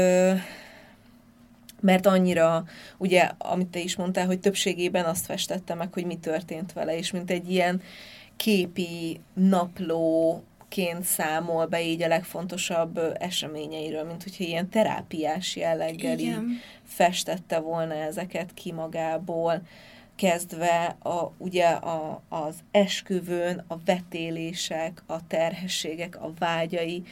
mert 1.81 2.05
annyira, 2.05 2.63
ugye, 2.97 3.31
amit 3.37 3.67
te 3.67 3.79
is 3.79 3.95
mondtál, 3.95 4.25
hogy 4.25 4.39
többségében 4.39 5.05
azt 5.05 5.25
festette 5.25 5.73
meg, 5.73 5.93
hogy 5.93 6.05
mi 6.05 6.15
történt 6.15 6.73
vele, 6.73 6.97
és 6.97 7.11
mint 7.11 7.31
egy 7.31 7.51
ilyen 7.51 7.81
képi 8.35 9.19
napló 9.33 10.43
ként 10.71 11.03
számol 11.03 11.65
be 11.65 11.83
így 11.83 12.01
a 12.01 12.07
legfontosabb 12.07 12.99
eseményeiről, 13.19 14.03
mint 14.03 14.23
hogyha 14.23 14.43
ilyen 14.43 14.69
terápiás 14.69 15.55
jelleggel 15.55 16.19
így 16.19 16.37
festette 16.83 17.59
volna 17.59 17.93
ezeket 17.93 18.53
ki 18.53 18.71
magából, 18.71 19.61
kezdve 20.21 20.95
a, 20.99 21.31
ugye 21.37 21.67
a, 21.67 22.21
az 22.29 22.55
esküvőn, 22.71 23.63
a 23.67 23.75
vetélések, 23.85 25.03
a 25.05 25.27
terhességek, 25.27 26.21
a 26.21 26.33
vágyai, 26.39 27.03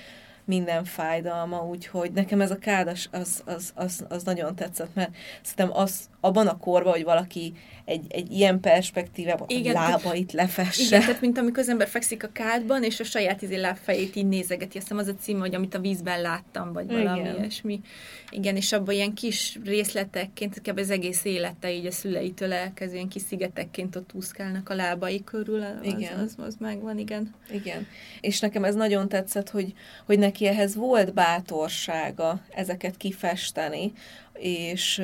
minden 0.45 0.83
fájdalma, 0.83 1.65
úgyhogy 1.65 2.11
nekem 2.11 2.41
ez 2.41 2.51
a 2.51 2.57
kádas 2.57 3.09
az, 3.11 3.43
az, 3.45 3.71
az, 3.75 4.05
az 4.09 4.23
nagyon 4.23 4.55
tetszett, 4.55 4.93
mert 4.93 5.15
szerintem 5.41 5.81
az, 5.81 6.09
abban 6.19 6.47
a 6.47 6.57
korban, 6.57 6.91
hogy 6.91 7.03
valaki 7.03 7.53
egy, 7.89 8.05
egy 8.09 8.31
ilyen 8.31 8.59
perspektívában 8.59 9.47
igen, 9.49 9.75
a 9.75 9.79
lábait 9.79 10.31
lefesse. 10.31 10.83
Igen, 10.83 10.99
tehát 10.99 11.21
mint 11.21 11.37
amikor 11.37 11.59
az 11.59 11.69
ember 11.69 11.87
fekszik 11.87 12.23
a 12.23 12.29
kádban, 12.31 12.83
és 12.83 12.99
a 12.99 13.03
saját 13.03 13.41
izé 13.41 13.55
lábfejét 13.55 14.15
így 14.15 14.27
nézegeti. 14.27 14.77
Azt 14.77 14.87
hiszem 14.87 14.97
az 14.97 15.07
a 15.07 15.15
cím, 15.21 15.39
hogy 15.39 15.55
amit 15.55 15.75
a 15.75 15.79
vízben 15.79 16.21
láttam, 16.21 16.73
vagy 16.73 16.87
valami 16.87 17.19
igen. 17.19 17.35
ilyesmi. 17.35 17.81
Igen, 18.29 18.55
és 18.55 18.71
abban 18.71 18.93
ilyen 18.93 19.13
kis 19.13 19.59
részletekként, 19.63 20.61
kb. 20.61 20.79
az 20.79 20.89
egész 20.89 21.25
élete 21.25 21.71
így 21.71 21.85
a 21.85 21.91
szüleitől 21.91 22.53
elkezdő, 22.53 22.95
ilyen 22.95 23.07
kis 23.07 23.21
szigetekként 23.21 23.95
ott 23.95 24.09
úszkálnak 24.13 24.69
a 24.69 24.75
lábai 24.75 25.23
körül. 25.23 25.61
Az, 25.61 25.85
igen. 25.85 26.19
Az, 26.19 26.35
az, 26.37 26.45
az 26.45 26.55
megvan, 26.59 26.97
igen. 26.97 27.35
Igen. 27.51 27.87
És 28.21 28.39
nekem 28.39 28.63
ez 28.63 28.75
nagyon 28.75 29.09
tetszett, 29.09 29.49
hogy, 29.49 29.73
hogy 30.05 30.19
neki 30.19 30.47
ehhez 30.47 30.75
volt 30.75 31.13
bátorsága 31.13 32.41
ezeket 32.49 32.97
kifesteni, 32.97 33.91
és, 34.33 35.01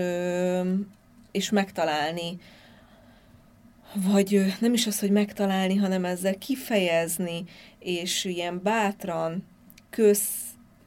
és 1.32 1.50
megtalálni 1.50 2.38
vagy 3.96 4.54
nem 4.60 4.74
is 4.74 4.88
az, 4.88 5.00
hogy 5.00 5.12
megtalálni, 5.12 5.76
hanem 5.76 6.06
ezzel 6.06 6.38
kifejezni, 6.38 7.44
és 7.80 8.26
ilyen 8.26 8.60
bátran 8.64 9.44
köz, 9.90 10.22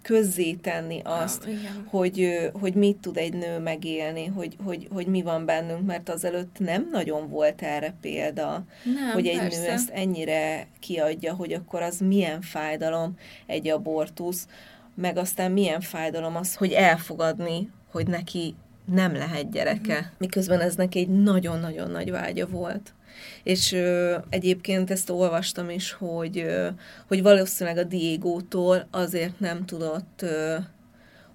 közzétenni 0.02 1.00
azt, 1.04 1.44
ah, 1.44 1.52
hogy, 1.86 2.50
hogy 2.52 2.74
mit 2.74 2.96
tud 2.96 3.16
egy 3.16 3.32
nő 3.32 3.59
megélni, 3.59 4.26
hogy, 4.26 4.56
hogy, 4.64 4.88
hogy 4.92 5.06
mi 5.06 5.22
van 5.22 5.44
bennünk, 5.44 5.86
mert 5.86 6.09
azelőtt 6.09 6.59
nem 6.59 6.88
nagyon 6.92 7.28
volt 7.28 7.62
erre 7.62 7.94
példa, 8.00 8.64
nem, 8.84 9.12
hogy 9.12 9.26
egy 9.26 9.38
persze. 9.38 9.61
nő 9.61 9.68
ezt 9.68 9.90
ennyire 9.90 10.66
kiadja, 10.80 11.34
hogy 11.34 11.52
akkor 11.52 11.82
az 11.82 11.98
milyen 11.98 12.40
fájdalom 12.40 13.16
egy 13.46 13.68
abortusz, 13.68 14.46
meg 14.94 15.16
aztán 15.16 15.52
milyen 15.52 15.80
fájdalom 15.80 16.36
az, 16.36 16.54
hogy 16.54 16.72
elfogadni, 16.72 17.70
hogy 17.90 18.06
neki 18.06 18.54
nem 18.92 19.12
lehet 19.14 19.50
gyereke. 19.50 19.92
Uh-huh. 19.92 20.06
Miközben 20.18 20.61
ez 20.61 20.74
neki 20.74 20.98
egy 20.98 21.09
nagyon-nagyon 21.09 21.90
nagy 21.90 22.11
vágya 22.11 22.46
volt. 22.46 22.94
És 23.43 23.73
ö, 23.73 24.16
egyébként 24.29 24.91
ezt 24.91 25.11
olvastam 25.11 25.71
is, 25.71 25.93
hogy, 25.93 26.39
ö, 26.39 26.69
hogy 27.07 27.23
valószínűleg 27.23 27.79
a 27.79 27.89
Diego-tól 27.89 28.89
azért 28.91 29.41
nem 29.41 29.64
tudott 29.64 30.23
ö, 30.23 30.57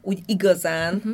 úgy 0.02 0.20
igazán 0.26 0.96
uh-huh. 0.96 1.14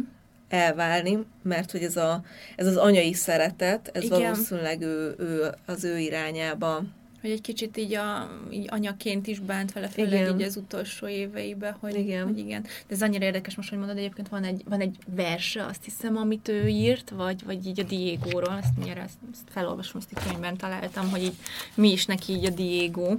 elválni, 0.50 1.26
mert 1.44 1.72
hogy 1.72 1.84
ez, 1.84 1.98
a, 1.98 2.24
ez 2.56 2.68
az 2.68 2.76
anyai 2.76 3.14
szeretet, 3.14 3.90
ez 3.94 4.04
Igen. 4.04 4.22
valószínűleg 4.22 4.82
ő, 4.82 5.16
ő 5.18 5.50
az 5.66 5.84
ő 5.84 5.98
irányába 5.98 6.84
hogy 7.22 7.30
egy 7.30 7.42
kicsit 7.42 7.78
így, 7.78 7.94
a, 7.94 8.30
így 8.52 8.68
anyaként 8.70 9.28
is 9.28 9.40
bánt 9.40 9.74
vele, 9.74 9.88
főleg 9.88 10.22
igen. 10.22 10.40
így 10.40 10.46
az 10.46 10.56
utolsó 10.56 11.08
éveiben, 11.08 11.76
hogy 11.80 11.96
igen. 11.96 12.24
hogy 12.24 12.38
igen. 12.38 12.62
De 12.62 12.70
ez 12.96 13.02
annyira 13.02 13.26
érdekes 13.26 13.56
most, 13.56 13.70
hogy 13.70 13.78
mondod, 13.78 13.98
egyébként 13.98 14.30
van 14.30 14.44
egy, 14.44 14.62
van 14.66 14.80
egy 14.80 14.98
verse, 15.16 15.66
azt 15.66 15.84
hiszem, 15.84 16.18
amit 16.18 16.48
ő 16.48 16.68
írt, 16.68 17.10
vagy, 17.10 17.44
vagy 17.44 17.68
így 17.68 17.80
a 17.80 17.84
Diego-ról, 17.84 18.54
azt 18.54 18.76
mindjárt 18.76 19.00
ezt, 19.00 19.18
ezt 19.32 19.44
felolvasom, 19.50 20.02
ezt 20.02 20.12
a 20.16 20.30
könyvben 20.30 20.58
találtam, 20.58 21.10
hogy 21.10 21.24
így 21.24 21.36
mi 21.74 21.92
is 21.92 22.06
neki 22.06 22.34
így 22.34 22.46
a 22.46 22.50
Diego. 22.50 23.18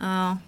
Uh, 0.00 0.38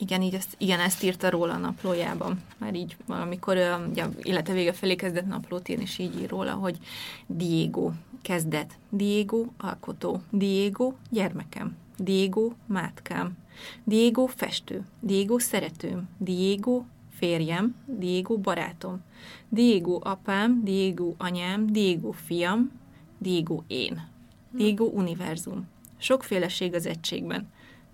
igen, 0.00 0.22
így 0.22 0.34
ezt, 0.34 0.54
igen, 0.58 0.80
ezt 0.80 1.02
írta 1.02 1.30
róla 1.30 1.52
a 1.52 1.58
naplójában, 1.58 2.42
mert 2.58 2.76
így 2.76 2.96
valamikor 3.06 3.56
ugye, 3.90 4.06
élete 4.22 4.52
vége 4.52 4.72
felé 4.72 4.94
kezdett 4.94 5.26
naplót 5.26 5.68
írni, 5.68 5.82
és 5.82 5.98
így 5.98 6.20
ír 6.20 6.28
róla, 6.28 6.52
hogy 6.52 6.78
Diego, 7.26 7.90
kezdet, 8.22 8.78
Diego, 8.88 9.44
alkotó, 9.58 10.22
Diego, 10.30 10.92
gyermekem, 11.10 11.76
Diego, 11.96 12.52
mátkám, 12.66 13.36
Diego, 13.84 14.26
festő, 14.26 14.86
Diego, 15.00 15.38
szeretőm, 15.38 16.08
Diego, 16.18 16.82
férjem, 17.10 17.76
Diego, 17.86 18.38
barátom, 18.38 19.00
Diego, 19.48 19.98
apám, 20.02 20.64
Diego, 20.64 21.14
anyám, 21.18 21.66
Diego, 21.66 22.10
fiam, 22.12 22.70
Diego, 23.18 23.62
én, 23.66 24.08
Diego, 24.50 24.84
univerzum. 24.84 25.68
Sokféleség 25.98 26.74
az 26.74 26.86
egységben. 26.86 27.48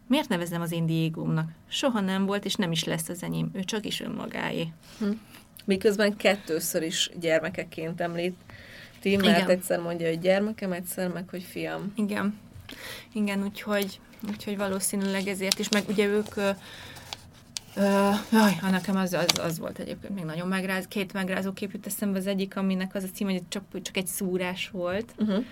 Miért 0.06 0.28
nevezem 0.28 0.60
az 0.60 0.72
én 0.72 0.86
Diégómnak? 0.86 1.50
Soha 1.68 2.00
nem 2.00 2.26
volt, 2.26 2.44
és 2.44 2.54
nem 2.54 2.72
is 2.72 2.84
lesz 2.84 3.08
az 3.08 3.22
enyém. 3.22 3.50
Ő 3.52 3.64
csak 3.64 3.86
is 3.86 4.00
önmagáé. 4.00 4.68
Hm. 4.98 5.10
Miközben 5.64 6.16
kettőször 6.16 6.82
is 6.82 7.10
gyermekeként 7.20 8.00
említ. 8.00 8.36
Ti, 9.00 9.16
mert 9.16 9.38
Igen. 9.38 9.50
egyszer 9.50 9.80
mondja, 9.80 10.08
hogy 10.08 10.20
gyermekem, 10.20 10.72
egyszer 10.72 11.08
meg, 11.08 11.28
hogy 11.28 11.42
fiam. 11.42 11.92
Igen. 11.96 12.38
Igen, 13.12 13.42
úgyhogy, 13.42 14.00
úgyhogy 14.28 14.56
valószínűleg 14.56 15.26
ezért 15.26 15.58
is, 15.58 15.68
meg 15.68 15.84
ugye 15.88 16.06
ők 16.06 16.36
Uh, 17.78 18.14
jaj, 18.32 18.56
nekem 18.70 18.96
az, 18.96 19.12
az, 19.12 19.38
az 19.40 19.58
volt 19.58 19.78
egyébként 19.78 20.14
még 20.14 20.24
nagyon 20.24 20.48
megráz. 20.48 20.86
Két 20.88 21.12
megrázó 21.12 21.52
kép 21.52 21.72
jut 21.72 21.86
eszembe 21.86 22.18
az 22.18 22.26
egyik, 22.26 22.56
aminek 22.56 22.94
az 22.94 23.02
a 23.02 23.06
cím, 23.14 23.28
hogy 23.28 23.42
csak, 23.48 23.82
csak 23.82 23.96
egy 23.96 24.06
szúrás 24.06 24.70
volt. 24.70 25.14
Uh-huh 25.18 25.44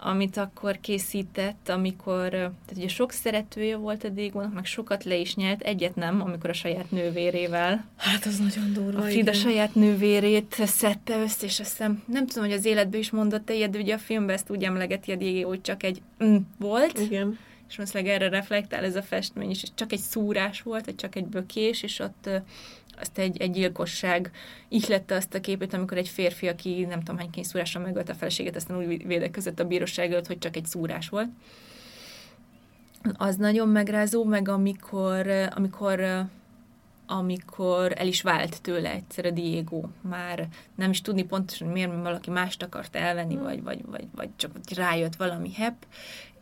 amit 0.00 0.36
akkor 0.36 0.80
készített, 0.80 1.68
amikor, 1.68 2.28
tehát 2.30 2.72
ugye 2.76 2.88
sok 2.88 3.12
szeretője 3.12 3.76
volt 3.76 4.04
a 4.04 4.08
Dégónak, 4.08 4.54
meg 4.54 4.64
sokat 4.64 5.04
le 5.04 5.16
is 5.16 5.34
nyert, 5.34 5.60
egyet 5.60 5.94
nem, 5.94 6.20
amikor 6.20 6.50
a 6.50 6.52
saját 6.52 6.90
nővérével. 6.90 7.84
Hát 7.96 8.24
az 8.24 8.38
nagyon 8.38 8.72
durva, 8.72 8.98
A 8.98 9.02
Frida 9.02 9.20
igen. 9.20 9.32
saját 9.32 9.74
nővérét 9.74 10.54
szedte 10.66 11.20
össze, 11.20 11.46
és 11.46 11.60
azt 11.60 11.70
hiszem, 11.70 12.02
nem 12.06 12.26
tudom, 12.26 12.44
hogy 12.48 12.58
az 12.58 12.64
életben 12.64 13.00
is 13.00 13.10
mondott 13.10 13.50
ilyet, 13.50 13.70
de 13.70 13.78
ugye 13.78 13.94
a 13.94 13.98
filmben 13.98 14.34
ezt 14.34 14.50
úgy 14.50 14.64
emlegeti 14.64 15.12
a 15.12 15.16
Diego, 15.16 15.48
hogy 15.48 15.60
csak 15.60 15.82
egy 15.82 16.02
mm, 16.24 16.36
volt. 16.58 16.98
Igen. 16.98 17.38
És 17.68 17.76
most 17.76 17.94
erre 17.94 18.28
reflektál 18.28 18.84
ez 18.84 18.96
a 18.96 19.02
festmény 19.02 19.50
is, 19.50 19.62
és 19.62 19.68
csak 19.74 19.92
egy 19.92 19.98
szúrás 19.98 20.62
volt, 20.62 20.84
vagy 20.84 20.94
csak 20.94 21.16
egy 21.16 21.26
bökés, 21.26 21.82
és 21.82 21.98
ott 21.98 22.30
azt 23.00 23.18
egy, 23.18 23.40
egy 23.40 23.50
gyilkosság 23.50 24.30
ihlette 24.68 25.14
azt 25.14 25.34
a 25.34 25.40
képét, 25.40 25.74
amikor 25.74 25.96
egy 25.96 26.08
férfi, 26.08 26.48
aki 26.48 26.84
nem 26.84 26.98
tudom 26.98 27.18
hány 27.18 27.30
kényszúrásra 27.30 27.80
megölte 27.80 28.12
a 28.12 28.16
feleséget, 28.16 28.56
aztán 28.56 28.76
úgy 28.76 29.06
védekezett 29.06 29.60
a 29.60 29.64
bíróság 29.64 30.12
előtt, 30.12 30.26
hogy 30.26 30.38
csak 30.38 30.56
egy 30.56 30.66
szúrás 30.66 31.08
volt. 31.08 31.28
Az 33.16 33.36
nagyon 33.36 33.68
megrázó, 33.68 34.24
meg 34.24 34.48
amikor, 34.48 35.30
amikor 35.54 36.28
amikor 37.10 37.92
el 37.96 38.06
is 38.06 38.22
vált 38.22 38.62
tőle 38.62 38.90
egyszer 38.90 39.26
a 39.26 39.30
Diego. 39.30 39.82
Már 40.00 40.48
nem 40.74 40.90
is 40.90 41.00
tudni 41.00 41.24
pontosan, 41.24 41.68
miért, 41.68 41.90
valaki 41.90 42.30
mást 42.30 42.62
akart 42.62 42.96
elvenni, 42.96 43.36
vagy, 43.36 43.62
vagy, 43.62 43.84
vagy, 43.86 44.06
vagy 44.14 44.28
csak 44.36 44.50
rájött 44.74 45.16
valami 45.16 45.52
hep, 45.52 45.86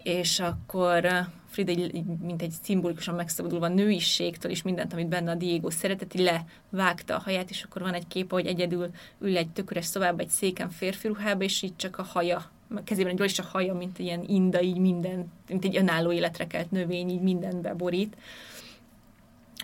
és 0.07 0.41
akkor 0.41 1.09
Frida 1.49 1.73
így, 1.73 2.05
mint 2.05 2.43
egy 2.43 2.53
szimbolikusan 2.63 3.15
megszabadulva 3.15 3.69
nőiségtől 3.69 4.51
is 4.51 4.63
mindent, 4.63 4.93
amit 4.93 5.09
benne 5.09 5.31
a 5.31 5.35
Diego 5.35 5.71
szereteti, 5.71 6.23
levágta 6.23 7.17
a 7.17 7.21
haját, 7.21 7.51
és 7.51 7.63
akkor 7.63 7.83
van 7.83 7.95
egy 7.95 8.07
kép, 8.07 8.31
hogy 8.31 8.47
egyedül 8.47 8.91
ül 9.19 9.37
egy 9.37 9.49
tököres 9.49 9.85
szobába, 9.85 10.21
egy 10.21 10.29
széken 10.29 10.71
férfi 10.71 11.09
ruhába, 11.09 11.45
és 11.45 11.63
így 11.63 11.77
csak 11.77 11.99
a 11.99 12.03
haja, 12.03 12.51
kezében 12.85 13.13
egy 13.13 13.25
is 13.25 13.39
a 13.39 13.43
haja, 13.43 13.75
mint 13.75 13.99
egy 13.99 14.05
ilyen 14.05 14.25
inda, 14.27 14.63
így 14.63 14.79
minden, 14.79 15.33
mint 15.49 15.65
egy 15.65 15.77
önálló 15.77 16.13
életre 16.13 16.47
kelt 16.47 16.71
növény, 16.71 17.09
így 17.09 17.23
mindenbe 17.23 17.75
borít. 17.75 18.17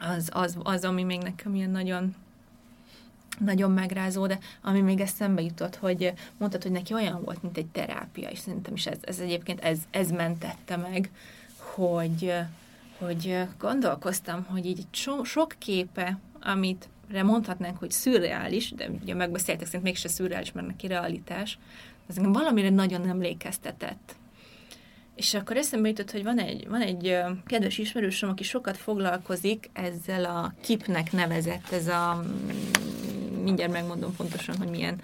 Az, 0.00 0.30
az, 0.32 0.58
az, 0.62 0.84
ami 0.84 1.02
még 1.02 1.20
nekem 1.20 1.54
ilyen 1.54 1.70
nagyon 1.70 2.14
nagyon 3.38 3.70
megrázó, 3.70 4.26
de 4.26 4.38
ami 4.62 4.80
még 4.80 5.00
eszembe 5.00 5.42
jutott, 5.42 5.76
hogy 5.76 6.12
mondtad, 6.36 6.62
hogy 6.62 6.72
neki 6.72 6.94
olyan 6.94 7.24
volt, 7.24 7.42
mint 7.42 7.56
egy 7.56 7.66
terápia, 7.66 8.28
és 8.28 8.38
szerintem 8.38 8.74
is 8.74 8.86
ez, 8.86 8.98
ez 9.00 9.18
egyébként 9.18 9.60
ez, 9.60 9.78
ez 9.90 10.10
mentette 10.10 10.76
meg, 10.76 11.10
hogy, 11.56 12.34
hogy 12.98 13.38
gondolkoztam, 13.58 14.44
hogy 14.44 14.66
így 14.66 14.86
so, 14.90 15.24
sok 15.24 15.54
képe, 15.58 16.18
amit 16.40 16.88
mondhatnánk, 17.24 17.78
hogy 17.78 17.90
szürreális, 17.90 18.70
de 18.70 18.88
ugye 19.02 19.14
megbeszéltek, 19.14 19.66
szerint 19.66 19.84
mégse 19.84 20.08
szürreális, 20.08 20.52
mert 20.52 20.66
neki 20.66 20.86
realitás, 20.86 21.58
az 22.08 22.16
engem 22.16 22.32
valamire 22.32 22.70
nagyon 22.70 23.08
emlékeztetett. 23.08 24.14
És 25.14 25.34
akkor 25.34 25.56
eszembe 25.56 25.88
jutott, 25.88 26.10
hogy 26.10 26.22
van 26.22 26.38
egy, 26.38 26.68
van 26.68 26.80
egy 26.80 27.16
kedves 27.46 27.78
ismerősöm, 27.78 28.28
aki 28.28 28.42
sokat 28.42 28.76
foglalkozik 28.76 29.70
ezzel 29.72 30.24
a 30.24 30.54
kipnek 30.60 31.12
nevezett, 31.12 31.70
ez 31.72 31.88
a 31.88 32.24
mindjárt 33.42 33.72
megmondom 33.72 34.16
pontosan, 34.16 34.56
hogy 34.56 34.68
milyen 34.68 35.00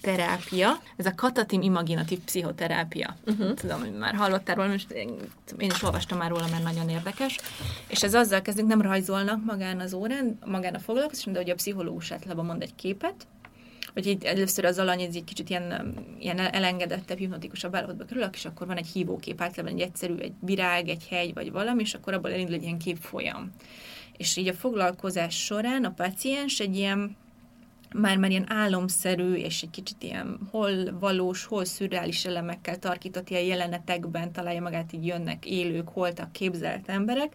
terápia, 0.00 0.82
ez 0.96 1.06
a 1.06 1.14
katatim 1.14 1.62
imaginatív 1.62 2.18
pszichoterápia. 2.18 3.16
Uh-huh. 3.26 3.54
Tudom, 3.54 3.80
hogy 3.80 3.92
már 3.92 4.14
hallottál 4.14 4.54
róla, 4.54 4.68
most 4.68 4.90
én, 4.90 5.16
is 5.58 5.82
olvastam 5.82 6.18
már 6.18 6.30
róla, 6.30 6.46
mert 6.50 6.62
nagyon 6.62 6.88
érdekes. 6.88 7.38
És 7.88 8.02
ez 8.02 8.14
azzal 8.14 8.42
kezdünk, 8.42 8.68
nem 8.68 8.82
rajzolnak 8.82 9.44
magán 9.44 9.80
az 9.80 9.92
órán, 9.92 10.38
magán 10.46 10.74
a 10.74 10.78
foglalkozáson, 10.78 11.32
de 11.32 11.40
ugye 11.40 11.52
a 11.52 11.54
pszichológus 11.54 12.12
általában 12.12 12.44
mond 12.44 12.62
egy 12.62 12.74
képet, 12.74 13.26
hogy 13.92 14.06
itt 14.06 14.24
először 14.24 14.64
az 14.64 14.78
alany 14.78 15.00
ez 15.00 15.14
egy 15.14 15.24
kicsit 15.24 15.50
ilyen, 15.50 15.94
ilyen 16.18 16.38
elengedettebb, 16.38 17.18
hipnotikusabb 17.18 17.74
állapotba 17.74 18.04
kerül, 18.04 18.28
és 18.32 18.44
akkor 18.44 18.66
van 18.66 18.76
egy 18.76 18.86
hívókép, 18.86 19.40
általában 19.40 19.76
egy 19.76 19.80
egyszerű, 19.80 20.14
egy 20.14 20.32
virág, 20.40 20.88
egy 20.88 21.06
hegy, 21.08 21.34
vagy 21.34 21.52
valami, 21.52 21.82
és 21.82 21.94
akkor 21.94 22.12
abból 22.12 22.32
elindul 22.32 22.54
egy 22.54 22.62
ilyen 22.62 22.78
képfolyam. 22.78 23.50
És 24.20 24.36
így 24.36 24.48
a 24.48 24.54
foglalkozás 24.54 25.44
során 25.44 25.84
a 25.84 25.90
paciens 25.90 26.60
egy 26.60 26.76
ilyen 26.76 27.16
már 27.94 28.16
már 28.16 28.30
ilyen 28.30 28.52
álomszerű, 28.52 29.32
és 29.32 29.62
egy 29.62 29.70
kicsit 29.70 30.02
ilyen 30.02 30.38
hol 30.50 30.98
valós, 30.98 31.44
hol 31.44 31.64
szürreális 31.64 32.24
elemekkel 32.24 32.78
tarkított 32.78 33.30
ilyen 33.30 33.42
jelenetekben 33.42 34.32
találja 34.32 34.60
magát, 34.60 34.92
így 34.92 35.06
jönnek 35.06 35.46
élők, 35.46 35.88
holtak, 35.88 36.32
képzelt 36.32 36.88
emberek, 36.88 37.32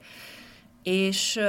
és, 0.83 1.39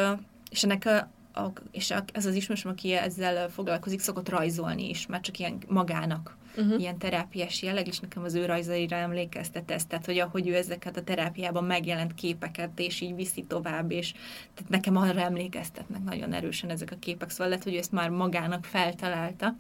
és 0.50 0.62
ennek 0.62 0.84
a, 0.86 0.96
a, 1.40 1.52
és 1.70 1.94
ez 2.12 2.26
az 2.26 2.34
ismerősöm, 2.34 2.70
aki 2.70 2.92
ezzel 2.92 3.48
foglalkozik, 3.48 4.00
szokott 4.00 4.28
rajzolni 4.28 4.88
is, 4.88 5.06
már 5.06 5.20
csak 5.20 5.38
ilyen 5.38 5.58
magának, 5.68 6.36
uh-huh. 6.56 6.80
ilyen 6.80 6.98
terápiás 6.98 7.62
jelleg, 7.62 7.86
és 7.86 7.98
nekem 7.98 8.22
az 8.22 8.34
ő 8.34 8.44
rajzaira 8.44 8.96
emlékeztet 8.96 9.70
ezt, 9.70 9.88
tehát 9.88 10.06
hogy 10.06 10.18
ahogy 10.18 10.48
ő 10.48 10.54
ezeket 10.54 10.96
a 10.96 11.02
terápiában 11.02 11.64
megjelent 11.64 12.14
képeket, 12.14 12.78
és 12.78 13.00
így 13.00 13.14
viszi 13.14 13.42
tovább, 13.42 13.90
és 13.90 14.12
tehát 14.54 14.70
nekem 14.70 14.96
arra 14.96 15.20
emlékeztetnek 15.20 16.02
nagyon 16.02 16.32
erősen 16.32 16.70
ezek 16.70 16.90
a 16.90 16.96
képek, 16.98 17.30
szóval 17.30 17.48
lehet, 17.48 17.64
hogy 17.64 17.74
ő 17.74 17.78
ezt 17.78 17.92
már 17.92 18.10
magának 18.10 18.64
feltalálta, 18.64 19.56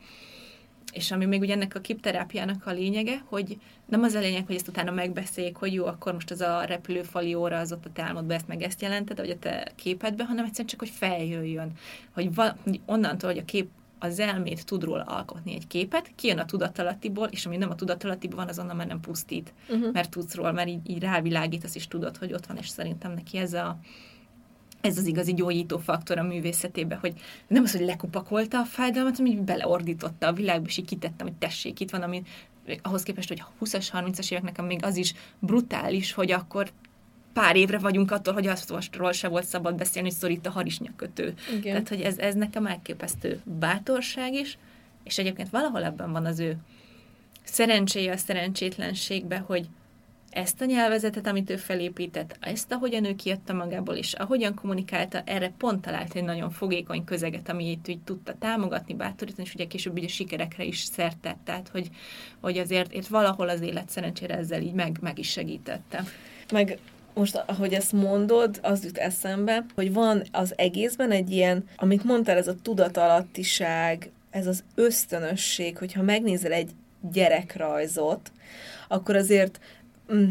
és 0.92 1.10
ami 1.10 1.24
még 1.24 1.40
ugye 1.40 1.52
ennek 1.52 1.74
a 1.74 1.80
kipterápiának 1.80 2.66
a 2.66 2.70
lényege, 2.70 3.22
hogy 3.24 3.58
nem 3.86 4.02
az 4.02 4.14
a 4.14 4.18
lényeg, 4.18 4.46
hogy 4.46 4.54
ezt 4.54 4.68
utána 4.68 4.90
megbeszéljék, 4.90 5.56
hogy 5.56 5.72
jó, 5.72 5.86
akkor 5.86 6.12
most 6.12 6.30
az 6.30 6.40
a 6.40 6.64
repülőfali 6.64 7.34
óra 7.34 7.58
az 7.58 7.72
ott 7.72 7.84
a 7.84 7.92
te 7.92 8.02
álmodban 8.02 8.36
ezt 8.36 8.48
meg 8.48 8.62
ezt 8.62 8.82
jelented, 8.82 9.16
vagy 9.16 9.30
a 9.30 9.38
te 9.38 9.72
képedbe, 9.74 10.24
hanem 10.24 10.44
egyszerűen 10.44 10.68
csak, 10.68 10.78
hogy 10.78 10.88
feljöjjön. 10.88 11.72
Hogy, 12.12 12.34
val- 12.34 12.56
hogy 12.62 12.80
onnantól, 12.86 13.30
hogy 13.30 13.38
a 13.38 13.44
kép 13.44 13.68
az 13.98 14.18
elmét 14.18 14.66
tud 14.66 14.84
róla 14.84 15.02
alkotni 15.02 15.54
egy 15.54 15.66
képet, 15.66 16.12
kijön 16.14 16.38
a 16.38 16.44
tudatalattiból, 16.44 17.26
és 17.26 17.46
ami 17.46 17.56
nem 17.56 17.70
a 17.70 17.74
tudatalattiból 17.74 18.36
van, 18.36 18.48
azonnal 18.48 18.74
már 18.74 18.86
nem 18.86 19.00
pusztít, 19.00 19.52
uh-huh. 19.68 19.92
mert 19.92 20.10
tudsz 20.10 20.34
róla, 20.34 20.52
mert 20.52 20.68
így, 20.68 20.90
így 20.90 20.98
rávilágítasz, 20.98 21.74
és 21.74 21.88
tudod, 21.88 22.16
hogy 22.16 22.32
ott 22.32 22.46
van, 22.46 22.56
és 22.56 22.68
szerintem 22.68 23.12
neki 23.12 23.38
ez 23.38 23.52
a, 23.52 23.78
ez 24.80 24.98
az 24.98 25.06
igazi 25.06 25.34
gyógyító 25.34 25.78
faktor 25.78 26.18
a 26.18 26.22
művészetébe, 26.22 26.98
hogy 27.00 27.12
nem 27.48 27.62
az, 27.62 27.72
hogy 27.72 27.86
lekupakolta 27.86 28.58
a 28.58 28.64
fájdalmat, 28.64 29.16
hanem 29.16 29.32
így 29.32 29.40
beleordította 29.40 30.26
a 30.26 30.32
világba, 30.32 30.66
és 30.66 30.76
így 30.76 30.86
kitettem, 30.86 31.26
hogy 31.26 31.36
tessék, 31.36 31.80
itt 31.80 31.90
van, 31.90 32.02
ami 32.02 32.22
ahhoz 32.82 33.02
képest, 33.02 33.28
hogy 33.28 33.42
20-as, 33.60 33.88
30-as 33.92 34.30
évek 34.30 34.44
nekem 34.44 34.64
még 34.64 34.84
az 34.84 34.96
is 34.96 35.14
brutális, 35.38 36.12
hogy 36.12 36.30
akkor 36.30 36.70
pár 37.40 37.56
évre 37.56 37.78
vagyunk 37.78 38.10
attól, 38.10 38.34
hogy 38.34 38.46
azt 38.46 38.72
se 39.12 39.28
volt 39.28 39.44
szabad 39.44 39.74
beszélni, 39.74 40.08
hogy 40.08 40.18
szorít 40.18 40.46
a 40.46 40.50
harisnyakötő. 40.50 41.34
Igen. 41.50 41.62
Tehát, 41.62 41.88
hogy 41.88 42.00
ez, 42.00 42.18
ez 42.18 42.34
nekem 42.34 42.66
elképesztő 42.66 43.40
bátorság 43.44 44.34
is, 44.34 44.58
és 45.04 45.18
egyébként 45.18 45.50
valahol 45.50 45.84
ebben 45.84 46.12
van 46.12 46.26
az 46.26 46.38
ő 46.38 46.56
szerencséje 47.44 48.12
a 48.12 48.16
szerencsétlenségbe, 48.16 49.38
hogy 49.38 49.68
ezt 50.30 50.60
a 50.60 50.64
nyelvezetet, 50.64 51.26
amit 51.26 51.50
ő 51.50 51.56
felépített, 51.56 52.36
ezt, 52.40 52.72
ahogyan 52.72 53.04
ő 53.04 53.14
kiadta 53.14 53.52
magából, 53.52 53.94
és 53.94 54.12
ahogyan 54.12 54.54
kommunikálta, 54.54 55.22
erre 55.24 55.52
pont 55.58 55.80
talált 55.80 56.14
egy 56.14 56.24
nagyon 56.24 56.50
fogékony 56.50 57.04
közeget, 57.04 57.48
amit 57.48 57.88
így 57.88 58.00
tudta 58.00 58.34
támogatni, 58.38 58.94
bátorítani, 58.94 59.46
és 59.46 59.54
ugye 59.54 59.66
később 59.66 59.96
ugye 59.96 60.08
sikerekre 60.08 60.64
is 60.64 60.78
szertett, 60.78 61.38
tehát 61.44 61.68
hogy, 61.68 61.90
hogy 62.40 62.58
azért 62.58 62.92
ért 62.92 63.08
valahol 63.08 63.48
az 63.48 63.60
élet 63.60 63.88
szerencsére 63.88 64.36
ezzel 64.36 64.62
így 64.62 64.74
meg, 64.74 64.98
meg 65.00 65.18
is 65.18 65.30
segítette. 65.30 66.04
Meg 66.52 66.78
most, 67.16 67.42
ahogy 67.46 67.72
ezt 67.72 67.92
mondod, 67.92 68.58
az 68.62 68.84
jut 68.84 68.98
eszembe, 68.98 69.64
hogy 69.74 69.92
van 69.92 70.22
az 70.32 70.52
egészben 70.56 71.10
egy 71.10 71.30
ilyen, 71.30 71.64
amit 71.76 72.04
mondtál, 72.04 72.36
ez 72.36 72.48
a 72.48 72.54
tudatalattiság, 72.62 74.10
ez 74.30 74.46
az 74.46 74.64
ösztönösség, 74.74 75.78
hogyha 75.78 76.02
megnézel 76.02 76.52
egy 76.52 76.70
gyerekrajzot, 77.12 78.32
akkor 78.88 79.16
azért 79.16 79.60
mm, 80.12 80.28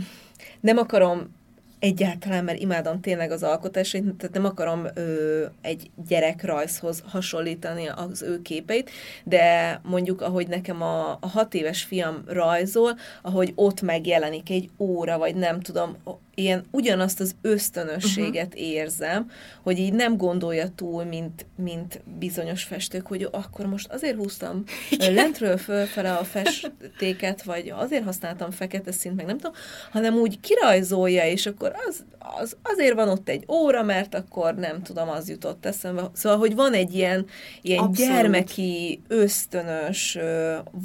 nem 0.60 0.78
akarom 0.78 1.34
egyáltalán, 1.80 2.44
mert 2.44 2.60
imádom 2.60 3.02
tényleg 3.02 3.32
az 3.32 3.44
alkotásait, 3.44 4.04
tehát 4.04 4.34
nem 4.34 4.46
akarom 4.46 4.88
ö, 4.94 5.46
egy 5.62 5.90
gyerekrajzhoz 6.08 7.04
hasonlítani 7.08 7.88
az 7.88 8.22
ő 8.22 8.42
képeit, 8.42 8.90
de 9.24 9.80
mondjuk, 9.84 10.22
ahogy 10.22 10.48
nekem 10.48 10.82
a, 10.82 11.12
a 11.12 11.28
hat 11.28 11.54
éves 11.54 11.84
fiam 11.84 12.24
rajzol, 12.28 12.98
ahogy 13.22 13.52
ott 13.56 13.82
megjelenik 13.82 14.50
egy 14.50 14.70
óra, 14.78 15.18
vagy 15.18 15.36
nem 15.36 15.60
tudom, 15.60 15.98
ilyen 16.36 16.66
ugyanazt 16.72 17.20
az 17.20 17.36
ösztönösséget 17.42 18.48
uh-huh. 18.48 18.62
érzem, 18.62 19.32
hogy 19.62 19.80
így 19.80 19.94
nem 19.94 20.18
gondolja 20.18 20.68
túl, 20.76 21.04
mint, 21.04 21.46
mint 21.56 22.02
bizonyos 22.20 22.64
festők, 22.64 23.08
hogy 23.08 23.28
akkor 23.32 23.66
most 23.66 23.92
azért 23.92 24.16
húztam 24.16 24.64
lentről 25.16 25.58
fölfele 25.58 26.14
a 26.14 26.24
festéket, 26.24 27.44
vagy 27.44 27.74
azért 27.76 28.04
használtam 28.04 28.52
fekete 28.52 28.92
szint, 28.92 29.16
meg 29.16 29.26
nem 29.26 29.38
tudom, 29.38 29.54
hanem 29.92 30.16
úgy 30.16 30.40
kirajzolja, 30.40 31.26
és 31.26 31.46
akkor 31.46 31.72
az, 31.88 32.04
az 32.40 32.58
azért 32.64 32.96
van 32.96 33.10
ott 33.10 33.30
egy 33.30 33.44
óra, 33.52 33.84
mert 33.84 34.16
akkor 34.16 34.56
nem 34.56 34.82
tudom, 34.84 35.10
az 35.10 35.30
jutott 35.30 35.66
eszembe. 35.66 36.10
Szóval, 36.14 36.38
hogy 36.38 36.56
van 36.56 36.74
egy 36.74 36.96
ilyen, 36.96 37.26
ilyen 37.62 37.92
gyermeki, 37.92 39.02
ösztönös 39.08 40.18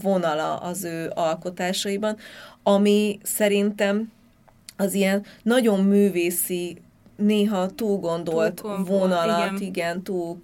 vonala 0.03 0.57
az 0.57 0.84
ő 0.84 1.11
alkotásaiban, 1.14 2.16
ami 2.62 3.18
szerintem 3.22 4.12
az 4.80 4.94
ilyen 4.94 5.24
nagyon 5.42 5.84
művészi, 5.84 6.76
néha 7.16 7.70
túl 7.70 7.98
gondolt 7.98 8.54
túl 8.54 8.84
vonalat, 8.84 9.52
igen. 9.52 9.62
igen, 9.62 10.02
túl 10.02 10.36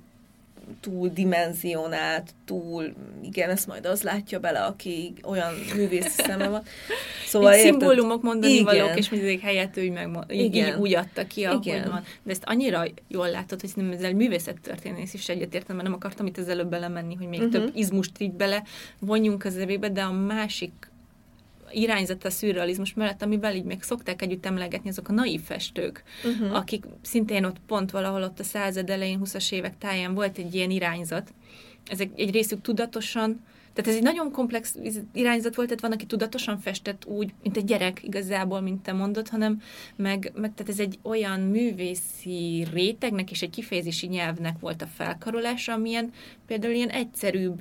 túl 0.81 1.09
dimenzionált, 1.09 2.35
túl, 2.45 2.95
igen, 3.23 3.51
ezt 3.51 3.67
majd 3.67 3.87
az 3.87 4.03
látja 4.03 4.39
bele, 4.39 4.61
aki 4.61 5.13
olyan 5.23 5.53
művész 5.75 6.15
szeme 6.15 6.49
van. 6.49 6.63
Szóval 7.27 7.53
így 7.53 7.59
érted? 7.59 7.81
szimbólumok 7.81 8.23
mondani 8.23 8.53
igen. 8.53 8.65
valók, 8.65 8.99
és 8.99 9.11
mindig 9.11 9.41
helyett 9.41 9.77
ő 9.77 9.93
meg 9.93 10.09
így, 10.31 10.57
így 10.57 10.75
úgy 10.79 10.95
adta 10.95 11.27
ki, 11.27 11.45
ahogy 11.45 11.67
igen. 11.67 11.91
van. 11.91 12.03
De 12.23 12.31
ezt 12.31 12.43
annyira 12.47 12.85
jól 13.09 13.31
látod, 13.31 13.61
hogy 13.61 13.71
nem 13.75 13.91
ezzel 13.91 14.13
művészettörténész 14.13 15.15
is 15.15 15.29
egyetértem, 15.29 15.77
mert 15.77 15.89
nem 15.89 15.97
akartam 15.97 16.27
itt 16.27 16.39
ezzel 16.39 16.65
belemenni, 16.65 17.15
hogy 17.15 17.29
még 17.29 17.41
uh-huh. 17.41 17.55
több 17.55 17.77
izmust 17.77 18.21
így 18.21 18.33
bele 18.33 18.63
vonjunk 18.99 19.45
az 19.45 19.57
evébe, 19.57 19.89
de 19.89 20.03
a 20.03 20.13
másik 20.13 20.91
irányzat 21.71 22.25
a 22.25 22.31
szürrealizmus 22.31 22.95
mellett, 22.95 23.23
amivel 23.23 23.55
így 23.55 23.65
még 23.65 23.83
szokták 23.83 24.23
együtt 24.23 24.47
emlegetni 24.47 24.89
azok 24.89 25.09
a 25.09 25.13
naív 25.13 25.41
festők, 25.41 26.03
uh-huh. 26.25 26.57
akik 26.57 26.85
szintén 27.03 27.45
ott 27.45 27.61
pont 27.67 27.91
valahol 27.91 28.23
ott 28.23 28.41
a 28.41 28.45
század 28.45 28.91
elején, 28.91 29.21
20-as 29.25 29.53
évek 29.53 29.79
táján 29.79 30.15
volt 30.15 30.39
egy 30.39 30.55
ilyen 30.55 30.71
irányzat. 30.71 31.33
Ezek 31.87 32.11
egy 32.17 32.31
részük 32.31 32.61
tudatosan, 32.61 33.45
tehát 33.73 33.91
ez 33.91 33.97
egy 33.97 34.03
nagyon 34.03 34.33
komplex 34.33 34.75
irányzat 35.13 35.55
volt, 35.55 35.69
tehát 35.69 35.83
van, 35.83 35.93
aki 35.93 36.07
tudatosan 36.07 36.59
festett 36.59 37.05
úgy, 37.05 37.33
mint 37.43 37.57
egy 37.57 37.65
gyerek 37.65 38.03
igazából, 38.03 38.61
mint 38.61 38.83
te 38.83 38.93
mondod, 38.93 39.29
hanem 39.29 39.61
meg, 39.97 40.33
meg 40.35 40.55
tehát 40.55 40.73
ez 40.73 40.81
egy 40.81 40.99
olyan 41.03 41.41
művészi 41.41 42.67
rétegnek 42.73 43.31
és 43.31 43.43
egy 43.43 43.51
kifejezési 43.51 44.07
nyelvnek 44.07 44.59
volt 44.61 44.83
a 44.83 44.87
felkarolása, 44.87 45.73
amilyen 45.73 46.13
például 46.47 46.75
ilyen 46.75 46.89
egyszerűbb, 46.89 47.61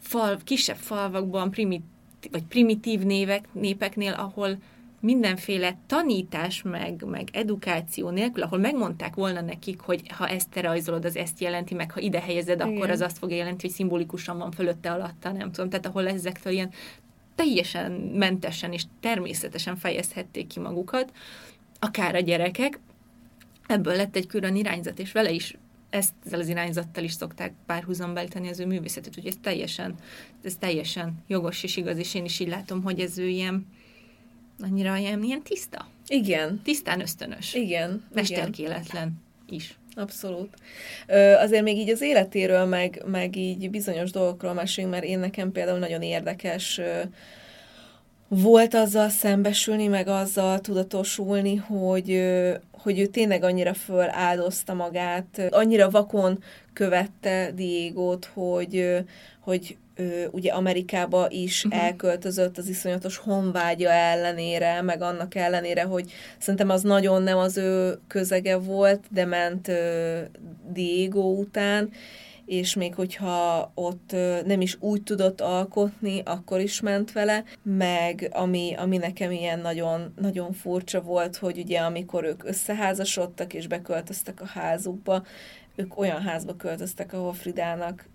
fal, 0.00 0.38
kisebb 0.44 0.76
falvakban, 0.76 1.50
primit, 1.50 1.82
vagy 2.30 2.42
primitív 2.42 3.00
névek, 3.00 3.48
népeknél, 3.52 4.12
ahol 4.12 4.58
mindenféle 5.00 5.78
tanítás, 5.86 6.62
meg, 6.62 7.04
meg 7.04 7.28
edukáció 7.32 8.10
nélkül, 8.10 8.42
ahol 8.42 8.58
megmondták 8.58 9.14
volna 9.14 9.40
nekik, 9.40 9.80
hogy 9.80 10.08
ha 10.08 10.28
ezt 10.28 10.50
te 10.50 10.60
rajzolod, 10.60 11.04
az 11.04 11.16
ezt 11.16 11.40
jelenti, 11.40 11.74
meg 11.74 11.90
ha 11.90 12.00
ide 12.00 12.20
helyezed, 12.20 12.60
Igen. 12.60 12.76
akkor 12.76 12.90
az 12.90 13.00
azt 13.00 13.18
fogja 13.18 13.36
jelenti, 13.36 13.66
hogy 13.66 13.74
szimbolikusan 13.74 14.38
van 14.38 14.50
fölötte, 14.50 14.90
alatta, 14.90 15.32
nem 15.32 15.52
tudom. 15.52 15.70
Tehát 15.70 15.86
ahol 15.86 16.08
ezektől 16.08 16.52
ilyen 16.52 16.70
teljesen 17.34 17.92
mentesen 17.92 18.72
és 18.72 18.82
természetesen 19.00 19.76
fejezhették 19.76 20.46
ki 20.46 20.60
magukat, 20.60 21.12
akár 21.78 22.14
a 22.14 22.20
gyerekek, 22.20 22.78
ebből 23.66 23.96
lett 23.96 24.16
egy 24.16 24.26
külön 24.26 24.56
irányzat, 24.56 24.98
és 24.98 25.12
vele 25.12 25.30
is 25.30 25.56
ezzel 25.96 26.40
az 26.40 26.48
irányzattal 26.48 27.04
is 27.04 27.12
szokták 27.12 27.52
párhuzamba 27.66 28.20
állítani 28.20 28.48
az 28.48 28.60
ő 28.60 28.66
művészetet, 28.66 29.14
hogy 29.14 29.26
ez 29.26 29.34
teljesen, 29.42 29.94
ez 30.44 30.56
teljesen 30.56 31.14
jogos 31.26 31.62
és 31.62 31.76
igaz, 31.76 31.98
és 31.98 32.14
én 32.14 32.24
is 32.24 32.40
így 32.40 32.48
látom, 32.48 32.82
hogy 32.82 33.00
ez 33.00 33.18
ő 33.18 33.28
ilyen, 33.28 33.66
annyira 34.60 34.96
ilyen, 34.96 35.22
ilyen 35.22 35.42
tiszta. 35.42 35.88
Igen. 36.06 36.60
Tisztán 36.64 37.00
ösztönös. 37.00 37.54
Igen. 37.54 38.04
Mesterkéletlen 38.14 39.22
is. 39.48 39.78
Abszolút. 39.94 40.54
Ö, 41.06 41.34
azért 41.34 41.62
még 41.62 41.76
így 41.76 41.90
az 41.90 42.00
életéről, 42.00 42.64
meg, 42.64 43.02
meg 43.06 43.36
így 43.36 43.70
bizonyos 43.70 44.10
dolgokról 44.10 44.52
meséljünk, 44.52 44.94
mert 44.94 45.06
én 45.06 45.18
nekem 45.18 45.52
például 45.52 45.78
nagyon 45.78 46.02
érdekes 46.02 46.78
ö, 46.78 47.02
volt 48.28 48.74
azzal 48.74 49.08
szembesülni, 49.08 49.86
meg 49.86 50.08
azzal 50.08 50.60
tudatosulni, 50.60 51.56
hogy, 51.56 52.22
hogy 52.70 52.98
ő 52.98 53.06
tényleg 53.06 53.42
annyira 53.42 53.74
föláldozta 53.74 54.74
magát, 54.74 55.48
annyira 55.50 55.90
vakon 55.90 56.42
követte 56.72 57.50
Diégót, 57.54 58.30
hogy, 58.34 59.04
hogy 59.40 59.76
ugye 60.30 60.52
Amerikába 60.52 61.26
is 61.30 61.64
uh-huh. 61.64 61.84
elköltözött 61.84 62.58
az 62.58 62.68
iszonyatos 62.68 63.16
honvágya 63.16 63.90
ellenére, 63.90 64.82
meg 64.82 65.02
annak 65.02 65.34
ellenére, 65.34 65.82
hogy 65.82 66.12
szerintem 66.38 66.70
az 66.70 66.82
nagyon 66.82 67.22
nem 67.22 67.38
az 67.38 67.56
ő 67.56 67.98
közege 68.08 68.56
volt, 68.56 69.04
de 69.10 69.24
ment 69.24 69.70
Diego 70.72 71.20
után, 71.20 71.90
és 72.46 72.74
még 72.74 72.94
hogyha 72.94 73.70
ott 73.74 74.12
nem 74.44 74.60
is 74.60 74.76
úgy 74.80 75.02
tudott 75.02 75.40
alkotni, 75.40 76.22
akkor 76.24 76.60
is 76.60 76.80
ment 76.80 77.12
vele, 77.12 77.44
meg 77.62 78.28
ami, 78.32 78.74
ami 78.76 78.96
nekem 78.96 79.30
ilyen 79.30 79.60
nagyon, 79.60 80.12
nagyon 80.20 80.52
furcsa 80.52 81.02
volt, 81.02 81.36
hogy 81.36 81.58
ugye 81.58 81.78
amikor 81.78 82.24
ők 82.24 82.44
összeházasodtak 82.44 83.54
és 83.54 83.66
beköltöztek 83.66 84.40
a 84.40 84.46
házukba, 84.46 85.24
ők 85.74 85.98
olyan 85.98 86.20
házba 86.22 86.56
költöztek, 86.56 87.12
ahol 87.12 87.32
Fridának 87.32 88.08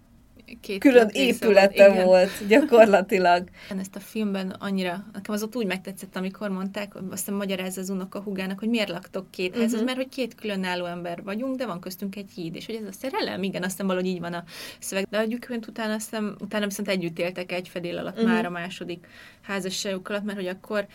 Két 0.61 0.79
külön 0.79 1.07
épülete 1.11 1.87
igen. 1.91 2.05
volt 2.05 2.47
gyakorlatilag. 2.47 3.49
Ezt 3.79 3.95
a 3.95 3.99
filmben 3.99 4.49
annyira, 4.49 5.05
nekem 5.13 5.33
az 5.33 5.43
ott 5.43 5.55
úgy 5.55 5.65
megtetszett, 5.65 6.15
amikor 6.15 6.49
mondták, 6.49 6.95
azt 6.95 7.05
hiszem 7.09 7.33
magyarázza 7.35 7.81
az 7.81 7.89
unoka 7.89 8.21
hugának, 8.21 8.59
hogy 8.59 8.69
miért 8.69 8.89
laktok 8.89 9.31
két 9.31 9.53
házhoz, 9.55 9.73
Mhm. 9.73 9.83
mert 9.83 9.97
hogy 9.97 10.09
két 10.09 10.35
különálló 10.35 10.85
ember 10.85 11.23
vagyunk, 11.23 11.55
de 11.55 11.65
van 11.65 11.79
köztünk 11.79 12.15
egy 12.15 12.29
híd, 12.35 12.55
és 12.55 12.65
hogy 12.65 12.75
ez 12.75 12.87
a 12.87 12.91
szerelem, 12.91 13.43
igen, 13.43 13.63
aztán 13.63 13.87
valahogy 13.87 14.09
így 14.09 14.19
van 14.19 14.33
a 14.33 14.43
szöveg, 14.79 15.07
de 15.09 15.19
egyébként 15.19 15.67
utána, 15.67 15.93
aztán, 15.93 16.35
utána 16.39 16.65
viszont 16.65 16.87
együtt 16.89 17.19
éltek 17.19 17.51
egy 17.51 17.67
fedél 17.67 17.97
alatt 17.97 18.17
Mhm. 18.17 18.25
már 18.25 18.45
a 18.45 18.49
második 18.49 19.07
házasságuk 19.41 20.09
alatt, 20.09 20.23
mert 20.23 20.37
hogy 20.37 20.47
akkor 20.47 20.87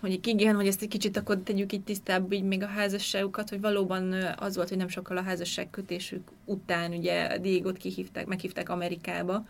hogy 0.00 0.26
igen, 0.26 0.54
hogy 0.54 0.66
ezt 0.66 0.82
egy 0.82 0.88
kicsit 0.88 1.16
akkor 1.16 1.38
tegyük 1.38 1.72
így 1.72 1.82
tisztább, 1.82 2.32
így 2.32 2.42
még 2.42 2.62
a 2.62 2.66
házasságukat, 2.66 3.48
hogy 3.48 3.60
valóban 3.60 4.12
az 4.36 4.56
volt, 4.56 4.68
hogy 4.68 4.78
nem 4.78 4.88
sokkal 4.88 5.16
a 5.16 5.22
házasság 5.22 5.70
kötésük 5.70 6.28
után 6.44 6.92
ugye 6.92 7.38
Diego-t 7.38 7.76
kihívták, 7.76 8.26
meghívták 8.26 8.68
Amerikába, 8.68 9.46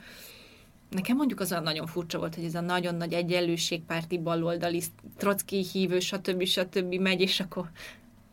Nekem 0.90 1.16
mondjuk 1.16 1.40
az 1.40 1.56
nagyon 1.62 1.86
furcsa 1.86 2.18
volt, 2.18 2.34
hogy 2.34 2.44
ez 2.44 2.54
a 2.54 2.60
nagyon 2.60 2.94
nagy 2.94 3.12
egyenlőségpárti 3.12 4.18
baloldali, 4.18 4.82
Trotsky 5.16 5.66
hívő, 5.72 6.00
stb. 6.00 6.44
stb. 6.44 6.94
megy, 6.94 7.20
és 7.20 7.40
akkor 7.40 7.70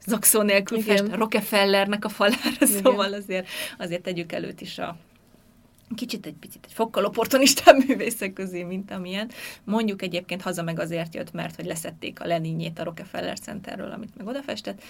zakszó 0.05 0.41
nélkül 0.41 0.81
fest 0.81 1.15
Rockefellernek 1.15 2.05
a 2.05 2.09
falára, 2.09 2.65
szóval 2.65 3.13
azért, 3.13 3.47
azért 3.77 4.01
tegyük 4.01 4.31
előtt 4.31 4.61
is 4.61 4.77
a 4.77 4.97
kicsit 5.95 6.25
egy 6.25 6.33
picit 6.33 6.65
egy 6.65 6.73
fokkal 6.73 7.05
opportunistább 7.05 7.83
művészek 7.87 8.33
közé, 8.33 8.63
mint 8.63 8.91
amilyen. 8.91 9.29
Mondjuk 9.63 10.01
egyébként 10.01 10.41
haza 10.41 10.63
meg 10.63 10.79
azért 10.79 11.15
jött, 11.15 11.31
mert 11.31 11.55
hogy 11.55 11.65
leszették 11.65 12.21
a 12.21 12.25
Leninjét 12.25 12.79
a 12.79 12.83
Rockefeller 12.83 13.39
Centerről, 13.39 13.91
amit 13.91 14.17
meg 14.17 14.27
odafestett, 14.27 14.81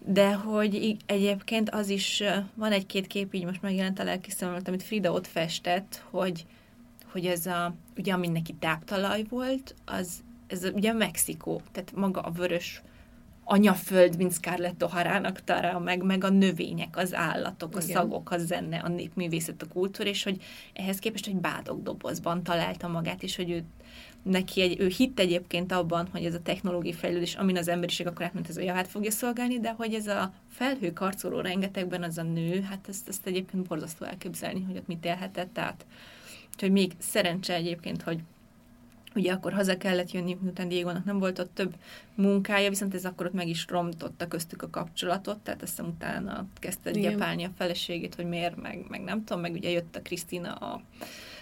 de 0.00 0.32
hogy 0.32 0.96
egyébként 1.06 1.70
az 1.70 1.88
is, 1.88 2.22
van 2.54 2.72
egy-két 2.72 3.06
kép, 3.06 3.34
így 3.34 3.44
most 3.44 3.62
megjelent 3.62 3.98
a 3.98 4.04
lelki 4.04 4.30
szememet, 4.30 4.68
amit 4.68 4.82
Frida 4.82 5.12
ott 5.12 5.26
festett, 5.26 6.04
hogy 6.10 6.46
hogy 7.12 7.26
ez 7.26 7.46
a, 7.46 7.74
ugye 7.96 8.12
ami 8.12 8.28
neki 8.28 8.54
táptalaj 8.54 9.24
volt, 9.28 9.74
az, 9.84 10.22
ez 10.46 10.64
ugye 10.64 10.92
Mexikó, 10.92 11.62
tehát 11.72 11.92
maga 11.94 12.20
a 12.20 12.30
vörös 12.30 12.82
anyaföld, 13.44 14.16
mint 14.16 14.32
Scarlett 14.32 14.84
O'Hara-nak 14.84 15.36
talál 15.44 15.78
meg, 15.78 16.02
meg 16.02 16.24
a 16.24 16.28
növények, 16.28 16.96
az 16.96 17.14
állatok, 17.14 17.76
a 17.76 17.80
Igen. 17.82 17.96
szagok, 17.96 18.30
a 18.30 18.38
zene, 18.38 18.78
a 18.78 18.88
népművészet, 18.88 19.62
a 19.62 19.66
kultúra, 19.66 20.08
és 20.08 20.22
hogy 20.22 20.42
ehhez 20.72 20.98
képest 20.98 21.26
egy 21.26 21.36
bádog 21.36 21.82
dobozban 21.82 22.42
találta 22.42 22.88
magát, 22.88 23.22
és 23.22 23.36
hogy 23.36 23.50
ő 23.50 23.64
neki 24.22 24.60
egy, 24.60 24.80
ő 24.80 24.86
hitt 24.86 25.18
egyébként 25.18 25.72
abban, 25.72 26.08
hogy 26.12 26.24
ez 26.24 26.34
a 26.34 26.42
technológiai 26.42 26.94
fejlődés, 26.94 27.34
amin 27.34 27.56
az 27.56 27.68
emberiség 27.68 28.06
akkor 28.06 28.24
átment, 28.24 28.48
ez 28.48 28.56
a 28.56 28.62
javát 28.62 28.88
fogja 28.88 29.10
szolgálni, 29.10 29.60
de 29.60 29.70
hogy 29.70 29.94
ez 29.94 30.06
a 30.06 30.32
felhő 30.50 30.92
karcoló 30.92 31.40
rengetegben 31.40 32.02
az 32.02 32.18
a 32.18 32.22
nő, 32.22 32.60
hát 32.60 32.88
ezt, 32.88 33.08
ezt 33.08 33.26
egyébként 33.26 33.68
borzasztó 33.68 34.04
elképzelni, 34.04 34.62
hogy 34.62 34.76
ott 34.76 34.86
mit 34.86 35.04
élhetett 35.04 35.58
át. 35.58 35.86
Úgyhogy 36.52 36.70
még 36.70 36.92
szerencse 36.98 37.54
egyébként, 37.54 38.02
hogy 38.02 38.20
ugye 39.14 39.32
akkor 39.32 39.52
haza 39.52 39.76
kellett 39.76 40.10
jönni, 40.10 40.36
miután 40.40 40.68
Diego-nak 40.68 41.04
nem 41.04 41.18
volt 41.18 41.38
ott 41.38 41.54
több 41.54 41.74
munkája, 42.14 42.68
viszont 42.68 42.94
ez 42.94 43.04
akkor 43.04 43.26
ott 43.26 43.32
meg 43.32 43.48
is 43.48 43.66
romtotta 43.68 44.28
köztük 44.28 44.62
a 44.62 44.70
kapcsolatot, 44.70 45.38
tehát 45.38 45.62
aztán 45.62 45.86
utána 45.86 46.46
kezdte 46.58 46.90
Igen. 46.90 47.10
gyepálni 47.10 47.44
a 47.44 47.50
feleségét, 47.56 48.14
hogy 48.14 48.26
miért, 48.26 48.56
meg, 48.56 48.84
meg 48.88 49.00
nem 49.00 49.24
tudom, 49.24 49.42
meg 49.42 49.52
ugye 49.52 49.70
jött 49.70 49.96
a 49.96 50.02
Krisztina 50.02 50.52
a, 50.54 50.82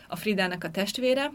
a 0.09 0.17
Fridának 0.17 0.65
a 0.65 0.71
testvére, 0.71 1.33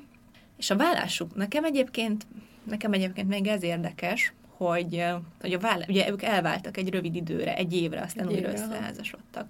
és 0.57 0.69
a 0.69 0.75
vállásuk, 0.75 1.36
nekem 1.36 1.63
egyébként, 1.63 2.27
nekem 2.63 2.93
egyébként 2.93 3.27
még 3.27 3.47
ez 3.47 3.63
érdekes, 3.63 4.33
hogy, 4.57 5.03
hogy 5.41 5.53
a 5.53 5.59
váll, 5.59 5.81
ugye 5.88 6.09
ők 6.09 6.23
elváltak 6.23 6.77
egy 6.77 6.89
rövid 6.89 7.15
időre, 7.15 7.55
egy 7.55 7.73
évre, 7.73 8.01
aztán 8.01 8.27
Egy 8.27 8.33
újra 8.33 8.47
évre, 8.47 8.61
összeházasodtak. 8.61 9.49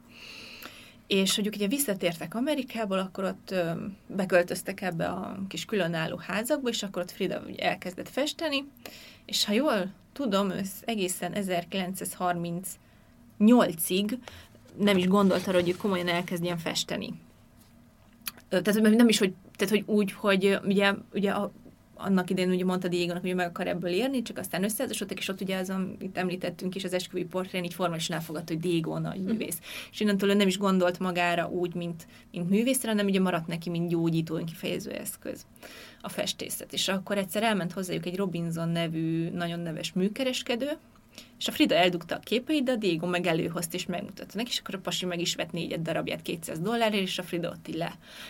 És 1.08 1.36
hogy 1.36 1.46
ők 1.46 1.56
ugye 1.56 1.68
visszatértek 1.68 2.36
Amerikából, 2.36 3.00
akkor 3.00 3.24
ott 3.24 3.52
ö, 3.52 3.72
beköltöztek 4.08 4.82
ebbe 4.82 5.06
a 5.06 5.38
kis 5.48 5.66
különálló 5.66 6.18
házakba, 6.18 6.70
és 6.70 6.84
akkor 6.84 7.02
ott 7.02 7.12
Frida 7.12 7.42
ugye 7.48 7.64
elkezdett 7.64 8.10
festeni, 8.10 8.68
és 9.26 9.46
ha 9.46 9.54
jól 9.54 9.92
tudom, 10.14 10.50
ő 10.50 10.62
egészen 10.86 11.32
1938-ig 11.36 14.18
nem 14.78 14.98
is 14.98 15.08
gondolt 15.08 15.48
arra, 15.48 15.62
hogy 15.62 15.78
komolyan 15.78 16.08
elkezdjen 16.08 16.58
festeni. 16.58 17.14
Tehát 18.50 18.82
nem 18.82 19.08
is, 19.08 19.18
hogy, 19.18 19.34
tehát, 19.56 19.74
hogy 19.74 19.84
úgy, 19.86 20.12
hogy 20.12 20.60
ugye, 20.64 20.94
ugye 21.14 21.32
a, 21.32 21.52
annak 21.96 22.30
idején 22.30 22.52
ugye 22.52 22.66
mondta 22.66 22.88
Diego-nak, 22.88 23.22
hogy 23.22 23.36
meg 23.36 23.48
akar 23.48 23.68
ebből 23.68 23.92
érni, 23.92 24.22
csak 24.22 24.38
aztán 24.38 24.64
összeházasodtak, 24.64 25.18
és 25.18 25.30
ott 25.30 25.42
ugye 25.42 25.58
az, 25.58 25.70
amit 25.70 26.18
említettünk 26.18 26.76
is, 26.76 26.84
az 26.84 26.94
esküvői 26.94 27.26
portrén 27.26 27.64
így 27.64 27.74
formálisan 27.74 28.16
elfogadta, 28.16 28.54
hogy 28.54 28.62
Diego 28.62 29.00
nagy 29.00 29.24
művész. 29.24 29.60
És 29.92 30.00
innentől 30.00 30.30
ő 30.30 30.34
nem 30.34 30.48
is 30.48 30.58
gondolt 30.58 31.00
magára 31.00 31.50
úgy, 31.50 31.76
mint, 31.76 32.08
mint 32.32 32.50
művészre, 32.50 32.90
hanem 32.90 33.06
ugye 33.06 33.20
maradt 33.20 33.48
neki, 33.48 33.70
mint 33.70 33.90
gyógyító, 33.90 34.44
kifejező 34.44 34.92
eszköz 34.92 35.46
a 36.02 36.10
festészet. 36.10 36.74
És 36.74 36.88
akkor 36.88 37.18
egyszer 37.18 37.44
elment 37.44 37.72
hozzájuk 37.72 38.06
egy 38.06 38.16
Robinson 38.16 38.70
nevű 38.70 39.30
nagyon 39.30 39.60
neves 39.60 39.94
műkereskedő, 39.94 40.78
és 41.40 41.48
a 41.48 41.52
Frida 41.52 41.76
eldugta 41.76 42.16
a 42.16 42.20
képeit, 42.20 42.64
de 42.64 42.72
a 42.72 42.76
Diego 42.76 43.08
meg 43.08 43.28
előhozta 43.28 43.76
és 43.76 43.86
megmutatta 43.86 44.34
neki, 44.34 44.50
és 44.50 44.60
akkor 44.60 44.76
a 44.76 44.80
pasi 44.80 45.06
meg 45.06 45.20
is 45.20 45.36
vett 45.36 45.52
négyet 45.52 45.82
darabját 45.82 46.22
200 46.22 46.60
dollárért, 46.60 47.04
és 47.04 47.20
a 47.20 47.24
Frida 47.24 47.50
ott 47.50 47.68
így 47.68 47.84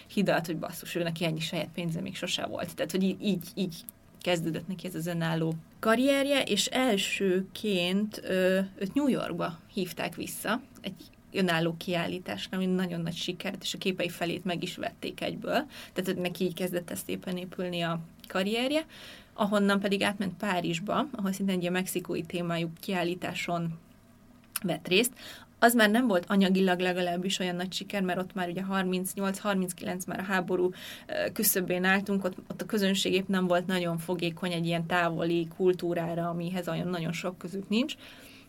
lehidalt, 0.07 0.45
hogy 0.45 0.57
basszus, 0.57 0.95
ő 0.95 1.03
neki 1.03 1.25
ennyi 1.25 1.39
saját 1.39 1.69
pénze 1.73 2.01
még 2.01 2.15
sose 2.15 2.45
volt. 2.45 2.75
Tehát, 2.75 2.91
hogy 2.91 3.03
így, 3.03 3.17
így, 3.55 3.75
kezdődött 4.25 4.67
neki 4.67 4.88
ez 4.88 4.95
az 4.95 5.07
önálló 5.07 5.53
karrierje, 5.79 6.41
és 6.41 6.65
elsőként 6.65 8.21
ö, 8.23 8.59
őt 8.75 8.93
New 8.93 9.07
Yorkba 9.07 9.59
hívták 9.73 10.15
vissza, 10.15 10.61
egy 10.81 10.93
önálló 11.31 11.75
kiállításra, 11.77 12.57
ami 12.57 12.65
nagyon 12.65 13.01
nagy 13.01 13.15
sikert, 13.15 13.63
és 13.63 13.73
a 13.73 13.77
képei 13.77 14.09
felét 14.09 14.45
meg 14.45 14.63
is 14.63 14.75
vették 14.75 15.21
egyből. 15.21 15.65
Tehát 15.93 16.21
neki 16.21 16.43
így 16.43 16.53
kezdett 16.53 16.91
ezt 16.91 17.09
éppen 17.09 17.38
épülni 17.38 17.81
a 17.81 17.99
karrierje, 18.27 18.86
ahonnan 19.36 19.79
pedig 19.79 20.01
átment 20.01 20.38
Párizsba, 20.38 21.07
ahol 21.11 21.31
szintén 21.31 21.59
egy 21.59 21.71
mexikói 21.71 22.23
témájú 22.23 22.69
kiállításon 22.79 23.79
vett 24.63 24.88
részt. 24.88 25.13
Az 25.59 25.73
már 25.73 25.89
nem 25.89 26.07
volt 26.07 26.25
anyagilag 26.27 26.79
legalábbis 26.79 27.39
olyan 27.39 27.55
nagy 27.55 27.73
siker, 27.73 28.01
mert 28.01 28.19
ott 28.19 28.33
már 28.33 28.49
ugye 28.49 28.61
38-39 28.71 30.07
már 30.07 30.19
a 30.19 30.23
háború 30.23 30.71
küszöbén 31.33 31.83
álltunk, 31.83 32.23
ott, 32.23 32.36
ott 32.47 32.61
a 32.61 32.65
közönség 32.65 33.13
épp 33.13 33.27
nem 33.27 33.47
volt 33.47 33.65
nagyon 33.65 33.97
fogékony 33.97 34.51
egy 34.51 34.65
ilyen 34.65 34.86
távoli 34.86 35.47
kultúrára, 35.55 36.29
amihez 36.29 36.67
olyan 36.67 36.88
nagyon 36.88 37.11
sok 37.11 37.38
közük 37.38 37.69
nincs. 37.69 37.95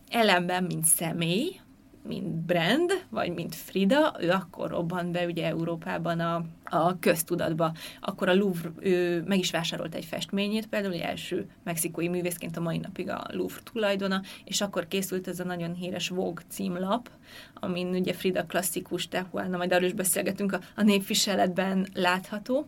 Ellenben, 0.09 0.63
mint 0.63 0.85
személy, 0.85 1.59
mint 2.07 2.27
brand, 2.27 2.91
vagy 3.09 3.33
mint 3.33 3.55
Frida, 3.55 4.15
ő 4.19 4.29
akkor 4.29 4.69
robban 4.69 5.11
be 5.11 5.25
ugye 5.25 5.45
Európában 5.45 6.19
a, 6.19 6.43
a 6.63 6.99
köztudatba. 6.99 7.73
Akkor 8.01 8.29
a 8.29 8.35
Louvre, 8.35 8.69
ő 8.79 9.23
meg 9.27 9.39
is 9.39 9.51
vásárolt 9.51 9.95
egy 9.95 10.05
festményét, 10.05 10.67
például 10.67 11.01
első 11.01 11.49
mexikói 11.63 12.07
művészként 12.07 12.57
a 12.57 12.61
mai 12.61 12.77
napig 12.77 13.09
a 13.09 13.23
Louvre 13.31 13.61
tulajdona, 13.71 14.21
és 14.43 14.61
akkor 14.61 14.87
készült 14.87 15.27
ez 15.27 15.39
a 15.39 15.43
nagyon 15.43 15.73
híres 15.73 16.09
Vogue 16.09 16.43
címlap, 16.49 17.09
amin 17.53 17.87
ugye 17.87 18.13
Frida 18.13 18.45
klasszikus 18.45 19.07
Tehuana, 19.07 19.57
majd 19.57 19.73
arról 19.73 19.87
is 19.87 19.93
beszélgetünk, 19.93 20.51
a, 20.51 20.59
a 20.75 20.81
népviseletben 20.81 21.87
látható. 21.93 22.67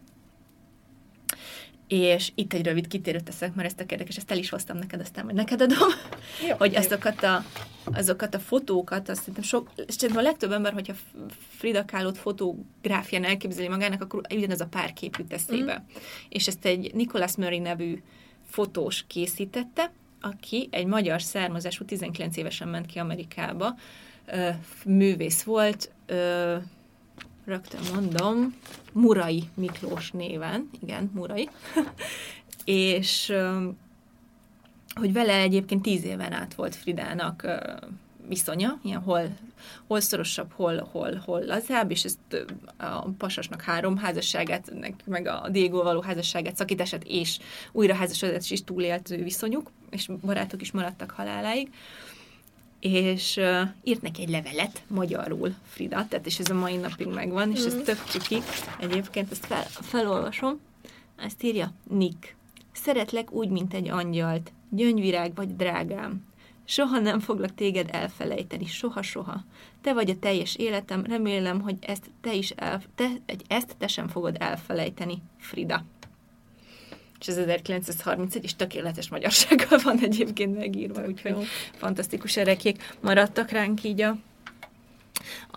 És 1.89 2.31
itt 2.35 2.53
egy 2.53 2.65
rövid 2.65 2.87
kitérőt 2.87 3.23
teszek, 3.23 3.53
mert 3.53 3.67
ezt 3.67 3.79
a 3.79 3.85
kérdés, 3.85 4.15
ezt 4.15 4.31
el 4.31 4.37
is 4.37 4.49
hoztam 4.49 4.77
neked, 4.77 4.99
aztán 4.99 5.23
majd 5.23 5.35
neked 5.35 5.61
adom, 5.61 5.89
Jó, 6.47 6.55
hogy 6.55 6.75
azokat 6.75 7.23
a, 7.23 7.43
azokat 7.83 8.35
a 8.35 8.39
fotókat, 8.39 9.09
azt 9.09 9.19
szerintem 9.19 9.43
sok, 9.43 9.71
és 9.87 9.93
szerintem 9.93 10.17
a 10.17 10.27
legtöbb 10.27 10.51
ember, 10.51 10.73
hogyha 10.73 10.93
Frida 11.57 11.85
Kahlo 11.85 12.13
fotográfián 12.13 13.23
elképzeli 13.23 13.67
magának, 13.67 14.01
akkor 14.01 14.21
ugyanez 14.35 14.61
a 14.61 14.67
pár 14.67 14.93
kép 14.93 15.15
jut 15.17 15.33
eszébe. 15.33 15.79
Mm. 15.79 15.95
És 16.29 16.47
ezt 16.47 16.65
egy 16.65 16.93
Nicholas 16.93 17.35
Murray 17.35 17.59
nevű 17.59 18.01
fotós 18.49 19.03
készítette, 19.07 19.91
aki 20.21 20.67
egy 20.71 20.85
magyar 20.85 21.21
származású, 21.21 21.85
19 21.85 22.37
évesen 22.37 22.67
ment 22.67 22.85
ki 22.85 22.99
Amerikába, 22.99 23.75
művész 24.85 25.43
volt, 25.43 25.91
rögtön 27.50 27.82
mondom, 27.93 28.56
Murai 28.91 29.43
Miklós 29.54 30.12
néven, 30.12 30.70
igen, 30.82 31.12
Murai, 31.14 31.50
és 32.66 33.34
hogy 34.93 35.14
vele 35.14 35.34
egyébként 35.34 35.82
tíz 35.82 36.04
éven 36.04 36.34
át 36.34 36.54
volt 36.54 36.76
Fridának 36.76 37.47
viszonya, 38.28 38.80
ilyen 38.84 39.02
hol, 39.02 39.38
hol 39.88 40.00
szorosabb, 40.00 40.52
hol, 40.52 40.89
hol, 40.91 41.22
hol 41.26 41.45
lazább, 41.45 41.91
és 41.91 42.04
ezt 42.04 42.45
a 42.78 43.10
pasasnak 43.18 43.62
három 43.62 43.97
házasságát, 43.97 44.72
meg 45.06 45.28
a 45.28 45.50
Diego 45.50 45.84
való 45.84 46.02
házasságát, 46.02 46.56
szakítását 46.56 47.04
és 47.04 47.39
újra 47.72 47.93
házasodás 47.93 48.52
is 48.52 48.64
túlélt 48.64 49.08
viszonyuk, 49.08 49.72
és 49.89 50.10
barátok 50.22 50.62
is 50.62 50.72
maradtak 50.72 51.12
haláláig. 51.12 51.70
És 52.80 53.38
uh, 53.38 53.61
írt 53.84 54.01
neki 54.01 54.21
egy 54.21 54.30
levelet 54.30 54.84
magyarul 54.88 55.55
Frida, 55.67 56.05
tehát 56.07 56.25
és 56.25 56.39
ez 56.39 56.49
a 56.49 56.53
mai 56.53 56.75
napig 56.75 57.07
megvan, 57.07 57.51
és 57.51 57.65
ez 57.65 57.75
tök 57.86 58.03
ciki. 58.07 58.38
Egyébként 58.80 59.32
ezt 59.32 59.45
fel, 59.45 59.63
felolvasom. 59.63 60.59
Ezt 61.17 61.43
írja 61.43 61.73
Nick. 61.89 62.36
Szeretlek 62.71 63.32
úgy, 63.32 63.49
mint 63.49 63.73
egy 63.73 63.89
angyalt. 63.89 64.51
Gyöngyvirág 64.69 65.36
vagy 65.36 65.55
drágám. 65.55 66.27
Soha 66.65 66.99
nem 66.99 67.19
foglak 67.19 67.55
téged 67.55 67.89
elfelejteni, 67.91 68.65
soha-soha. 68.65 69.43
Te 69.82 69.93
vagy 69.93 70.09
a 70.09 70.19
teljes 70.19 70.55
életem, 70.55 71.03
remélem, 71.03 71.61
hogy 71.61 71.75
ezt 71.80 72.09
te 72.21 72.34
is 72.34 72.49
el, 72.49 72.82
te, 72.95 73.07
ezt 73.47 73.75
te 73.77 73.88
sem 73.88 74.07
fogod 74.07 74.36
elfelejteni, 74.39 75.21
Frida. 75.38 75.84
És 77.20 77.28
ez 77.28 77.38
1931, 77.38 78.43
és 78.43 78.55
tökéletes 78.55 79.09
magyarsággal 79.09 79.80
van 79.84 79.99
egyébként 79.99 80.57
megírva, 80.57 81.07
úgyhogy 81.07 81.32
jó. 81.32 81.41
fantasztikus 81.76 82.38
erekék 82.38 82.95
maradtak 83.01 83.49
ránk 83.49 83.84
így 83.84 84.01
a, 84.01 84.17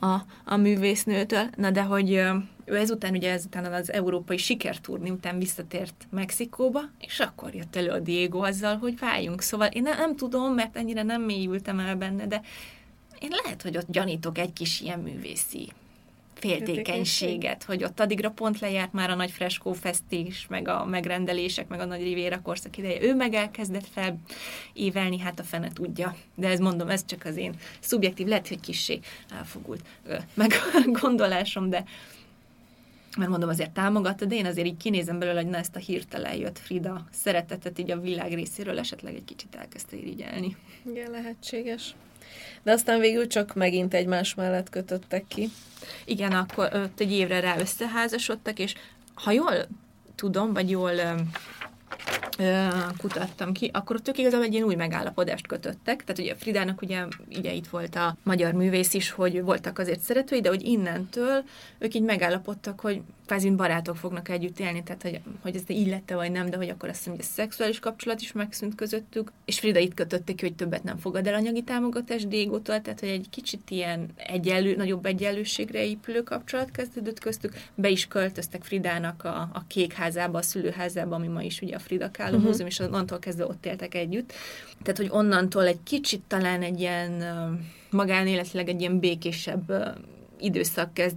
a, 0.07 0.25
a 0.45 0.57
művésznőtől. 0.57 1.51
Na 1.57 1.71
de 1.71 1.83
hogy 1.83 2.11
ő 2.65 2.77
ezután, 2.77 3.15
ugye 3.15 3.31
ezután 3.31 3.73
az 3.73 3.93
európai 3.93 4.37
sikerturni 4.37 5.11
után 5.11 5.39
visszatért 5.39 6.07
Mexikóba, 6.11 6.81
és 7.01 7.21
akkor 7.21 7.55
jött 7.55 7.77
elő 7.77 7.91
a 7.91 7.99
Diego 7.99 8.45
azzal, 8.45 8.77
hogy 8.77 8.99
váljunk. 8.99 9.41
Szóval 9.41 9.69
én 9.69 9.83
nem, 9.83 9.97
nem 9.99 10.17
tudom, 10.17 10.55
mert 10.55 10.77
ennyire 10.77 11.03
nem 11.03 11.23
mélyültem 11.23 11.79
el 11.79 11.97
benne, 11.97 12.27
de 12.27 12.41
én 13.21 13.31
lehet, 13.43 13.63
hogy 13.63 13.77
ott 13.77 13.91
gyanítok 13.91 14.39
egy 14.39 14.53
kis 14.53 14.81
ilyen 14.81 14.99
művészi 14.99 15.73
féltékenységet, 16.43 17.63
hogy 17.63 17.85
ott 17.85 18.01
addigra 18.01 18.31
pont 18.31 18.61
lejárt 18.61 18.93
már 18.93 19.11
a 19.11 19.15
nagy 19.15 19.31
freskó 19.31 19.73
festés, 19.73 20.47
meg 20.49 20.69
a 20.69 20.85
megrendelések, 20.85 21.69
meg 21.69 21.81
a 21.81 21.85
nagy 21.85 22.03
Riviera 22.03 22.43
korszak 22.43 22.77
ideje. 22.77 23.03
Ő 23.03 23.15
meg 23.15 23.35
elkezdett 23.35 23.87
felívelni, 24.75 25.19
hát 25.19 25.39
a 25.39 25.43
fene 25.43 25.73
tudja. 25.73 26.17
De 26.35 26.49
ez 26.49 26.59
mondom, 26.59 26.89
ez 26.89 27.05
csak 27.05 27.25
az 27.25 27.37
én 27.37 27.55
szubjektív, 27.81 28.27
lehet, 28.27 28.49
hogy 28.49 28.61
kissé 28.61 29.01
elfogult 29.31 29.85
meg 30.35 30.53
gondolásom, 31.03 31.71
de 31.71 31.85
mert 33.19 33.31
mondom, 33.31 33.49
azért 33.49 33.71
támogatta, 33.71 34.25
de 34.25 34.35
én 34.35 34.47
azért 34.47 34.67
így 34.67 34.77
kinézem 34.77 35.19
belőle, 35.19 35.41
hogy 35.41 35.51
na 35.51 35.57
ezt 35.57 35.77
a 35.77 35.79
hirtelen 35.79 36.35
jött 36.35 36.59
Frida 36.59 37.07
szeretetet 37.11 37.79
így 37.79 37.91
a 37.91 38.01
világ 38.01 38.35
részéről 38.35 38.79
esetleg 38.79 39.15
egy 39.15 39.25
kicsit 39.25 39.55
elkezdte 39.55 39.97
irigyelni. 39.97 40.57
Igen, 40.91 41.11
lehetséges. 41.11 41.95
De 42.63 42.73
aztán 42.73 43.01
végül 43.01 43.27
csak 43.27 43.55
megint 43.55 43.95
egymás 43.95 44.35
mellett 44.35 44.71
kötöttek 44.71 45.25
ki. 45.29 45.51
Igen, 46.05 46.33
akkor 46.33 46.71
ott 46.75 47.01
egy 47.01 47.13
évre 47.13 47.41
rá 47.41 47.59
összeházasodtak, 47.59 48.59
és 48.59 48.75
ha 49.15 49.31
jól 49.31 49.55
tudom, 50.15 50.53
vagy 50.53 50.71
jól 50.71 50.93
kutattam 52.97 53.53
ki, 53.53 53.71
akkor 53.73 53.97
ott 53.97 54.09
ők 54.09 54.19
igazából 54.19 54.47
egy 54.47 54.53
ilyen 54.53 54.67
új 54.67 54.75
megállapodást 54.75 55.47
kötöttek. 55.47 56.05
Tehát 56.05 56.19
ugye 56.19 56.35
Fridának 56.35 56.83
ugye, 56.83 57.05
ugye 57.37 57.53
itt 57.53 57.67
volt 57.67 57.97
a 57.97 58.17
magyar 58.23 58.53
művész 58.53 58.95
is, 58.95 59.11
hogy 59.11 59.43
voltak 59.43 59.79
azért 59.79 60.01
szeretői, 60.01 60.41
de 60.41 60.49
hogy 60.49 60.63
innentől 60.67 61.45
ők 61.79 61.95
így 61.95 62.03
megállapodtak, 62.03 62.81
hogy 62.81 63.01
kvázi 63.33 63.51
barátok 63.51 63.97
fognak 63.97 64.29
együtt 64.29 64.61
élni, 64.61 64.83
tehát 64.83 65.03
hogy, 65.03 65.21
hogy 65.43 65.57
ez 65.57 65.63
így 65.67 65.89
lett 65.89 66.11
vagy 66.11 66.31
nem, 66.31 66.51
de 66.51 66.57
hogy 66.57 66.69
akkor 66.69 66.89
azt 66.89 66.99
hiszem, 66.99 67.13
hogy 67.13 67.23
a 67.23 67.27
szexuális 67.27 67.79
kapcsolat 67.79 68.21
is 68.21 68.33
megszűnt 68.33 68.75
közöttük, 68.75 69.33
és 69.45 69.59
Frida 69.59 69.79
itt 69.79 69.95
kötötték 69.95 70.37
ki, 70.37 70.45
hogy 70.45 70.55
többet 70.55 70.83
nem 70.83 70.97
fogad 70.97 71.27
el 71.27 71.35
anyagi 71.35 71.63
támogatást 71.63 72.29
Dégótól, 72.29 72.81
tehát 72.81 73.01
hogy 73.01 73.09
egy 73.09 73.27
kicsit 73.31 73.71
ilyen 73.71 74.11
egyenlő, 74.17 74.77
nagyobb 74.77 75.07
egyenlőségre 75.07 75.85
épülő 75.85 76.23
kapcsolat 76.23 76.71
kezdődött 76.71 77.19
köztük, 77.19 77.53
be 77.75 77.89
is 77.89 78.07
költöztek 78.07 78.63
Fridának 78.63 79.25
a, 79.25 79.51
a 79.53 79.65
kékházába, 79.67 80.39
a 80.39 80.43
szülőházába, 80.43 81.15
ami 81.15 81.27
ma 81.27 81.43
is 81.43 81.61
ugye 81.61 81.75
a 81.77 81.79
Frida 81.79 82.11
Kahlo 82.11 82.35
uh-huh. 82.35 82.51
múzeum, 82.51 82.69
és 82.69 82.79
onnantól 82.79 83.19
kezdve 83.19 83.47
ott 83.47 83.67
éltek 83.67 83.95
együtt. 83.95 84.33
Tehát, 84.83 84.99
hogy 84.99 85.09
onnantól 85.11 85.67
egy 85.67 85.83
kicsit 85.83 86.23
talán 86.27 86.63
egy 86.63 86.81
ilyen 86.81 87.25
magánéletileg 87.91 88.69
egy 88.69 88.81
ilyen 88.81 88.99
békésebb 88.99 89.73
időszak 90.45 90.95
kezd, 90.95 91.17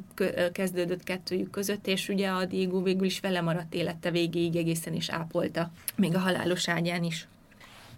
kezdődött 0.52 1.04
kettőjük 1.04 1.50
között, 1.50 1.88
és 1.88 2.10
ugye 2.10 2.28
a 2.28 2.46
Diego 2.46 2.82
végül 2.82 3.06
is 3.06 3.20
vele 3.20 3.42
maradt 3.42 3.74
élete 3.74 4.12
végéig 4.12 4.56
egészen 4.56 4.94
is 4.94 5.10
ápolta, 5.10 5.72
még 5.96 6.16
a 6.16 6.20
halálos 6.20 6.70
ágyán 6.70 7.04
is. 7.04 7.28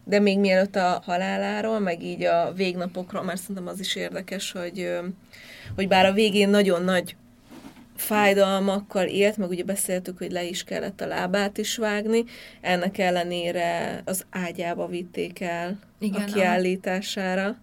De 0.03 0.19
még 0.19 0.39
mielőtt 0.39 0.75
a 0.75 1.01
haláláról, 1.05 1.79
meg 1.79 2.03
így 2.03 2.23
a 2.23 2.53
végnapokról, 2.55 3.23
mert 3.23 3.39
szerintem 3.39 3.67
az 3.67 3.79
is 3.79 3.95
érdekes, 3.95 4.51
hogy, 4.51 4.99
hogy 5.75 5.87
bár 5.87 6.05
a 6.05 6.11
végén 6.13 6.49
nagyon 6.49 6.83
nagy 6.83 7.15
fájdalmakkal 7.95 9.05
élt, 9.05 9.37
meg 9.37 9.49
ugye 9.49 9.63
beszéltük, 9.63 10.17
hogy 10.17 10.31
le 10.31 10.43
is 10.43 10.63
kellett 10.63 11.01
a 11.01 11.07
lábát 11.07 11.57
is 11.57 11.77
vágni, 11.77 12.23
ennek 12.61 12.97
ellenére 12.97 14.01
az 14.05 14.25
ágyába 14.29 14.87
vitték 14.87 15.41
el 15.41 15.79
Igen, 15.99 16.21
a 16.21 16.23
a- 16.23 16.33
kiállítására, 16.33 17.57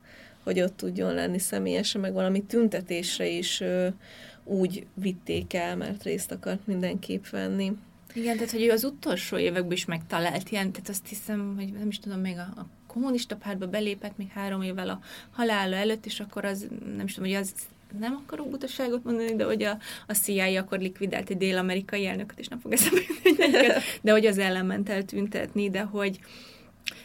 hogy 0.45 0.61
ott 0.61 0.77
tudjon 0.77 1.15
lenni 1.15 1.39
személyesen, 1.39 2.01
meg 2.01 2.13
valami 2.13 2.43
tüntetésre 2.43 3.29
is 3.29 3.61
ö, 3.61 3.89
úgy 4.45 4.87
vitték 4.95 5.55
el, 5.55 5.77
mert 5.77 6.03
részt 6.03 6.33
akart 6.33 6.67
mindenképp 6.67 7.27
venni. 7.27 7.73
Igen, 8.15 8.35
tehát 8.35 8.51
hogy 8.51 8.63
ő 8.63 8.71
az 8.71 8.85
utolsó 8.85 9.37
években 9.37 9.73
is 9.73 9.85
megtalált 9.85 10.51
ilyen, 10.51 10.73
tehát 10.73 10.89
azt 10.89 11.09
hiszem, 11.09 11.55
hogy 11.57 11.73
nem 11.73 11.89
is 11.89 11.99
tudom, 11.99 12.21
még 12.21 12.37
a, 12.37 12.61
a 12.61 12.67
kommunista 12.87 13.37
pártba 13.37 13.67
belépett 13.67 14.17
még 14.17 14.29
három 14.29 14.63
évvel 14.63 14.89
a 14.89 15.01
halála 15.31 15.77
előtt, 15.77 16.07
és 16.07 16.21
akkor 16.21 16.45
az, 16.45 16.67
nem 16.97 17.07
is 17.07 17.15
tudom, 17.15 17.31
hogy 17.31 17.39
az 17.39 17.53
nem 17.99 18.21
akarok 18.25 18.51
butaságot 18.51 19.05
mondani, 19.05 19.35
de 19.35 19.45
hogy 19.45 19.63
a, 19.63 19.79
a 20.07 20.13
CIA 20.13 20.61
akkor 20.61 20.79
likvidált 20.79 21.31
egy 21.31 21.37
dél-amerikai 21.37 22.07
elnököt, 22.07 22.39
és 22.39 22.49
nem 22.49 22.61
fog 22.61 22.73
eszembe 22.73 23.01
de 24.01 24.13
hogy 24.13 24.27
az 24.27 24.39
ellen 24.39 24.67
ment 24.67 24.89
el 24.89 25.03
de 25.71 25.83
hogy, 25.83 26.19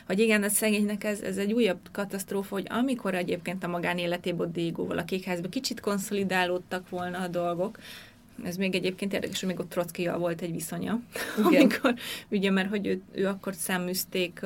hogy 0.09 0.19
igen, 0.19 0.43
a 0.43 0.49
szegénynek 0.49 1.03
ez, 1.03 1.21
ez 1.21 1.37
egy 1.37 1.53
újabb 1.53 1.79
katasztrófa, 1.91 2.55
hogy 2.55 2.65
amikor 2.69 3.15
egyébként 3.15 3.63
a 3.63 3.67
magánéletében 3.67 4.47
ott 4.47 4.53
Diegóval 4.53 4.97
a 4.97 5.03
kékházban 5.03 5.49
kicsit 5.49 5.79
konszolidálódtak 5.79 6.89
volna 6.89 7.19
a 7.19 7.27
dolgok, 7.27 7.77
ez 8.43 8.55
még 8.55 8.75
egyébként 8.75 9.13
érdekes, 9.13 9.39
hogy 9.39 9.49
még 9.49 9.59
ott 9.59 9.69
Trockival 9.69 10.17
volt 10.17 10.41
egy 10.41 10.51
viszonya, 10.51 10.99
Igen. 11.37 11.61
amikor, 11.61 11.95
ugye, 12.29 12.51
mert 12.51 12.69
hogy 12.69 12.87
ő, 12.87 13.01
ő 13.11 13.27
akkor 13.27 13.53
száműzték, 13.55 14.39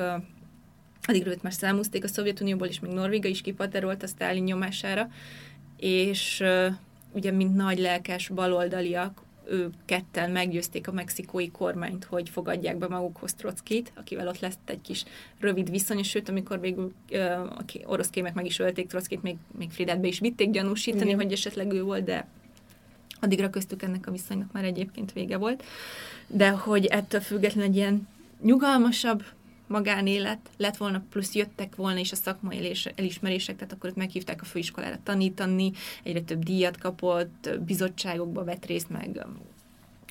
addigra 1.02 1.30
őt 1.30 1.42
már 1.42 1.52
számúzték 1.52 2.04
a 2.04 2.08
Szovjetunióból, 2.08 2.66
és 2.66 2.80
még 2.80 2.92
Norvéga 2.92 3.28
is 3.28 3.40
kipaterolt 3.40 4.02
a 4.02 4.06
Sztálin 4.06 4.42
nyomására, 4.42 5.10
és 5.76 6.42
ugye, 7.12 7.30
mint 7.30 7.54
nagy 7.54 7.78
lelkes 7.78 8.28
baloldaliak, 8.28 9.22
ő 9.48 9.70
ketten 9.84 10.30
meggyőzték 10.30 10.88
a 10.88 10.92
mexikói 10.92 11.50
kormányt, 11.50 12.04
hogy 12.04 12.28
fogadják 12.28 12.76
be 12.76 12.88
magukhoz 12.88 13.34
Trockit, 13.34 13.92
akivel 13.94 14.28
ott 14.28 14.40
lesz 14.40 14.58
egy 14.64 14.80
kis 14.80 15.04
rövid 15.40 15.70
viszony, 15.70 15.98
és 15.98 16.08
sőt, 16.08 16.28
amikor 16.28 16.60
végül 16.60 16.92
a 17.56 17.64
orosz 17.84 18.08
kémek 18.08 18.34
meg 18.34 18.46
is 18.46 18.58
ölték 18.58 18.86
Trockit, 18.86 19.22
még, 19.22 19.36
még 19.58 19.70
Fridát 19.70 20.00
be 20.00 20.06
is 20.06 20.18
vitték 20.18 20.50
gyanúsítani, 20.50 21.04
Igen. 21.04 21.16
hogy 21.16 21.32
esetleg 21.32 21.72
ő 21.72 21.82
volt, 21.82 22.04
de 22.04 22.26
addigra 23.20 23.50
köztük 23.50 23.82
ennek 23.82 24.06
a 24.06 24.10
viszonynak 24.10 24.52
már 24.52 24.64
egyébként 24.64 25.12
vége 25.12 25.36
volt. 25.36 25.64
De 26.26 26.50
hogy 26.50 26.84
ettől 26.84 27.20
függetlenül 27.20 27.70
egy 27.70 27.76
ilyen 27.76 28.08
nyugalmasabb 28.42 29.24
magánélet 29.74 30.38
lett 30.56 30.76
volna, 30.76 31.04
plusz 31.10 31.34
jöttek 31.34 31.76
volna 31.76 31.98
is 31.98 32.12
a 32.12 32.16
szakmai 32.16 32.72
elismerések, 32.94 33.56
tehát 33.56 33.72
akkor 33.72 33.90
ott 33.90 33.96
meghívták 33.96 34.40
a 34.42 34.44
főiskolára 34.44 34.98
tanítani, 35.02 35.72
egyre 36.02 36.20
több 36.20 36.42
díjat 36.42 36.78
kapott, 36.78 37.50
bizottságokba 37.66 38.44
vett 38.44 38.66
részt, 38.66 38.88
meg 38.88 39.22
um, 39.24 39.38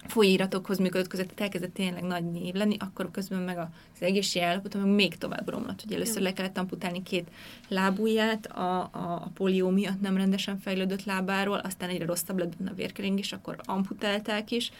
folyóiratokhoz 0.07 0.77
működött 0.77 1.07
között, 1.07 1.25
tehát 1.25 1.41
elkezdett 1.41 1.73
tényleg 1.73 2.03
nagy 2.03 2.31
név 2.31 2.53
lenni, 2.53 2.75
akkor 2.79 3.11
közben 3.11 3.39
meg 3.39 3.57
az 3.57 3.67
egészségi 3.99 4.45
állapota 4.45 4.77
meg 4.77 4.93
még 4.93 5.17
tovább 5.17 5.49
romlott. 5.49 5.83
Ugye 5.85 5.95
először 5.95 6.21
le 6.21 6.33
kellett 6.33 6.57
amputálni 6.57 7.03
két 7.03 7.27
lábujját, 7.67 8.45
a, 8.45 8.79
a, 8.79 8.89
a 8.91 9.31
polió 9.33 9.69
miatt 9.69 10.01
nem 10.01 10.17
rendesen 10.17 10.59
fejlődött 10.59 11.03
lábáról, 11.03 11.57
aztán 11.57 11.89
egyre 11.89 12.05
rosszabb 12.05 12.37
lett 12.37 12.57
benne 12.57 12.69
a 12.69 12.75
vérkeringés, 12.75 13.31
akkor 13.33 13.55
amputálták 13.63 14.51
is, 14.51 14.71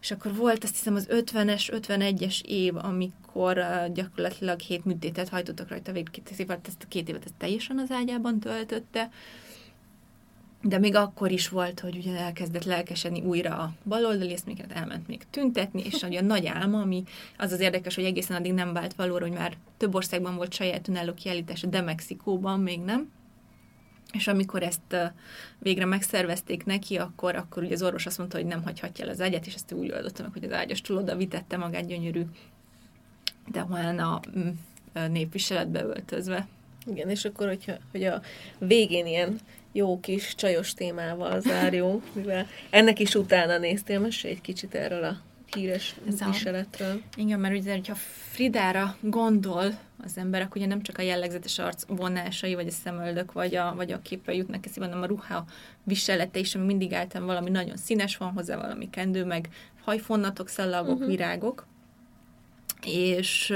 és 0.00 0.10
akkor 0.10 0.34
volt 0.34 0.64
azt 0.64 0.76
hiszem 0.76 0.94
az 0.94 1.06
50-es, 1.10 1.82
51-es 1.88 2.42
év, 2.42 2.76
amikor 2.76 3.58
uh, 3.58 3.92
gyakorlatilag 3.92 4.60
hét 4.60 4.84
műtétet 4.84 5.28
hajtottak 5.28 5.68
rajta 5.68 5.92
végig, 5.92 6.10
két 6.10 6.30
évet, 6.38 6.66
ezt 6.66 6.82
a 6.82 6.88
két 6.88 7.08
évet 7.08 7.24
ezt 7.24 7.34
teljesen 7.38 7.78
az 7.78 7.90
ágyában 7.90 8.40
töltötte, 8.40 9.10
de 10.62 10.78
még 10.78 10.94
akkor 10.94 11.30
is 11.30 11.48
volt, 11.48 11.80
hogy 11.80 11.96
ugye 11.96 12.16
elkezdett 12.16 12.64
lelkesedni 12.64 13.20
újra 13.20 13.58
a 13.58 13.72
baloldali, 13.84 14.32
ezt 14.32 14.46
még 14.46 14.64
elment 14.68 15.06
még 15.06 15.22
tüntetni, 15.30 15.82
és 15.84 16.02
ugye 16.02 16.18
a 16.18 16.22
nagy 16.24 16.46
álma, 16.46 16.80
ami 16.80 17.04
az 17.36 17.52
az 17.52 17.60
érdekes, 17.60 17.94
hogy 17.94 18.04
egészen 18.04 18.36
addig 18.36 18.52
nem 18.52 18.72
vált 18.72 18.94
valóra, 18.94 19.26
hogy 19.26 19.36
már 19.36 19.56
több 19.76 19.94
országban 19.94 20.36
volt 20.36 20.52
saját 20.52 20.88
önálló 20.88 21.14
kiállítása, 21.14 21.66
de 21.66 21.80
Mexikóban 21.80 22.60
még 22.60 22.80
nem. 22.80 23.10
És 24.12 24.26
amikor 24.26 24.62
ezt 24.62 25.12
végre 25.58 25.84
megszervezték 25.84 26.64
neki, 26.64 26.96
akkor, 26.96 27.36
akkor 27.36 27.62
ugye 27.62 27.74
az 27.74 27.82
orvos 27.82 28.06
azt 28.06 28.18
mondta, 28.18 28.36
hogy 28.36 28.46
nem 28.46 28.62
hagyhatja 28.62 29.04
el 29.04 29.10
az 29.10 29.20
ágyat, 29.20 29.46
és 29.46 29.54
ezt 29.54 29.72
úgy 29.72 29.92
oldotta 29.92 30.22
meg, 30.22 30.32
hogy 30.32 30.44
az 30.44 30.52
ágyas 30.52 30.82
oda 30.88 31.16
vitette 31.16 31.56
magát 31.56 31.86
gyönyörű, 31.86 32.22
de 33.46 33.66
olyan 33.70 33.98
a 33.98 34.20
mm, 34.38 34.48
népviseletbe 35.10 35.82
öltözve. 35.82 36.46
Igen, 36.86 37.08
és 37.08 37.24
akkor, 37.24 37.46
hogyha, 37.46 37.72
hogy 37.90 38.04
a 38.04 38.22
végén 38.58 39.06
ilyen 39.06 39.40
jó 39.72 40.00
kis 40.00 40.34
csajos 40.34 40.74
témával 40.74 41.40
zárjunk, 41.40 42.14
mivel 42.14 42.46
ennek 42.70 42.98
is 42.98 43.14
utána 43.14 43.58
néztél, 43.58 44.00
mesélj 44.00 44.34
egy 44.34 44.40
kicsit 44.40 44.74
erről 44.74 45.04
a 45.04 45.20
híres 45.54 45.94
Ez 46.08 46.20
a- 46.20 46.30
viseletről. 46.30 47.02
Igen, 47.16 47.40
mert 47.40 47.54
ugye, 47.54 47.72
hogyha 47.72 47.94
Fridára 48.30 48.96
gondol 49.00 49.78
az 50.04 50.18
ember, 50.18 50.40
akkor 50.42 50.56
ugye 50.56 50.66
nem 50.66 50.82
csak 50.82 50.98
a 50.98 51.02
jellegzetes 51.02 51.58
arc 51.58 51.84
vonásai, 51.86 52.54
vagy 52.54 52.66
a 52.66 52.70
szemöldök, 52.70 53.32
vagy 53.32 53.54
a, 53.54 53.74
vagy 53.76 53.92
a 53.92 54.02
képre 54.02 54.34
jutnak 54.34 54.66
eszébe, 54.66 54.86
hanem 54.86 55.02
a 55.02 55.06
ruha 55.06 55.44
viselete 55.82 56.38
is, 56.38 56.54
ami 56.54 56.64
mindig 56.64 56.92
általán 56.92 57.26
valami 57.26 57.50
nagyon 57.50 57.76
színes 57.76 58.16
van 58.16 58.32
hozzá, 58.32 58.56
valami 58.56 58.90
kendő, 58.90 59.24
meg 59.24 59.48
hajfonnatok, 59.84 60.48
szallagok, 60.48 60.94
uh-huh. 60.94 61.08
virágok. 61.08 61.66
És 62.86 63.54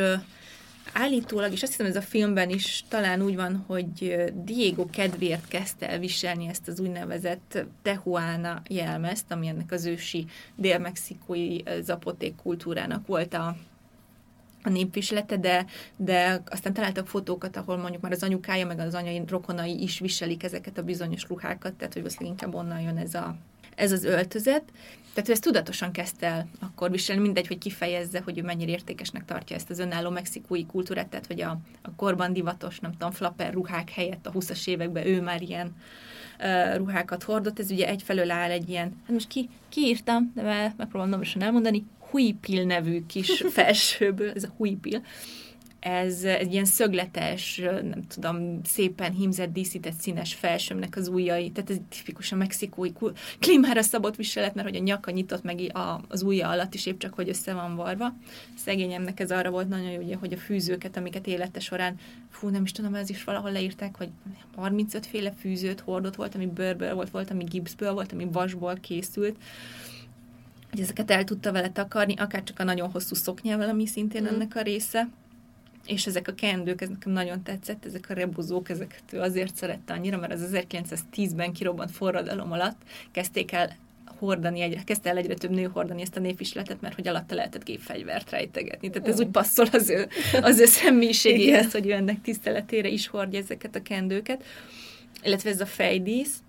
állítólag, 0.93 1.53
és 1.53 1.63
azt 1.63 1.73
hiszem 1.73 1.87
ez 1.87 1.97
a 1.97 2.03
filmben 2.03 2.51
is 2.51 2.85
talán 2.89 3.23
úgy 3.23 3.37
van, 3.37 3.65
hogy 3.67 4.25
Diego 4.45 4.87
kedvéért 4.91 5.49
kezdte 5.49 5.89
el 5.89 5.99
viselni 5.99 6.49
ezt 6.49 6.69
az 6.69 6.81
úgynevezett 6.81 7.65
Tehuana 7.83 8.63
jelmezt, 8.69 9.33
ami 9.33 9.47
ennek 9.47 9.73
az 9.73 9.85
ősi 9.85 10.27
dél-mexikói 10.57 11.59
zapoték 11.81 12.37
kultúrának 12.37 13.07
volt 13.07 13.35
a, 13.35 13.57
a 14.63 14.69
népviselete, 14.69 15.37
de, 15.37 15.67
de 15.97 16.43
aztán 16.49 16.73
találtak 16.73 17.07
fotókat, 17.07 17.57
ahol 17.57 17.77
mondjuk 17.77 18.03
már 18.03 18.13
az 18.13 18.23
anyukája, 18.23 18.67
meg 18.67 18.79
az 18.79 18.95
anyai 18.95 19.23
rokonai 19.29 19.83
is 19.83 19.99
viselik 19.99 20.43
ezeket 20.43 20.79
a 20.79 20.83
bizonyos 20.83 21.25
ruhákat, 21.29 21.75
tehát 21.75 21.93
hogy 21.93 22.03
valószínűleg 22.03 22.39
inkább 22.39 22.55
onnan 22.61 22.81
jön 22.81 22.97
ez, 22.97 23.15
a, 23.15 23.37
ez 23.75 23.93
az 23.93 24.05
öltözet. 24.05 24.63
Tehát 25.15 25.29
ő 25.29 25.33
ezt 25.33 25.43
tudatosan 25.43 25.93
kezdte 25.93 26.27
el 26.27 26.49
akkor 26.61 26.91
viselni, 26.91 27.23
mindegy, 27.23 27.47
hogy 27.47 27.59
kifejezze, 27.59 28.21
hogy 28.25 28.39
ő 28.39 28.43
mennyire 28.43 28.71
értékesnek 28.71 29.25
tartja 29.25 29.57
ezt 29.57 29.71
az 29.71 29.79
önálló 29.79 30.11
mexikói 30.11 30.67
kultúrát, 30.67 31.09
tehát 31.09 31.27
hogy 31.27 31.41
a, 31.41 31.59
a 31.83 31.95
korban 31.97 32.33
divatos, 32.33 32.81
nem 32.81 32.93
tudom, 32.93 33.11
flapper 33.11 33.53
ruhák 33.53 33.91
helyett 33.91 34.27
a 34.27 34.33
20-as 34.33 34.69
években 34.69 35.07
ő 35.07 35.21
már 35.21 35.43
ilyen 35.43 35.77
uh, 36.41 36.77
ruhákat 36.77 37.23
hordott. 37.23 37.59
Ez 37.59 37.71
ugye 37.71 37.89
egyfelől 37.89 38.31
áll 38.31 38.51
egy 38.51 38.69
ilyen, 38.69 39.01
hát 39.03 39.13
most 39.13 39.29
ki, 39.29 39.49
kiírtam, 39.69 40.33
de 40.35 40.43
megpróbálom 40.77 41.09
nomborosan 41.09 41.43
elmondani, 41.43 41.85
huipil 42.11 42.65
nevű 42.65 43.07
kis 43.07 43.45
felsőből, 43.55 44.31
ez 44.35 44.45
a 44.45 44.53
huipil, 44.57 45.03
ez 45.83 46.23
egy 46.25 46.53
ilyen 46.53 46.65
szögletes, 46.65 47.57
nem 47.63 48.03
tudom, 48.09 48.61
szépen 48.65 49.13
hímzett, 49.13 49.53
díszített 49.53 50.01
színes 50.01 50.35
felsőmnek 50.35 50.97
az 50.97 51.09
ujjai, 51.09 51.51
tehát 51.51 51.71
ez 51.71 51.77
tipikusan 51.89 52.39
mexikói 52.39 52.91
klímára 53.39 53.83
szabott 53.83 54.17
viselet, 54.17 54.55
mert 54.55 54.69
hogy 54.69 54.77
a 54.77 54.83
nyaka 54.83 55.11
nyitott 55.11 55.43
meg 55.43 55.71
a, 55.73 56.01
az 56.09 56.23
ujja 56.23 56.49
alatt 56.49 56.75
is 56.75 56.87
épp 56.87 56.99
csak, 56.99 57.15
hogy 57.15 57.29
össze 57.29 57.53
van 57.53 57.77
varva. 57.77 58.15
Szegényemnek 58.57 59.21
ez 59.21 59.31
arra 59.31 59.51
volt 59.51 59.69
nagyon 59.69 59.91
jó, 59.91 60.01
ugye, 60.01 60.17
hogy 60.17 60.33
a 60.33 60.37
fűzőket, 60.37 60.97
amiket 60.97 61.27
élete 61.27 61.61
során, 61.61 61.99
fú, 62.31 62.49
nem 62.49 62.63
is 62.63 62.73
tudom, 62.73 62.95
ez 62.95 63.11
is 63.11 63.25
valahol 63.25 63.53
leírták, 63.53 63.97
hogy 63.97 64.11
35 64.57 65.07
féle 65.07 65.33
fűzőt 65.33 65.81
hordott 65.81 66.15
volt, 66.15 66.35
ami 66.35 66.47
bőrből 66.47 66.95
volt, 66.95 67.11
volt, 67.11 67.31
ami 67.31 67.45
gipszből 67.45 67.93
volt, 67.93 68.13
ami 68.13 68.29
vasból 68.33 68.75
készült, 68.81 69.37
hogy 70.71 70.81
ezeket 70.81 71.11
el 71.11 71.25
tudta 71.25 71.53
vele 71.53 71.71
takarni, 71.71 72.15
akár 72.15 72.43
csak 72.43 72.59
a 72.59 72.65
nagyon 72.65 72.91
hosszú 72.91 73.15
szoknyával, 73.15 73.69
ami 73.69 73.87
szintén 73.87 74.23
mm. 74.23 74.27
ennek 74.27 74.57
a 74.57 74.63
része. 74.63 75.09
És 75.87 76.07
ezek 76.07 76.29
a 76.29 76.35
kendők, 76.35 76.81
ez 76.81 76.89
nekem 76.89 77.13
nagyon 77.13 77.43
tetszett, 77.43 77.85
ezek 77.85 78.11
a 78.11 78.15
rebuzók, 78.15 78.69
ezeket 78.69 79.03
ő 79.11 79.21
azért 79.21 79.57
szerette 79.57 79.93
annyira, 79.93 80.19
mert 80.19 80.33
az 80.33 80.51
1910-ben 80.53 81.53
kirobbant 81.53 81.91
forradalom 81.91 82.53
alatt 82.53 82.83
kezdték 83.11 83.53
el 83.53 83.77
hordani, 84.19 84.61
egyre, 84.61 84.83
kezdte 84.85 85.11
el 85.11 85.17
egyre 85.17 85.35
több 85.35 85.51
nő 85.51 85.65
hordani 85.65 86.03
ezt 86.03 86.17
a 86.17 86.21
névvisletet, 86.21 86.81
mert 86.81 86.95
hogy 86.95 87.09
alatta 87.09 87.35
lehetett 87.35 87.65
gépfegyvert 87.65 88.31
rejtegetni. 88.31 88.91
Tehát 88.91 89.09
ez 89.09 89.21
úgy 89.21 89.29
passzol 89.29 89.67
az 89.73 89.89
ő, 89.89 90.09
az 90.43 90.59
ő 90.59 90.65
személyiségéhez, 90.65 91.73
hogy 91.73 91.87
ő 91.87 91.93
ennek 91.93 92.21
tiszteletére 92.21 92.89
is 92.89 93.07
hordja 93.07 93.39
ezeket 93.39 93.75
a 93.75 93.83
kendőket. 93.83 94.45
Illetve 95.23 95.51
ez 95.51 95.61
a 95.61 95.67
fejdísz, 95.67 96.43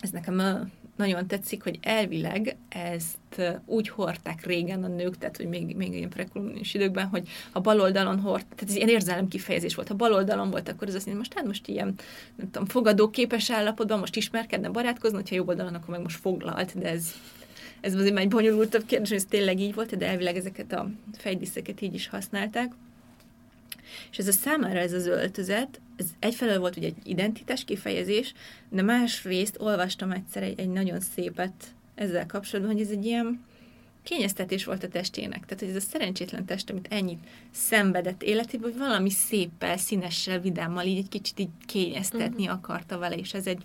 ez 0.00 0.10
nekem 0.10 0.70
nagyon 0.96 1.26
tetszik, 1.26 1.62
hogy 1.62 1.78
elvileg 1.82 2.56
ezt 2.68 3.58
úgy 3.66 3.88
hordták 3.88 4.46
régen 4.46 4.84
a 4.84 4.88
nők, 4.88 5.18
tehát 5.18 5.36
hogy 5.36 5.48
még, 5.48 5.76
még 5.76 5.94
ilyen 5.94 6.08
prekoloniális 6.08 6.74
időkben, 6.74 7.06
hogy 7.06 7.28
a 7.52 7.60
bal 7.60 7.80
oldalon 7.80 8.20
hord, 8.20 8.46
tehát 8.46 8.68
ez 8.68 8.76
ilyen 8.76 8.88
érzelem 8.88 9.28
kifejezés 9.28 9.74
volt. 9.74 9.88
Ha 9.88 9.94
bal 9.94 10.12
oldalon 10.12 10.50
volt, 10.50 10.68
akkor 10.68 10.88
az 10.88 10.94
azt 10.94 11.06
mondja, 11.06 11.22
most 11.22 11.34
hát 11.34 11.46
most 11.46 11.68
ilyen, 11.68 11.94
nem 12.36 12.50
tudom, 12.50 12.68
fogadóképes 12.68 13.50
állapotban, 13.50 13.98
most 13.98 14.16
ismerkedne, 14.16 14.68
barátkozni, 14.68 15.16
hogyha 15.16 15.34
jobb 15.34 15.48
oldalon, 15.48 15.74
akkor 15.74 15.88
meg 15.88 16.02
most 16.02 16.20
foglalt, 16.20 16.78
de 16.78 16.88
ez 16.88 17.14
ez 17.80 17.94
azért 17.94 18.14
már 18.14 18.22
egy 18.22 18.28
bonyolultabb 18.28 18.86
kérdés, 18.86 19.08
hogy 19.08 19.18
ez 19.18 19.24
tényleg 19.24 19.60
így 19.60 19.74
volt, 19.74 19.96
de 19.96 20.06
elvileg 20.06 20.36
ezeket 20.36 20.72
a 20.72 20.90
fejdíszeket 21.16 21.80
így 21.80 21.94
is 21.94 22.08
használták. 22.08 22.72
És 24.10 24.18
ez 24.18 24.28
a 24.28 24.32
számára 24.32 24.78
ez 24.78 24.92
az 24.92 25.06
öltözet, 25.06 25.80
ez 25.96 26.06
egyfelől 26.18 26.58
volt 26.58 26.76
ugye 26.76 26.86
egy 26.86 26.96
identitás 27.04 27.64
kifejezés, 27.64 28.32
de 28.68 28.82
másrészt 28.82 29.60
olvastam 29.60 30.10
egyszer 30.10 30.42
egy, 30.42 30.60
egy 30.60 30.68
nagyon 30.68 31.00
szépet 31.00 31.74
ezzel 31.94 32.26
kapcsolatban, 32.26 32.74
hogy 32.74 32.84
ez 32.84 32.90
egy 32.90 33.04
ilyen 33.04 33.44
kényeztetés 34.02 34.64
volt 34.64 34.82
a 34.82 34.88
testének. 34.88 35.44
Tehát, 35.44 35.58
hogy 35.58 35.68
ez 35.68 35.84
a 35.84 35.88
szerencsétlen 35.90 36.44
test, 36.44 36.70
amit 36.70 36.86
ennyit 36.90 37.26
szenvedett 37.50 38.22
életében, 38.22 38.70
hogy 38.70 38.78
valami 38.78 39.10
széppel, 39.10 39.76
színessel, 39.76 40.40
vidámmal 40.40 40.84
így 40.84 40.98
egy 40.98 41.08
kicsit 41.08 41.38
így 41.38 41.48
kényeztetni 41.66 42.42
uh-huh. 42.42 42.58
akarta 42.58 42.98
vele, 42.98 43.16
és 43.16 43.34
ez 43.34 43.46
egy 43.46 43.62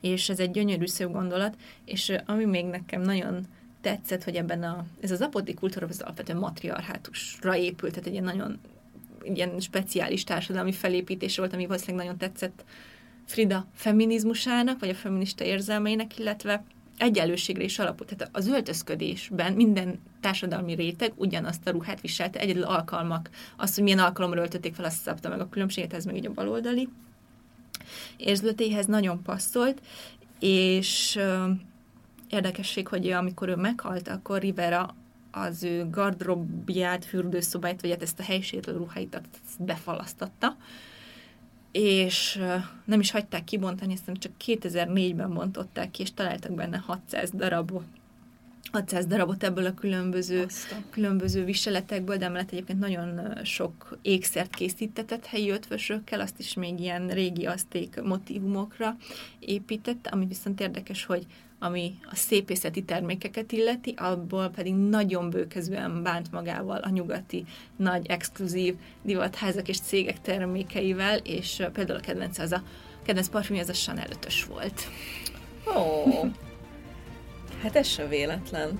és 0.00 0.28
ez 0.28 0.40
egy 0.40 0.50
gyönyörű 0.50 0.86
szép 0.86 1.10
gondolat, 1.10 1.56
és 1.84 2.12
ami 2.26 2.44
még 2.44 2.64
nekem 2.64 3.02
nagyon 3.02 3.46
tetszett, 3.80 4.24
hogy 4.24 4.36
ebben 4.36 4.62
a, 4.62 4.86
ez 5.00 5.10
az 5.10 5.20
apoti 5.20 5.54
kultúra 5.54 5.86
az 5.86 6.00
alapvetően 6.00 6.38
matriarhátusra 6.38 7.56
épült, 7.56 7.92
tehát 7.92 8.06
egy 8.06 8.12
ilyen 8.12 8.24
nagyon 8.24 8.58
ilyen 9.24 9.60
speciális 9.60 10.24
társadalmi 10.24 10.72
felépítés 10.72 11.36
volt, 11.36 11.52
ami 11.52 11.66
valószínűleg 11.66 12.04
nagyon 12.04 12.18
tetszett 12.18 12.64
Frida 13.26 13.66
feminizmusának, 13.74 14.80
vagy 14.80 14.88
a 14.88 14.94
feminista 14.94 15.44
érzelmeinek, 15.44 16.18
illetve 16.18 16.64
egyenlőségre 16.98 17.64
is 17.64 17.78
alapult. 17.78 18.16
Tehát 18.16 18.36
az 18.36 18.46
öltözködésben 18.46 19.52
minden 19.52 20.00
társadalmi 20.20 20.74
réteg 20.74 21.12
ugyanazt 21.16 21.66
a 21.66 21.70
ruhát 21.70 22.00
viselte, 22.00 22.40
egyedül 22.40 22.62
alkalmak. 22.62 23.30
Az, 23.56 23.74
hogy 23.74 23.84
milyen 23.84 23.98
alkalomra 23.98 24.40
öltötték 24.40 24.74
fel, 24.74 24.84
azt 24.84 25.02
szabta 25.02 25.28
meg 25.28 25.40
a 25.40 25.48
különbséget, 25.48 25.92
ez 25.92 26.04
meg 26.04 26.16
így 26.16 26.26
a 26.26 26.32
baloldali 26.32 26.88
érzületéhez 28.16 28.86
nagyon 28.86 29.22
passzolt, 29.22 29.80
és 30.40 31.18
érdekesség, 32.30 32.88
hogy 32.88 33.10
amikor 33.10 33.48
ő 33.48 33.56
meghalt, 33.56 34.08
akkor 34.08 34.40
Rivera 34.40 34.94
az 35.32 35.62
ő 35.62 35.90
gardrobját, 35.90 37.04
fürdőszobáját, 37.04 37.80
vagy 37.80 37.90
hát 37.90 38.02
ezt 38.02 38.20
a 38.20 38.22
helyiségről 38.22 38.76
ruháit 38.76 39.14
azt 39.14 39.64
befalasztatta, 39.64 40.56
és 41.72 42.40
nem 42.84 43.00
is 43.00 43.10
hagyták 43.10 43.44
kibontani, 43.44 43.92
aztán 43.92 44.14
csak 44.14 44.32
2004-ben 44.44 45.34
bontották 45.34 45.90
ki, 45.90 46.02
és 46.02 46.14
találtak 46.14 46.52
benne 46.52 46.78
600 46.78 47.30
darabot. 47.30 47.84
600 48.72 49.06
darabot 49.06 49.42
ebből 49.42 49.66
a 49.66 49.74
különböző, 49.74 50.46
különböző 50.90 51.44
viseletekből, 51.44 52.16
de 52.16 52.24
emellett 52.24 52.50
egyébként 52.50 52.78
nagyon 52.78 53.38
sok 53.44 53.98
ékszert 54.02 54.54
készítetett 54.54 55.26
helyi 55.26 55.50
ötvösökkel, 55.50 56.20
azt 56.20 56.38
is 56.38 56.54
még 56.54 56.80
ilyen 56.80 57.08
régi 57.08 57.46
aszték 57.46 58.02
motivumokra 58.02 58.96
épített, 59.38 60.06
ami 60.06 60.26
viszont 60.26 60.60
érdekes, 60.60 61.04
hogy 61.04 61.26
ami 61.62 61.98
a 62.10 62.14
szépészeti 62.14 62.82
termékeket 62.82 63.52
illeti, 63.52 63.94
abból 63.96 64.48
pedig 64.48 64.74
nagyon 64.74 65.30
bőkezően 65.30 66.02
bánt 66.02 66.32
magával 66.32 66.78
a 66.78 66.88
nyugati 66.88 67.44
nagy 67.76 68.06
exkluzív 68.06 68.74
divatházak 69.02 69.68
és 69.68 69.80
cégek 69.80 70.20
termékeivel, 70.20 71.18
és 71.18 71.62
például 71.72 71.98
a 71.98 72.02
kedvenc 72.02 72.38
az 72.38 72.52
a 72.52 72.62
kedvenc 73.02 73.28
parfümje 73.28 73.62
az 73.62 73.68
a 73.68 73.72
Chanel 73.72 74.06
5 74.08 74.44
volt. 74.44 74.88
Ó, 75.76 76.30
hát 77.62 77.76
ez 77.76 77.86
sem 77.86 78.08
véletlen. 78.08 78.78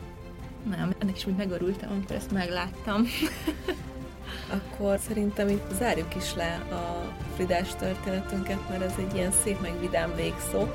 Nem, 0.71 0.95
ennek 0.99 1.17
is 1.17 1.27
úgy 1.27 1.37
megörültem, 1.37 1.91
amikor 1.91 2.17
ezt 2.17 2.33
megláttam. 2.33 3.07
Akkor 4.57 4.99
szerintem 4.99 5.49
itt 5.49 5.71
zárjuk 5.79 6.17
is 6.17 6.35
le 6.35 6.55
a 6.55 7.15
Fridás 7.35 7.75
történetünket, 7.75 8.69
mert 8.69 8.83
ez 8.83 8.95
egy 8.99 9.15
ilyen 9.15 9.33
szép 9.45 9.61
meg 9.61 9.81
vidám 9.81 10.15
végszó. 10.15 10.67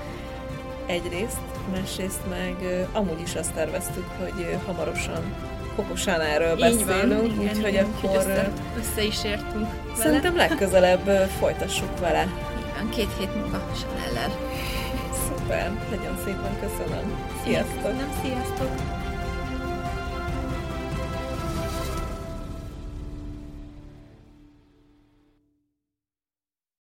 Egyrészt, 0.88 1.38
másrészt 1.72 2.20
meg 2.30 2.56
amúgy 2.92 3.22
is 3.22 3.36
azt 3.36 3.54
terveztük, 3.54 4.06
hogy 4.20 4.58
hamarosan 4.66 5.36
Kokosan 5.76 6.22
erről 6.22 6.56
beszélünk, 6.56 7.32
igen, 7.32 7.56
úgyhogy 7.56 7.68
igen, 7.68 7.86
akkor 7.86 8.16
össze, 8.16 8.52
össze 8.78 9.04
is 9.04 9.24
értünk 9.24 9.68
vele. 9.84 9.96
szerintem 9.96 10.36
legközelebb 10.36 11.30
folytassuk 11.40 12.00
vele. 12.00 12.28
Igen, 12.74 12.90
két 12.90 13.18
hét 13.18 13.36
múlva 13.36 13.62
Chanel-lel. 13.76 14.32
Szuper, 15.28 15.72
nagyon 15.90 16.18
szépen 16.26 16.60
köszönöm. 16.60 17.28
Sziasztok! 17.44 17.84
Nem, 17.84 18.10
sziasztok! 18.24 18.70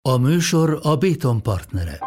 A 0.03 0.17
műsor 0.17 0.79
a 0.83 0.97
Béton 0.97 1.43
partnere. 1.43 1.99